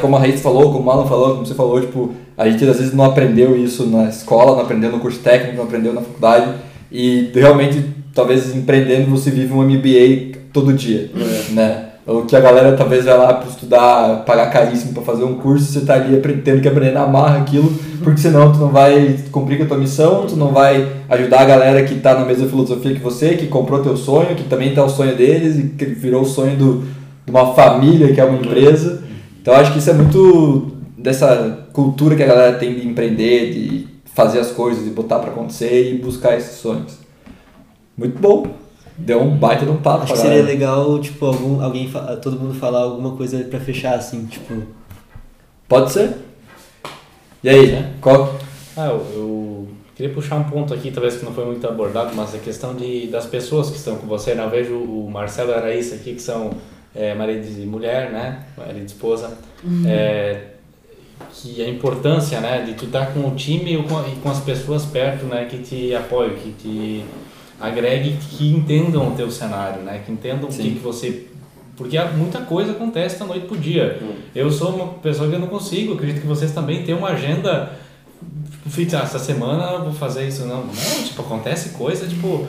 como 0.00 0.16
a 0.16 0.18
Raíssa 0.18 0.42
falou, 0.42 0.72
como 0.72 0.88
o 0.88 0.90
Alan 0.90 1.06
falou, 1.06 1.34
como 1.34 1.46
você 1.46 1.54
falou, 1.54 1.80
tipo, 1.80 2.12
a 2.36 2.50
gente 2.50 2.68
às 2.68 2.76
vezes 2.76 2.92
não 2.92 3.04
aprendeu 3.04 3.56
isso 3.56 3.86
na 3.86 4.08
escola, 4.08 4.56
não 4.56 4.62
aprendeu 4.62 4.90
no 4.90 4.98
curso 4.98 5.20
técnico, 5.20 5.58
não 5.58 5.62
aprendeu 5.62 5.92
na 5.92 6.00
faculdade 6.00 6.54
e 6.90 7.30
realmente, 7.32 7.84
talvez 8.12 8.52
empreendendo, 8.52 9.08
você 9.08 9.30
vive 9.30 9.52
um 9.52 9.62
MBA 9.62 10.40
todo 10.52 10.72
dia, 10.72 11.08
né? 11.50 11.89
O 12.10 12.22
que 12.22 12.34
a 12.34 12.40
galera 12.40 12.76
talvez 12.76 13.04
vai 13.04 13.16
lá 13.16 13.34
para 13.34 13.48
estudar, 13.48 14.24
pagar 14.24 14.50
caríssimo 14.50 14.92
para 14.92 15.02
fazer 15.04 15.22
um 15.22 15.36
curso, 15.36 15.66
você 15.66 15.82
tá 15.82 15.94
ali 15.94 16.20
tendo 16.42 16.60
que 16.60 16.66
aprender 16.66 16.90
na 16.90 17.06
marra 17.06 17.38
aquilo, 17.38 17.72
porque 18.02 18.20
senão 18.20 18.52
tu 18.52 18.58
não 18.58 18.70
vai 18.70 19.16
cumprir 19.30 19.58
com 19.58 19.62
a 19.62 19.66
tua 19.68 19.78
missão, 19.78 20.26
tu 20.26 20.34
não 20.34 20.48
vai 20.48 20.90
ajudar 21.08 21.42
a 21.42 21.44
galera 21.44 21.84
que 21.84 21.94
tá 22.00 22.18
na 22.18 22.24
mesma 22.24 22.48
filosofia 22.48 22.94
que 22.94 23.00
você, 23.00 23.36
que 23.36 23.46
comprou 23.46 23.80
teu 23.80 23.96
sonho, 23.96 24.34
que 24.34 24.42
também 24.42 24.74
tá 24.74 24.82
o 24.84 24.88
sonho 24.88 25.14
deles 25.14 25.56
e 25.56 25.68
que 25.68 25.84
virou 25.84 26.22
o 26.22 26.26
sonho 26.26 26.56
do, 26.56 26.80
de 27.24 27.30
uma 27.30 27.54
família 27.54 28.12
que 28.12 28.20
é 28.20 28.24
uma 28.24 28.38
empresa. 28.38 29.04
Então 29.40 29.54
acho 29.54 29.72
que 29.72 29.78
isso 29.78 29.90
é 29.90 29.94
muito 29.94 30.72
dessa 30.98 31.68
cultura 31.72 32.16
que 32.16 32.24
a 32.24 32.26
galera 32.26 32.58
tem 32.58 32.74
de 32.74 32.88
empreender, 32.88 33.52
de 33.52 33.86
fazer 34.16 34.40
as 34.40 34.50
coisas 34.50 34.84
e 34.84 34.90
botar 34.90 35.20
pra 35.20 35.30
acontecer 35.30 35.92
e 35.94 35.98
buscar 35.98 36.36
esses 36.36 36.56
sonhos. 36.56 36.98
Muito 37.96 38.18
bom. 38.18 38.48
Deu 38.96 39.20
um 39.20 39.36
baita 39.36 39.64
de 39.64 39.70
um 39.70 39.78
papo. 39.78 40.04
Acho 40.04 40.12
que 40.12 40.18
seria 40.18 40.38
galera. 40.38 40.52
legal, 40.52 40.98
tipo, 41.00 41.26
algum, 41.26 41.62
alguém, 41.62 41.90
todo 42.22 42.38
mundo 42.38 42.54
falar 42.54 42.80
alguma 42.80 43.16
coisa 43.16 43.42
pra 43.44 43.60
fechar, 43.60 43.94
assim, 43.94 44.26
tipo... 44.26 44.62
Pode 45.68 45.92
ser? 45.92 46.16
E 47.42 47.48
aí, 47.48 47.86
qual? 48.00 48.38
Ah, 48.76 48.86
eu, 48.86 49.06
eu 49.14 49.68
queria 49.94 50.12
puxar 50.12 50.36
um 50.36 50.44
ponto 50.44 50.74
aqui, 50.74 50.90
talvez 50.90 51.16
que 51.16 51.24
não 51.24 51.32
foi 51.32 51.46
muito 51.46 51.66
abordado, 51.66 52.14
mas 52.14 52.34
a 52.34 52.38
questão 52.38 52.74
de, 52.74 53.06
das 53.06 53.26
pessoas 53.26 53.70
que 53.70 53.76
estão 53.76 53.96
com 53.96 54.06
você. 54.06 54.34
Né? 54.34 54.44
Eu 54.44 54.50
vejo 54.50 54.74
o 54.74 55.10
Marcelo 55.10 55.50
e 55.50 55.54
a 55.54 55.60
Raíssa 55.60 55.94
aqui, 55.94 56.14
que 56.14 56.22
são 56.22 56.50
é, 56.94 57.14
marido 57.14 57.46
e 57.46 57.64
mulher, 57.64 58.10
né? 58.10 58.44
Marido 58.56 58.82
e 58.82 58.86
esposa. 58.86 59.38
É, 59.86 60.40
que 61.32 61.62
a 61.62 61.68
importância 61.68 62.40
né, 62.40 62.62
de 62.62 62.74
tu 62.74 62.86
estar 62.86 63.12
com 63.12 63.20
o 63.20 63.34
time 63.34 63.74
e 63.74 63.82
com, 63.82 64.00
e 64.00 64.16
com 64.22 64.30
as 64.30 64.40
pessoas 64.40 64.84
perto 64.84 65.26
né, 65.26 65.44
que 65.44 65.58
te 65.58 65.94
apoiam, 65.94 66.34
que 66.34 66.52
te 66.52 67.04
agreguem, 67.60 68.16
que 68.16 68.48
entendam 68.48 69.08
o 69.08 69.10
teu 69.12 69.30
cenário, 69.30 69.82
né? 69.82 70.02
Que 70.04 70.12
entendam 70.12 70.48
o 70.48 70.52
que, 70.52 70.70
que 70.70 70.78
você... 70.78 71.26
Porque 71.76 71.96
há 71.96 72.06
muita 72.06 72.40
coisa 72.40 72.72
acontece 72.72 73.18
da 73.18 73.24
noite 73.24 73.46
pro 73.46 73.56
dia. 73.56 74.02
Eu 74.34 74.50
sou 74.50 74.74
uma 74.74 74.86
pessoa 74.94 75.28
que 75.28 75.34
eu 75.34 75.40
não 75.40 75.48
consigo, 75.48 75.94
acredito 75.94 76.20
que 76.20 76.26
vocês 76.26 76.52
também 76.52 76.82
têm 76.82 76.94
uma 76.94 77.08
agenda 77.08 77.70
Tipo, 78.50 78.68
fiz, 78.68 78.94
ah, 78.94 79.00
essa 79.04 79.18
semana 79.18 79.72
eu 79.72 79.84
vou 79.84 79.92
fazer 79.92 80.28
isso, 80.28 80.44
não. 80.44 80.58
Não, 80.58 81.04
tipo, 81.04 81.22
acontece 81.22 81.70
coisa, 81.70 82.06
tipo, 82.06 82.46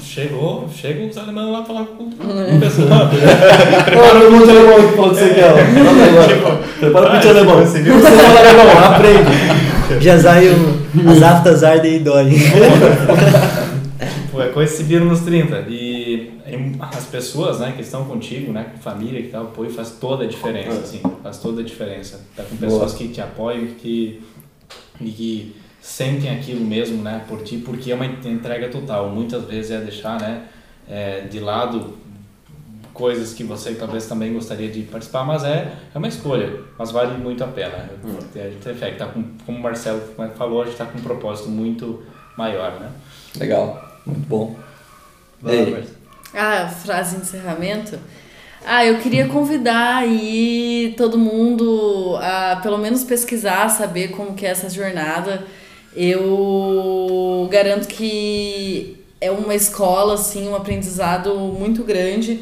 chegou, 0.00 0.68
chega 0.72 1.04
os 1.04 1.18
alemães 1.18 1.50
lá 1.50 1.64
falar 1.64 1.84
com 1.86 2.04
o 2.04 2.60
pessoal. 2.60 3.08
Prepara 3.84 4.28
o 4.28 4.30
monte 4.30 4.50
alemão 4.50 4.88
que 4.88 4.96
falou 4.96 5.10
que 5.10 5.16
você 5.16 5.34
quer, 5.34 5.50
ó. 5.50 5.56
Fala 5.84 6.04
agora. 6.04 6.60
Prepara 6.78 7.08
o 7.08 7.14
monte 7.14 7.28
alemão. 7.28 7.56
Você 7.60 7.82
fala 7.82 8.38
alemão, 8.38 8.84
aprende. 8.84 9.30
Já 10.00 10.18
saiu 10.18 10.54
as 11.08 11.22
aftas 11.22 11.64
ardem 11.64 11.96
e 11.96 11.98
doem. 11.98 12.32
Tipo, 14.32 14.40
é 14.42 14.48
coincidiram 14.48 15.04
nos 15.04 15.20
30. 15.20 15.66
E 15.68 16.40
em- 16.46 16.74
as 16.80 17.04
pessoas, 17.04 17.60
né, 17.60 17.72
que 17.76 17.82
estão 17.82 18.06
contigo, 18.06 18.50
né, 18.50 18.64
com 18.72 18.78
família 18.78 19.20
e 19.20 19.28
tal, 19.28 19.42
apoio 19.44 19.68
faz 19.68 19.90
toda 20.00 20.24
a 20.24 20.26
diferença, 20.26 20.70
assim, 20.80 21.02
faz 21.22 21.36
toda 21.36 21.60
a 21.60 21.64
diferença. 21.64 22.18
Tá 22.34 22.42
com 22.42 22.56
pessoas 22.56 22.94
que 22.94 23.08
te 23.08 23.20
apoiam, 23.20 23.66
que 23.78 24.22
e 25.00 25.10
que 25.10 25.56
sentem 25.82 26.30
aquilo 26.30 26.64
mesmo, 26.64 27.02
né, 27.02 27.22
por 27.28 27.42
ti, 27.42 27.58
porque 27.58 27.92
é 27.92 27.94
uma 27.94 28.06
entrega 28.06 28.68
total. 28.70 29.10
Muitas 29.10 29.44
vezes 29.44 29.70
é 29.70 29.78
deixar, 29.80 30.18
né, 30.18 30.44
é, 30.88 31.20
de 31.22 31.38
lado 31.38 31.98
coisas 32.94 33.34
que 33.34 33.42
você 33.44 33.74
talvez 33.74 34.06
também 34.06 34.32
gostaria 34.32 34.70
de 34.70 34.82
participar, 34.82 35.24
mas 35.24 35.44
é, 35.44 35.72
é 35.94 35.98
uma 35.98 36.08
escolha, 36.08 36.58
mas 36.78 36.90
vale 36.90 37.18
muito 37.18 37.42
a 37.44 37.48
pena. 37.48 37.90
A 38.34 38.38
gente 38.48 38.56
tem 38.62 38.74
fé 38.74 38.92
que 38.92 38.96
tá 38.98 39.06
com, 39.06 39.24
como 39.44 39.58
o 39.58 39.62
Marcelo 39.62 40.00
falou, 40.36 40.62
a 40.62 40.64
gente 40.64 40.72
está 40.74 40.86
com 40.86 40.98
um 40.98 41.02
propósito 41.02 41.50
muito 41.50 42.02
maior, 42.38 42.78
né? 42.80 42.90
Legal, 43.38 43.91
muito 44.06 44.26
bom. 44.28 44.56
Vai. 45.40 45.84
Ah, 46.34 46.68
frase 46.68 47.16
de 47.16 47.22
encerramento. 47.22 47.98
Ah, 48.64 48.86
eu 48.86 48.98
queria 48.98 49.26
convidar 49.26 49.96
aí 49.96 50.94
todo 50.96 51.18
mundo 51.18 52.16
a 52.20 52.60
pelo 52.62 52.78
menos 52.78 53.02
pesquisar, 53.02 53.68
saber 53.68 54.12
como 54.12 54.34
que 54.34 54.46
é 54.46 54.50
essa 54.50 54.70
jornada. 54.70 55.44
Eu 55.94 57.48
garanto 57.50 57.88
que 57.88 58.96
é 59.20 59.30
uma 59.30 59.54
escola, 59.54 60.14
assim, 60.14 60.48
um 60.48 60.54
aprendizado 60.54 61.34
muito 61.34 61.82
grande. 61.82 62.40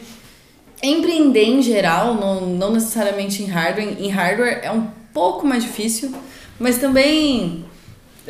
Empreender 0.83 1.45
em 1.45 1.63
geral, 1.63 2.15
não, 2.15 2.43
não 2.43 2.73
necessariamente 2.73 3.43
em 3.43 3.47
hardware. 3.47 3.97
Em 3.99 4.09
hardware 4.09 4.61
é 4.63 4.71
um 4.71 4.89
pouco 5.13 5.47
mais 5.47 5.63
difícil, 5.63 6.15
mas 6.59 6.79
também 6.79 7.65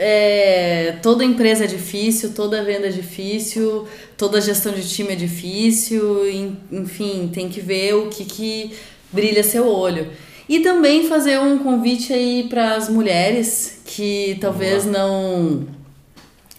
é, 0.03 0.97
toda 1.03 1.23
empresa 1.23 1.65
é 1.65 1.67
difícil, 1.67 2.33
toda 2.35 2.65
venda 2.65 2.87
é 2.87 2.91
difícil, 2.91 3.87
toda 4.17 4.41
gestão 4.41 4.73
de 4.73 4.89
time 4.89 5.13
é 5.13 5.15
difícil, 5.15 6.27
en- 6.27 6.57
enfim, 6.73 7.31
tem 7.33 7.51
que 7.51 7.61
ver 7.61 7.95
o 7.95 8.09
que, 8.09 8.25
que 8.25 8.73
brilha 9.13 9.43
seu 9.45 9.67
olho. 9.69 10.09
E 10.49 10.61
também 10.61 11.07
fazer 11.07 11.39
um 11.39 11.59
convite 11.59 12.13
aí 12.15 12.47
para 12.49 12.75
as 12.77 12.89
mulheres 12.89 13.83
que 13.85 14.39
talvez 14.41 14.87
não. 14.87 15.67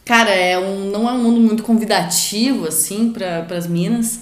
Cara, 0.05 0.29
é 0.29 0.59
um, 0.59 0.91
não 0.91 1.09
é 1.09 1.13
um 1.13 1.17
mundo 1.23 1.39
muito 1.41 1.63
convidativo, 1.63 2.67
assim, 2.67 3.11
para 3.11 3.45
as 3.57 3.65
minas. 3.67 4.19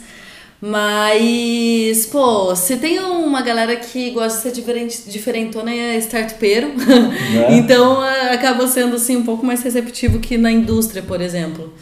Mas, 0.61 2.05
pô, 2.07 2.47
você 2.47 2.75
tem 2.75 2.99
uma 2.99 3.41
galera 3.41 3.77
que 3.77 4.09
gosta 4.11 4.37
de 4.37 4.43
ser 4.43 4.51
diferente, 4.51 5.03
diferentona 5.07 5.71
é 5.71 5.97
startupeiro. 5.99 6.73
então 7.49 8.03
é, 8.05 8.33
acaba 8.33 8.67
sendo 8.67 8.97
assim 8.97 9.15
um 9.15 9.23
pouco 9.23 9.45
mais 9.45 9.63
receptivo 9.63 10.19
que 10.19 10.37
na 10.37 10.51
indústria, 10.51 11.01
por 11.01 11.21
exemplo. 11.21 11.73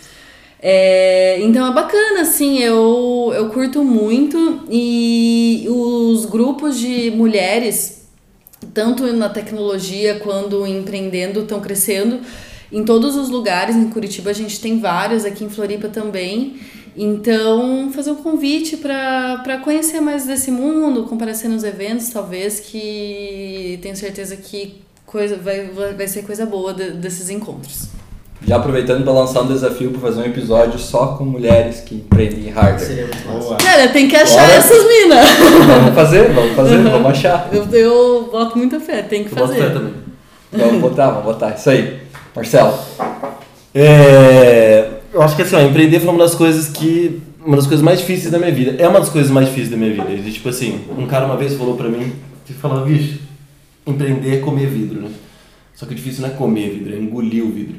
É, 0.60 1.40
então 1.42 1.68
é 1.68 1.74
bacana, 1.74 2.22
assim, 2.22 2.60
eu, 2.60 3.32
eu 3.36 3.50
curto 3.50 3.84
muito 3.84 4.64
e 4.70 5.66
os 5.70 6.26
grupos 6.26 6.80
de 6.80 7.12
mulheres, 7.12 8.08
tanto 8.74 9.12
na 9.14 9.30
tecnologia 9.30 10.20
quanto 10.20 10.66
empreendendo, 10.68 11.42
estão 11.42 11.60
crescendo 11.60 12.20
em 12.72 12.84
todos 12.84 13.16
os 13.16 13.30
lugares. 13.30 13.76
Em 13.76 13.90
Curitiba 13.90 14.30
a 14.30 14.34
gente 14.34 14.60
tem 14.60 14.80
vários, 14.80 15.26
aqui 15.26 15.44
em 15.44 15.50
Floripa 15.50 15.90
também. 15.90 16.60
Então, 16.98 17.92
fazer 17.94 18.10
um 18.12 18.16
convite 18.16 18.76
para 18.78 19.60
conhecer 19.64 20.02
mais 20.02 20.26
desse 20.26 20.50
mundo, 20.50 21.04
comparecer 21.04 21.48
nos 21.50 21.64
eventos, 21.64 22.10
talvez, 22.10 22.60
que 22.60 23.78
tenho 23.84 23.96
certeza 23.96 24.36
que 24.36 24.82
coisa, 25.06 25.38
vai, 25.38 25.66
vai 25.96 26.08
ser 26.08 26.24
coisa 26.24 26.46
boa 26.46 26.74
de- 26.74 26.92
desses 26.92 27.30
encontros. 27.30 27.90
Já 28.46 28.56
aproveitando 28.58 29.04
para 29.04 29.14
lançar 29.14 29.42
um 29.42 29.48
desafio 29.48 29.92
para 29.92 30.00
fazer 30.02 30.22
um 30.22 30.26
episódio 30.26 30.80
só 30.80 31.08
com 31.18 31.26
mulheres 31.26 31.82
que 31.82 31.96
empreendem 31.96 32.48
em 32.48 32.50
hardware. 32.50 33.10
Cara, 33.64 33.88
tem 33.90 34.08
que 34.08 34.16
achar 34.16 34.42
Bora. 34.48 34.54
essas 34.54 34.88
minas. 34.88 35.28
Vamos 35.68 35.96
fazer, 35.96 36.34
vamos 36.34 36.56
fazer, 36.56 36.78
vamos 36.84 37.08
achar. 37.12 37.50
Eu, 37.52 37.66
eu 37.72 38.30
boto 38.32 38.58
muita 38.58 38.80
fé, 38.80 39.02
tem 39.02 39.24
que 39.24 39.32
Eu 39.32 39.38
boto 39.38 39.54
fé 39.54 39.62
fazer. 39.62 39.74
também. 39.74 39.94
Vamos 40.52 40.82
botar, 40.82 41.10
vamos 41.10 41.26
botar. 41.26 41.52
Isso 41.56 41.70
aí. 41.70 42.00
Marcelo. 42.36 42.78
É, 43.74 44.90
eu 45.18 45.24
acho 45.24 45.36
que 45.36 45.42
assim, 45.42 45.56
ó, 45.56 45.62
empreender 45.62 46.00
foi 46.00 46.10
uma 46.10 46.20
das 46.20 46.36
coisas 46.36 46.70
que. 46.70 47.20
Uma 47.44 47.56
das 47.56 47.66
coisas 47.66 47.84
mais 47.84 48.00
difíceis 48.00 48.30
da 48.30 48.38
minha 48.38 48.52
vida. 48.52 48.76
É 48.78 48.88
uma 48.88 49.00
das 49.00 49.10
coisas 49.10 49.32
mais 49.32 49.48
difíceis 49.48 49.72
da 49.72 49.78
minha 49.78 49.92
vida. 49.92 50.12
E, 50.12 50.32
tipo 50.32 50.48
assim, 50.50 50.82
um 50.98 51.08
cara 51.08 51.26
uma 51.26 51.38
vez 51.38 51.56
falou 51.56 51.76
pra 51.76 51.90
mim, 51.90 52.14
que 52.46 52.54
falou, 52.54 52.86
bicho, 52.86 53.20
empreender 53.86 54.36
é 54.36 54.38
comer 54.38 54.68
vidro, 54.68 55.02
né? 55.02 55.10
Só 55.74 55.86
que 55.86 55.94
o 55.94 55.96
difícil 55.96 56.22
não 56.22 56.30
é 56.30 56.34
comer 56.34 56.70
vidro, 56.70 56.94
é 56.94 57.00
engolir 57.00 57.44
o 57.44 57.50
vidro. 57.50 57.78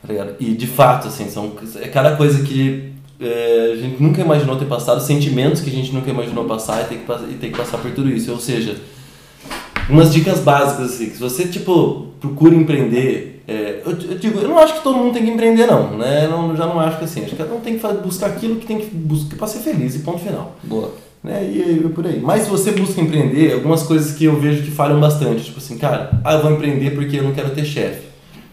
Tá 0.00 0.12
ligado? 0.12 0.36
E 0.38 0.52
de 0.52 0.66
fato, 0.66 1.08
assim, 1.08 1.28
são, 1.28 1.52
é 1.82 1.88
cada 1.88 2.16
coisa 2.16 2.42
que 2.44 2.92
é, 3.20 3.72
a 3.72 3.76
gente 3.76 4.02
nunca 4.02 4.22
imaginou 4.22 4.56
ter 4.56 4.66
passado, 4.66 5.00
sentimentos 5.02 5.60
que 5.60 5.68
a 5.68 5.72
gente 5.72 5.92
nunca 5.92 6.08
imaginou 6.08 6.44
passar 6.44 6.82
e 6.82 6.84
ter 6.84 6.98
que, 6.98 7.12
e 7.30 7.34
ter 7.34 7.50
que 7.50 7.56
passar 7.56 7.78
por 7.78 7.90
tudo 7.90 8.08
isso. 8.08 8.30
Ou 8.30 8.38
seja, 8.38 8.76
umas 9.88 10.12
dicas 10.12 10.40
básicas 10.40 10.92
assim, 10.92 11.06
que 11.06 11.16
se 11.16 11.20
você 11.20 11.46
tipo 11.46 12.08
procura 12.20 12.54
empreender, 12.54 13.42
é, 13.46 13.82
eu, 13.84 13.92
eu 13.92 14.18
digo, 14.18 14.40
eu 14.40 14.48
não 14.48 14.58
acho 14.58 14.74
que 14.74 14.82
todo 14.82 14.96
mundo 14.96 15.12
tem 15.12 15.24
que 15.24 15.30
empreender 15.30 15.66
não, 15.66 15.98
né? 15.98 16.24
Eu 16.24 16.30
não, 16.30 16.56
já 16.56 16.66
não 16.66 16.80
acho 16.80 16.98
que 16.98 17.04
assim, 17.04 17.20
acho 17.20 17.30
que 17.30 17.36
cada 17.36 17.54
um 17.54 17.60
tem 17.60 17.78
que 17.78 17.86
buscar 18.02 18.28
aquilo 18.28 18.56
que 18.56 18.66
tem 18.66 18.78
que 18.78 18.86
buscar 18.86 19.36
para 19.36 19.46
ser 19.46 19.58
feliz 19.58 19.94
e 19.94 19.98
ponto 19.98 20.20
final, 20.20 20.56
Boa. 20.62 20.92
né? 21.22 21.44
E, 21.44 21.82
e 21.84 21.88
por 21.90 22.06
aí. 22.06 22.20
Mas 22.20 22.44
se 22.44 22.50
você 22.50 22.72
busca 22.72 23.00
empreender, 23.00 23.52
algumas 23.52 23.82
coisas 23.82 24.16
que 24.16 24.24
eu 24.24 24.40
vejo 24.40 24.62
que 24.62 24.70
falham 24.70 24.98
bastante, 24.98 25.44
tipo 25.44 25.58
assim, 25.58 25.76
cara, 25.76 26.18
ah, 26.24 26.34
eu 26.34 26.42
vou 26.42 26.52
empreender 26.52 26.90
porque 26.94 27.18
eu 27.18 27.22
não 27.22 27.32
quero 27.32 27.50
ter 27.50 27.66
chefe. 27.66 28.02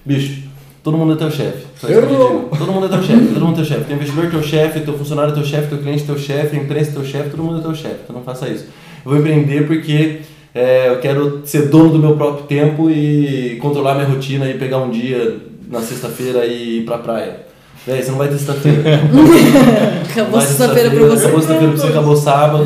Bicho, 0.03 0.43
todo 0.83 0.97
mundo 0.97 1.13
é 1.13 1.15
teu 1.15 1.31
chefe. 1.31 1.65
Eu 1.83 2.01
digo. 2.01 2.49
Todo 2.57 2.71
mundo 2.73 2.87
é 2.87 2.89
teu 2.89 3.03
chefe, 3.03 3.33
todo 3.33 3.45
mundo 3.45 3.53
é 3.53 3.55
teu 3.55 3.65
chefe. 3.65 3.85
Teu 3.85 3.95
investidor 3.95 4.25
é 4.25 4.29
teu 4.29 4.43
chefe, 4.43 4.79
teu 4.81 4.97
funcionário 4.97 5.31
é 5.31 5.35
teu 5.35 5.45
chefe, 5.45 5.69
teu 5.69 5.77
cliente 5.77 6.03
é 6.03 6.05
teu 6.05 6.17
chefe, 6.17 6.57
a 6.57 6.59
imprensa 6.59 6.89
é 6.89 6.93
teu 6.93 7.05
chefe, 7.05 7.29
todo 7.29 7.43
mundo 7.43 7.59
é 7.59 7.61
teu 7.61 7.75
chefe. 7.75 7.99
Então 8.03 8.15
não 8.17 8.23
faça 8.23 8.49
isso. 8.49 8.65
Eu 9.05 9.11
vou 9.11 9.17
empreender 9.17 9.65
porque 9.65 10.21
é, 10.53 10.89
eu 10.89 10.99
quero 10.99 11.41
ser 11.45 11.69
dono 11.69 11.89
do 11.89 11.99
meu 11.99 12.15
próprio 12.15 12.45
tempo 12.45 12.89
e 12.89 13.57
controlar 13.61 13.95
minha 13.95 14.07
rotina 14.07 14.49
e 14.49 14.57
pegar 14.57 14.79
um 14.79 14.89
dia 14.89 15.37
na 15.69 15.81
sexta-feira 15.81 16.45
e 16.45 16.79
ir 16.79 16.85
pra 16.85 16.97
praia. 16.97 17.51
Véi, 17.87 18.01
você 18.01 18.11
não 18.11 18.17
vai 18.17 18.27
ter 18.27 18.35
sexta-feira. 18.35 18.81
Acabou 20.11 20.41
sexta-feira 20.41 20.91
pra 20.91 20.99
você. 20.99 21.25
Acabou 21.25 21.41
sexta-feira 21.41 21.73
pra 21.73 21.81
você, 21.81 21.87
acabou 21.87 22.15
sábado. 22.15 22.65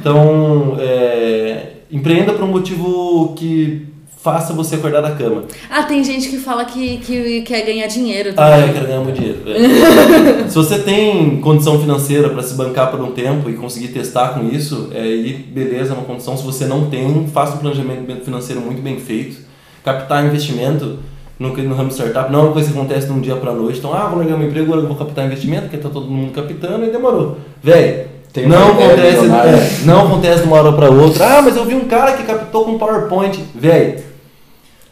Então, 0.00 0.76
é, 0.78 1.68
empreenda 1.90 2.32
por 2.32 2.44
um 2.44 2.48
motivo 2.48 3.32
que 3.36 3.93
faça 4.24 4.54
você 4.54 4.76
acordar 4.76 5.02
da 5.02 5.10
cama. 5.10 5.44
Ah, 5.68 5.82
tem 5.82 6.02
gente 6.02 6.30
que 6.30 6.38
fala 6.38 6.64
que, 6.64 6.96
que 6.96 7.42
quer 7.42 7.60
ganhar 7.60 7.86
dinheiro 7.86 8.32
Ah, 8.38 8.52
também. 8.52 8.68
eu 8.68 8.72
quero 8.72 8.86
ganhar 8.86 9.00
meu 9.04 9.12
dinheiro. 9.12 9.40
É. 9.46 10.48
Se 10.48 10.54
você 10.54 10.78
tem 10.78 11.42
condição 11.42 11.78
financeira 11.78 12.30
para 12.30 12.42
se 12.42 12.54
bancar 12.54 12.90
por 12.90 13.02
um 13.02 13.12
tempo 13.12 13.50
e 13.50 13.52
conseguir 13.52 13.88
testar 13.88 14.28
com 14.28 14.48
isso, 14.48 14.88
é, 14.94 15.00
aí 15.02 15.34
beleza, 15.34 15.92
é 15.92 15.94
uma 15.94 16.06
condição. 16.06 16.38
Se 16.38 16.42
você 16.42 16.64
não 16.64 16.86
tem, 16.86 17.26
faça 17.26 17.56
um 17.56 17.58
planejamento 17.58 18.24
financeiro 18.24 18.62
muito 18.62 18.80
bem 18.80 18.96
feito. 18.98 19.36
Captar 19.84 20.24
investimento 20.24 21.00
no, 21.38 21.54
no 21.54 21.74
ramo 21.74 21.90
startup 21.90 22.32
não 22.32 22.40
é 22.40 22.42
uma 22.44 22.52
coisa 22.52 22.72
que 22.72 22.78
acontece 22.78 23.06
de 23.06 23.12
um 23.12 23.20
dia 23.20 23.36
para 23.36 23.52
noite. 23.52 23.78
Então, 23.78 23.92
ah, 23.92 24.06
vou 24.06 24.20
largar 24.20 24.38
meu 24.38 24.48
emprego, 24.48 24.68
agora 24.72 24.80
eu 24.80 24.88
vou 24.88 24.96
captar 24.96 25.26
investimento, 25.26 25.64
porque 25.64 25.76
tá 25.76 25.90
todo 25.90 26.06
mundo 26.06 26.32
captando 26.32 26.86
e 26.86 26.90
demorou. 26.90 27.36
Véi, 27.62 28.06
Tem 28.32 28.48
não 28.48 28.68
acontece, 28.68 29.26
é, 29.26 29.84
não 29.84 30.06
acontece 30.06 30.40
de 30.40 30.46
uma 30.48 30.56
hora 30.56 30.72
para 30.72 30.88
outra. 30.90 31.26
Ah, 31.26 31.42
mas 31.42 31.54
eu 31.56 31.66
vi 31.66 31.74
um 31.74 31.84
cara 31.84 32.14
que 32.14 32.22
captou 32.22 32.64
com 32.64 32.78
PowerPoint. 32.78 33.38
Véi, 33.54 34.13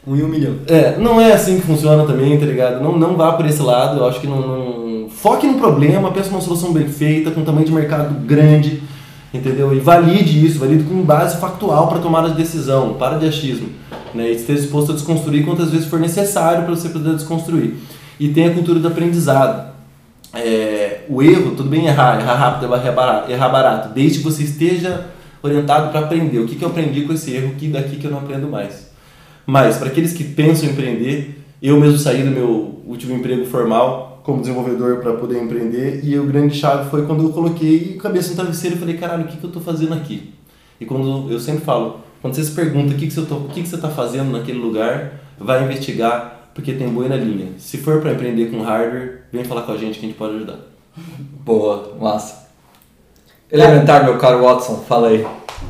Um 0.07 0.17
em 0.17 0.23
um 0.23 0.29
milhão. 0.29 0.57
É, 0.67 0.97
não 0.99 1.21
é 1.21 1.33
assim 1.33 1.61
que 1.61 1.67
funciona 1.67 2.05
também, 2.05 2.39
tá 2.39 2.45
ligado? 2.45 2.83
Não, 2.83 2.99
não 2.99 3.17
vá 3.17 3.33
por 3.33 3.47
esse 3.47 3.63
lado, 3.63 3.99
eu 3.99 4.07
acho 4.07 4.21
que 4.21 4.27
não, 4.27 4.41
não... 4.41 5.09
Foque 5.09 5.47
no 5.47 5.59
problema, 5.59 6.11
pense 6.11 6.31
numa 6.31 6.41
solução 6.41 6.73
bem 6.73 6.89
feita, 6.89 7.31
com 7.31 7.45
tamanho 7.45 7.67
de 7.67 7.73
mercado 7.73 8.13
grande, 8.27 8.83
entendeu? 9.33 9.73
E 9.73 9.79
valide 9.79 10.45
isso, 10.45 10.59
valide 10.59 10.83
com 10.85 11.03
base 11.03 11.41
factual 11.41 11.87
para 11.87 12.01
tomar 12.01 12.25
a 12.25 12.29
decisão, 12.29 12.95
para 12.95 13.19
de 13.19 13.29
achismo. 13.29 13.69
Né? 14.13 14.31
E 14.31 14.35
esteja 14.35 14.63
disposto 14.63 14.91
a 14.91 14.95
desconstruir 14.95 15.45
quantas 15.45 15.71
vezes 15.71 15.87
for 15.87 16.01
necessário 16.01 16.65
para 16.65 16.75
você 16.75 16.89
poder 16.89 17.15
desconstruir. 17.15 17.75
E 18.19 18.29
tenha 18.29 18.51
a 18.51 18.55
cultura 18.55 18.81
do 18.81 18.89
aprendizado. 18.89 19.73
É, 20.35 21.03
o 21.09 21.23
erro, 21.23 21.55
tudo 21.55 21.69
bem 21.69 21.87
errar, 21.87 22.21
errar 22.21 22.35
rápido, 22.35 22.75
errar 22.75 22.93
barato, 22.93 23.31
errar 23.31 23.49
barato 23.51 23.89
desde 23.95 24.19
que 24.19 24.25
você 24.25 24.43
esteja 24.43 25.07
orientado 25.43 25.91
para 25.91 26.01
aprender. 26.01 26.41
O 26.41 26.47
que, 26.47 26.57
que 26.57 26.65
eu 26.65 26.69
aprendi 26.69 27.03
com 27.03 27.13
esse 27.13 27.35
erro, 27.35 27.55
que 27.57 27.69
daqui 27.69 27.97
que 27.97 28.07
eu 28.07 28.11
não 28.11 28.19
aprendo 28.19 28.49
mais. 28.49 28.92
Mas, 29.47 29.77
para 29.77 29.89
aqueles 29.89 30.13
que 30.13 30.25
pensam 30.25 30.69
em 30.69 30.73
empreender, 30.73 31.43
eu 31.61 31.79
mesmo 31.79 31.99
saí 31.99 32.23
do 32.23 32.31
meu 32.31 32.83
último 32.87 33.15
emprego 33.15 33.45
formal 33.47 34.21
como 34.23 34.41
desenvolvedor 34.41 34.99
para 34.99 35.15
poder 35.15 35.43
empreender 35.43 36.01
e 36.05 36.19
o 36.19 36.25
grande 36.25 36.57
chave 36.57 36.89
foi 36.91 37.07
quando 37.07 37.25
eu 37.25 37.31
coloquei 37.31 37.97
a 37.99 38.03
cabeça 38.03 38.31
no 38.31 38.37
travesseiro 38.37 38.77
e 38.77 38.79
falei, 38.79 38.97
caralho, 38.97 39.25
o 39.25 39.27
que, 39.27 39.37
que 39.37 39.45
eu 39.45 39.49
estou 39.49 39.63
fazendo 39.63 39.95
aqui? 39.95 40.33
E 40.81 40.85
quando 40.85 41.31
eu 41.31 41.41
sempre 41.41 41.65
falo, 41.65 42.01
quando 42.21 42.35
você 42.35 42.45
se 42.45 42.53
pergunta 42.53 42.95
o 42.95 42.97
que, 42.97 43.07
que, 43.07 43.13
você, 43.13 43.21
o 43.21 43.49
que, 43.49 43.63
que 43.63 43.69
você 43.69 43.77
está 43.77 43.89
fazendo 43.89 44.31
naquele 44.31 44.59
lugar, 44.59 45.21
vai 45.39 45.65
investigar, 45.65 46.51
porque 46.55 46.73
tem 46.73 46.89
boi 46.89 47.09
na 47.09 47.17
linha. 47.17 47.49
Se 47.59 47.79
for 47.79 48.01
para 48.01 48.13
empreender 48.13 48.51
com 48.51 48.63
hardware, 48.63 49.23
vem 49.33 49.45
falar 49.45 49.63
com 49.63 49.73
a 49.73 49.77
gente 49.77 49.99
que 49.99 50.07
a 50.07 50.09
gente 50.09 50.19
pode 50.19 50.37
ajudar. 50.37 50.59
Boa, 51.45 51.97
massa. 52.01 52.49
Elementar, 53.51 54.05
meu 54.05 54.19
caro 54.19 54.43
Watson, 54.43 54.77
fala 54.89 55.09
aí. 55.09 55.27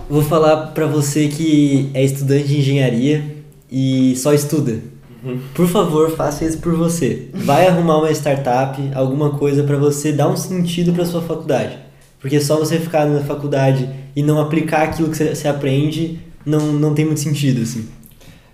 Vou 0.09 0.23
falar 0.23 0.69
para 0.69 0.87
você 0.87 1.29
que 1.29 1.91
é 1.95 2.05
estudante 2.05 2.49
de 2.49 2.59
engenharia 2.59 3.42
e 3.73 4.15
só 4.17 4.35
estuda. 4.35 4.79
Uhum. 5.25 5.41
Por 5.55 5.67
favor, 5.67 6.11
faça 6.11 6.45
isso 6.45 6.59
por 6.59 6.75
você. 6.75 7.29
Vai 7.33 7.67
arrumar 7.67 7.99
uma 7.99 8.11
startup, 8.13 8.79
alguma 8.95 9.31
coisa 9.31 9.63
para 9.63 9.79
você 9.79 10.13
dar 10.13 10.29
um 10.29 10.37
sentido 10.37 10.93
para 10.93 11.07
sua 11.07 11.23
faculdade. 11.23 11.79
Porque 12.21 12.39
só 12.39 12.59
você 12.59 12.79
ficar 12.79 13.07
na 13.07 13.21
faculdade 13.21 13.89
e 14.15 14.23
não 14.23 14.39
aplicar 14.39 14.83
aquilo 14.83 15.09
que 15.09 15.17
você 15.17 15.49
aprende 15.49 16.21
não, 16.45 16.61
não 16.73 16.93
tem 16.93 17.07
muito 17.07 17.21
sentido, 17.21 17.63
assim. 17.63 17.89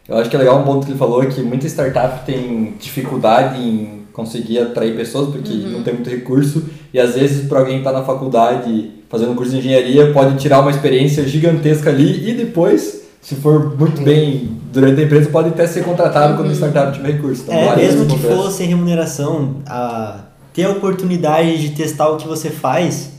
Eu 0.08 0.16
acho 0.16 0.30
que 0.30 0.36
é 0.36 0.38
legal 0.38 0.60
um 0.60 0.64
ponto 0.64 0.86
que 0.86 0.92
ele 0.92 0.98
falou 0.98 1.24
que 1.26 1.42
muita 1.42 1.66
startup 1.66 2.24
tem 2.24 2.74
dificuldade 2.78 3.60
em 3.60 4.04
conseguir 4.12 4.58
atrair 4.58 4.96
pessoas 4.96 5.30
porque 5.30 5.52
uhum. 5.52 5.70
não 5.70 5.82
tem 5.82 5.94
muito 5.94 6.08
recurso 6.08 6.64
e 6.92 6.98
às 6.98 7.14
vezes 7.14 7.46
para 7.46 7.58
alguém 7.58 7.74
que 7.74 7.80
está 7.80 7.92
na 7.92 8.04
faculdade 8.04 8.90
fazendo 9.08 9.30
um 9.30 9.36
curso 9.36 9.52
de 9.52 9.58
engenharia 9.58 10.12
pode 10.12 10.38
tirar 10.38 10.60
uma 10.60 10.72
experiência 10.72 11.28
gigantesca 11.28 11.90
ali 11.90 12.28
e 12.28 12.34
depois 12.34 13.07
se 13.20 13.34
for 13.36 13.76
muito 13.76 14.00
bem 14.02 14.58
durante 14.72 15.00
a 15.00 15.04
empresa 15.04 15.30
pode 15.30 15.48
até 15.48 15.66
ser 15.66 15.84
contratado 15.84 16.32
uhum. 16.32 16.36
quando 16.38 16.50
a 16.50 16.54
startup 16.54 16.96
tiver 16.96 17.12
recurso. 17.12 17.42
Então, 17.42 17.54
é, 17.54 17.76
mesmo 17.76 18.06
que 18.06 18.18
for 18.18 18.50
sem 18.50 18.68
remuneração, 18.68 19.56
a, 19.66 20.20
ter 20.52 20.64
a 20.64 20.70
oportunidade 20.70 21.58
de 21.58 21.70
testar 21.70 22.08
o 22.08 22.16
que 22.16 22.26
você 22.26 22.50
faz 22.50 23.10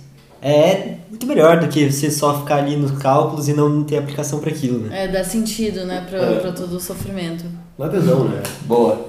é 0.41 0.95
muito 1.09 1.25
melhor 1.27 1.59
do 1.59 1.67
que 1.67 1.91
você 1.91 2.09
só 2.09 2.39
ficar 2.39 2.57
ali 2.57 2.75
nos 2.75 2.91
cálculos 2.91 3.49
e 3.49 3.53
não 3.53 3.83
ter 3.83 3.97
aplicação 3.97 4.39
para 4.39 4.49
aquilo, 4.49 4.79
né? 4.79 5.03
É, 5.03 5.07
dá 5.07 5.23
sentido, 5.23 5.85
né, 5.85 6.05
para 6.09 6.19
é. 6.19 6.51
todo 6.51 6.77
o 6.77 6.79
sofrimento. 6.79 7.43
Dá 7.77 7.89
tesão, 7.89 8.25
né? 8.25 8.41
Boa. 8.61 9.07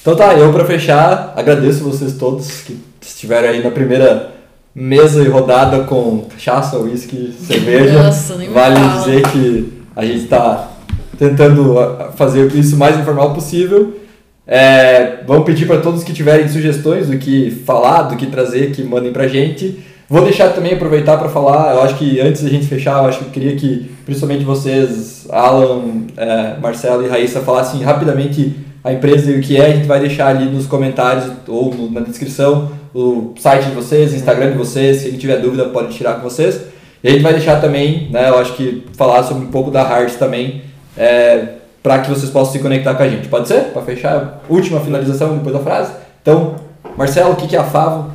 Então 0.00 0.14
tá, 0.14 0.34
eu 0.34 0.52
para 0.52 0.64
fechar, 0.64 1.34
agradeço 1.36 1.84
vocês 1.84 2.14
todos 2.14 2.62
que 2.62 2.78
estiveram 3.00 3.48
aí 3.48 3.62
na 3.62 3.70
primeira 3.70 4.32
mesa 4.74 5.22
e 5.22 5.28
rodada 5.28 5.84
com 5.84 6.26
cachaça, 6.30 6.78
uísque, 6.78 7.34
cerveja. 7.44 8.02
Nossa, 8.04 8.36
nem 8.36 8.50
vale 8.50 8.76
fala. 8.76 8.98
dizer 9.00 9.22
que 9.30 9.77
a 9.98 10.04
gente 10.04 10.24
está 10.24 10.70
tentando 11.18 11.74
fazer 12.14 12.54
isso 12.54 12.76
o 12.76 12.78
mais 12.78 12.96
informal 12.96 13.34
possível. 13.34 13.98
É, 14.46 15.24
vamos 15.26 15.44
pedir 15.44 15.66
para 15.66 15.80
todos 15.80 16.04
que 16.04 16.12
tiverem 16.12 16.48
sugestões 16.48 17.08
do 17.08 17.18
que 17.18 17.50
falar, 17.66 18.02
do 18.02 18.16
que 18.16 18.26
trazer, 18.26 18.70
que 18.70 18.80
mandem 18.84 19.12
para 19.12 19.24
a 19.24 19.28
gente. 19.28 19.84
Vou 20.08 20.22
deixar 20.22 20.50
também 20.50 20.74
aproveitar 20.74 21.18
para 21.18 21.28
falar, 21.28 21.74
eu 21.74 21.82
acho 21.82 21.96
que 21.96 22.20
antes 22.20 22.42
da 22.42 22.48
gente 22.48 22.66
fechar, 22.66 23.02
eu 23.02 23.08
acho 23.08 23.18
que 23.18 23.24
eu 23.24 23.30
queria 23.30 23.56
que 23.56 23.90
principalmente 24.06 24.44
vocês, 24.44 25.26
Alan, 25.30 25.82
é, 26.16 26.54
Marcelo 26.62 27.04
e 27.04 27.08
Raíssa, 27.08 27.40
falassem 27.40 27.82
rapidamente 27.82 28.54
a 28.84 28.92
empresa 28.92 29.32
e 29.32 29.38
o 29.38 29.40
que 29.40 29.56
é. 29.56 29.66
A 29.66 29.70
gente 29.70 29.88
vai 29.88 29.98
deixar 29.98 30.28
ali 30.28 30.44
nos 30.44 30.66
comentários 30.66 31.24
ou 31.48 31.90
na 31.90 32.00
descrição 32.02 32.70
o 32.94 33.34
site 33.36 33.64
de 33.64 33.72
vocês, 33.72 34.12
o 34.12 34.16
Instagram 34.16 34.52
de 34.52 34.58
vocês. 34.58 34.98
Se 34.98 35.04
alguém 35.06 35.18
tiver 35.18 35.40
dúvida, 35.40 35.64
pode 35.64 35.92
tirar 35.92 36.14
com 36.14 36.22
vocês. 36.22 36.67
E 37.02 37.08
a 37.08 37.12
gente 37.12 37.22
vai 37.22 37.32
deixar 37.32 37.60
também, 37.60 38.08
né, 38.10 38.28
eu 38.28 38.38
acho 38.38 38.54
que 38.54 38.84
falar 38.96 39.22
sobre 39.22 39.44
um 39.44 39.50
pouco 39.50 39.70
da 39.70 39.82
Hearts 39.82 40.16
também, 40.16 40.62
é, 40.96 41.44
para 41.82 42.00
que 42.00 42.10
vocês 42.10 42.30
possam 42.30 42.52
se 42.52 42.58
conectar 42.58 42.94
com 42.94 43.02
a 43.02 43.08
gente. 43.08 43.28
Pode 43.28 43.46
ser? 43.46 43.72
Para 43.72 43.82
fechar, 43.82 44.42
última 44.48 44.80
finalização 44.80 45.36
depois 45.36 45.54
da 45.54 45.62
frase. 45.62 45.92
Então, 46.20 46.56
Marcelo, 46.96 47.32
o 47.32 47.36
que 47.36 47.54
é 47.54 47.58
a 47.58 47.64
Favo? 47.64 48.10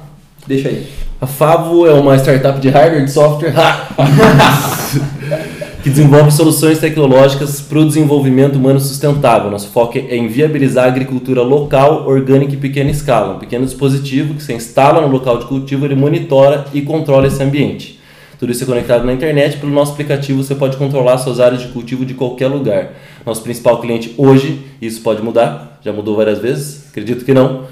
Deixa 0.46 0.68
aí. 0.68 0.86
A 1.22 1.26
Favo 1.26 1.88
é 1.88 1.94
uma 1.94 2.18
startup 2.18 2.60
de 2.60 2.70
hardware 2.70 3.06
e 3.06 3.08
software 3.08 3.54
que 5.82 5.90
desenvolve 5.90 6.32
soluções 6.32 6.80
tecnológicas 6.80 7.62
para 7.62 7.80
o 7.80 7.86
desenvolvimento 7.86 8.58
humano 8.58 8.80
sustentável. 8.80 9.50
Nosso 9.50 9.70
foco 9.70 9.98
é 9.98 10.18
em 10.18 10.28
viabilizar 10.28 10.84
a 10.84 10.88
agricultura 10.88 11.42
local, 11.42 12.06
orgânica 12.06 12.54
e 12.54 12.58
pequena 12.58 12.92
escala. 12.92 13.36
Um 13.36 13.40
pequeno 13.40 13.64
dispositivo 13.64 14.34
que 14.34 14.44
você 14.44 14.54
instala 14.54 15.00
no 15.00 15.08
local 15.08 15.38
de 15.38 15.46
cultivo, 15.46 15.86
ele 15.86 15.96
monitora 15.96 16.66
e 16.74 16.82
controla 16.82 17.28
esse 17.28 17.42
ambiente. 17.42 18.03
Tudo 18.44 18.52
isso 18.52 18.66
é 18.66 18.68
conectado 18.68 19.06
na 19.06 19.14
internet. 19.14 19.58
Pelo 19.58 19.72
nosso 19.72 19.94
aplicativo 19.94 20.44
você 20.44 20.54
pode 20.54 20.76
controlar 20.76 21.18
suas 21.18 21.39
áreas 21.39 21.62
de 21.62 21.70
cultivo 21.70 22.06
de 22.06 22.14
qualquer 22.14 22.48
lugar. 22.48 22.91
Nosso 23.26 23.41
principal 23.41 23.80
cliente 23.80 24.14
hoje, 24.18 24.66
isso 24.82 25.00
pode 25.00 25.22
mudar, 25.22 25.80
já 25.82 25.94
mudou 25.94 26.18
várias 26.18 26.39
vezes, 26.39 26.89
acredito 26.89 27.24
que 27.24 27.34
não. 27.34 27.64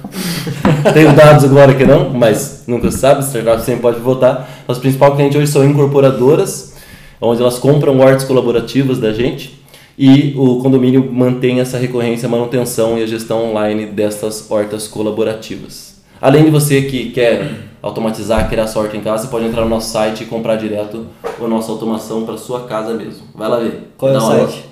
Tenho 0.93 1.13
dados 1.13 1.43
agora 1.43 1.73
que 1.73 1.83
não, 1.85 2.11
mas 2.11 2.63
nunca 2.65 2.89
se 2.89 2.99
sabe, 2.99 3.21
startup 3.21 3.61
sempre 3.61 3.81
pode 3.81 3.99
votar. 3.99 4.49
Nosso 4.65 4.79
principal 4.79 5.13
cliente 5.13 5.37
hoje 5.37 5.51
são 5.51 5.65
incorporadoras, 5.65 6.77
onde 7.19 7.41
elas 7.41 7.59
compram 7.59 7.99
hortas 7.99 8.23
colaborativas 8.23 8.97
da 8.97 9.11
gente 9.11 9.61
e 9.99 10.33
o 10.37 10.59
condomínio 10.59 11.05
mantém 11.11 11.59
essa 11.59 11.77
recorrência, 11.77 12.29
manutenção 12.29 12.97
e 12.97 13.03
a 13.03 13.05
gestão 13.05 13.49
online 13.49 13.87
destas 13.87 14.49
hortas 14.49 14.87
colaborativas. 14.87 16.01
Além 16.21 16.45
de 16.45 16.49
você 16.49 16.83
que 16.83 17.09
quer 17.09 17.70
automatizar, 17.81 18.47
criar 18.49 18.67
sorte 18.67 18.95
em 18.95 19.01
casa, 19.01 19.23
você 19.23 19.29
pode 19.29 19.45
entrar 19.45 19.63
no 19.63 19.69
nosso 19.69 19.89
site 19.89 20.23
e 20.23 20.27
comprar 20.27 20.57
direto 20.57 21.07
a 21.23 21.47
nossa 21.47 21.71
automação 21.71 22.23
para 22.25 22.37
sua 22.37 22.67
casa 22.67 22.93
mesmo. 22.93 23.23
Vai 23.33 23.49
lá 23.49 23.57
ver. 23.57 23.91
Qual 23.97 24.13
é 24.13 24.17
o 24.17 24.21
site? 24.21 24.69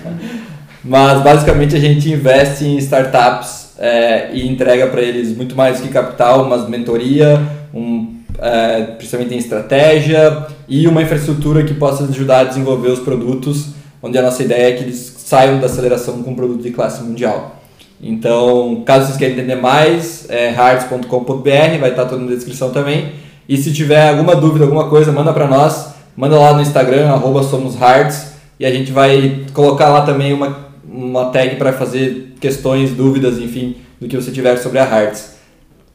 Mas 0.82 1.22
basicamente 1.22 1.76
a 1.76 1.78
gente 1.78 2.10
investe 2.10 2.64
em 2.64 2.78
startups 2.78 3.74
é, 3.78 4.30
e 4.32 4.48
entrega 4.48 4.86
para 4.86 5.02
eles 5.02 5.36
muito 5.36 5.54
mais 5.54 5.80
que 5.80 5.88
capital, 5.88 6.46
uma 6.46 6.66
mentoria, 6.66 7.42
um, 7.74 8.20
é, 8.38 8.84
principalmente 8.96 9.34
em 9.34 9.38
estratégia 9.38 10.46
e 10.66 10.88
uma 10.88 11.02
infraestrutura 11.02 11.62
que 11.62 11.74
possa 11.74 12.04
ajudar 12.04 12.40
a 12.40 12.44
desenvolver 12.44 12.88
os 12.88 13.00
produtos, 13.00 13.74
onde 14.02 14.16
a 14.16 14.22
nossa 14.22 14.42
ideia 14.42 14.70
é 14.70 14.72
que 14.72 14.82
eles 14.82 15.14
saiam 15.18 15.60
da 15.60 15.66
aceleração 15.66 16.22
com 16.22 16.30
um 16.30 16.34
produto 16.34 16.62
de 16.62 16.70
classe 16.70 17.02
mundial. 17.02 17.60
Então, 18.02 18.82
caso 18.86 19.06
vocês 19.06 19.18
queiram 19.18 19.34
entender 19.34 19.56
mais, 19.56 20.24
é 20.30 20.48
hards.com.br, 20.48 21.78
vai 21.80 21.90
estar 21.90 22.06
tudo 22.06 22.24
na 22.24 22.34
descrição 22.34 22.70
também. 22.70 23.23
E 23.48 23.56
se 23.56 23.72
tiver 23.72 24.10
alguma 24.10 24.34
dúvida, 24.34 24.64
alguma 24.64 24.88
coisa, 24.88 25.12
manda 25.12 25.32
para 25.32 25.46
nós, 25.46 25.94
manda 26.16 26.36
lá 26.38 26.54
no 26.54 26.62
Instagram, 26.62 27.08
arroba 27.10 27.42
somoshards, 27.42 28.32
e 28.58 28.64
a 28.64 28.70
gente 28.70 28.92
vai 28.92 29.44
colocar 29.52 29.88
lá 29.88 30.02
também 30.02 30.32
uma, 30.32 30.68
uma 30.88 31.26
tag 31.26 31.56
para 31.56 31.72
fazer 31.72 32.34
questões, 32.40 32.90
dúvidas, 32.90 33.38
enfim, 33.38 33.76
do 34.00 34.08
que 34.08 34.16
você 34.16 34.30
tiver 34.30 34.56
sobre 34.56 34.78
a 34.78 34.84
Hards. 34.84 35.34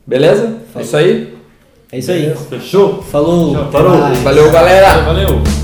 Beleza? 0.05 0.57
É 0.75 0.81
isso 0.81 0.97
aí? 0.97 1.33
É 1.91 1.99
isso 1.99 2.11
aí. 2.11 2.35
Fechou? 2.49 3.01
Falou. 3.01 3.71
Falou. 3.71 4.13
Valeu, 4.23 4.51
galera! 4.51 5.01
Valeu! 5.01 5.58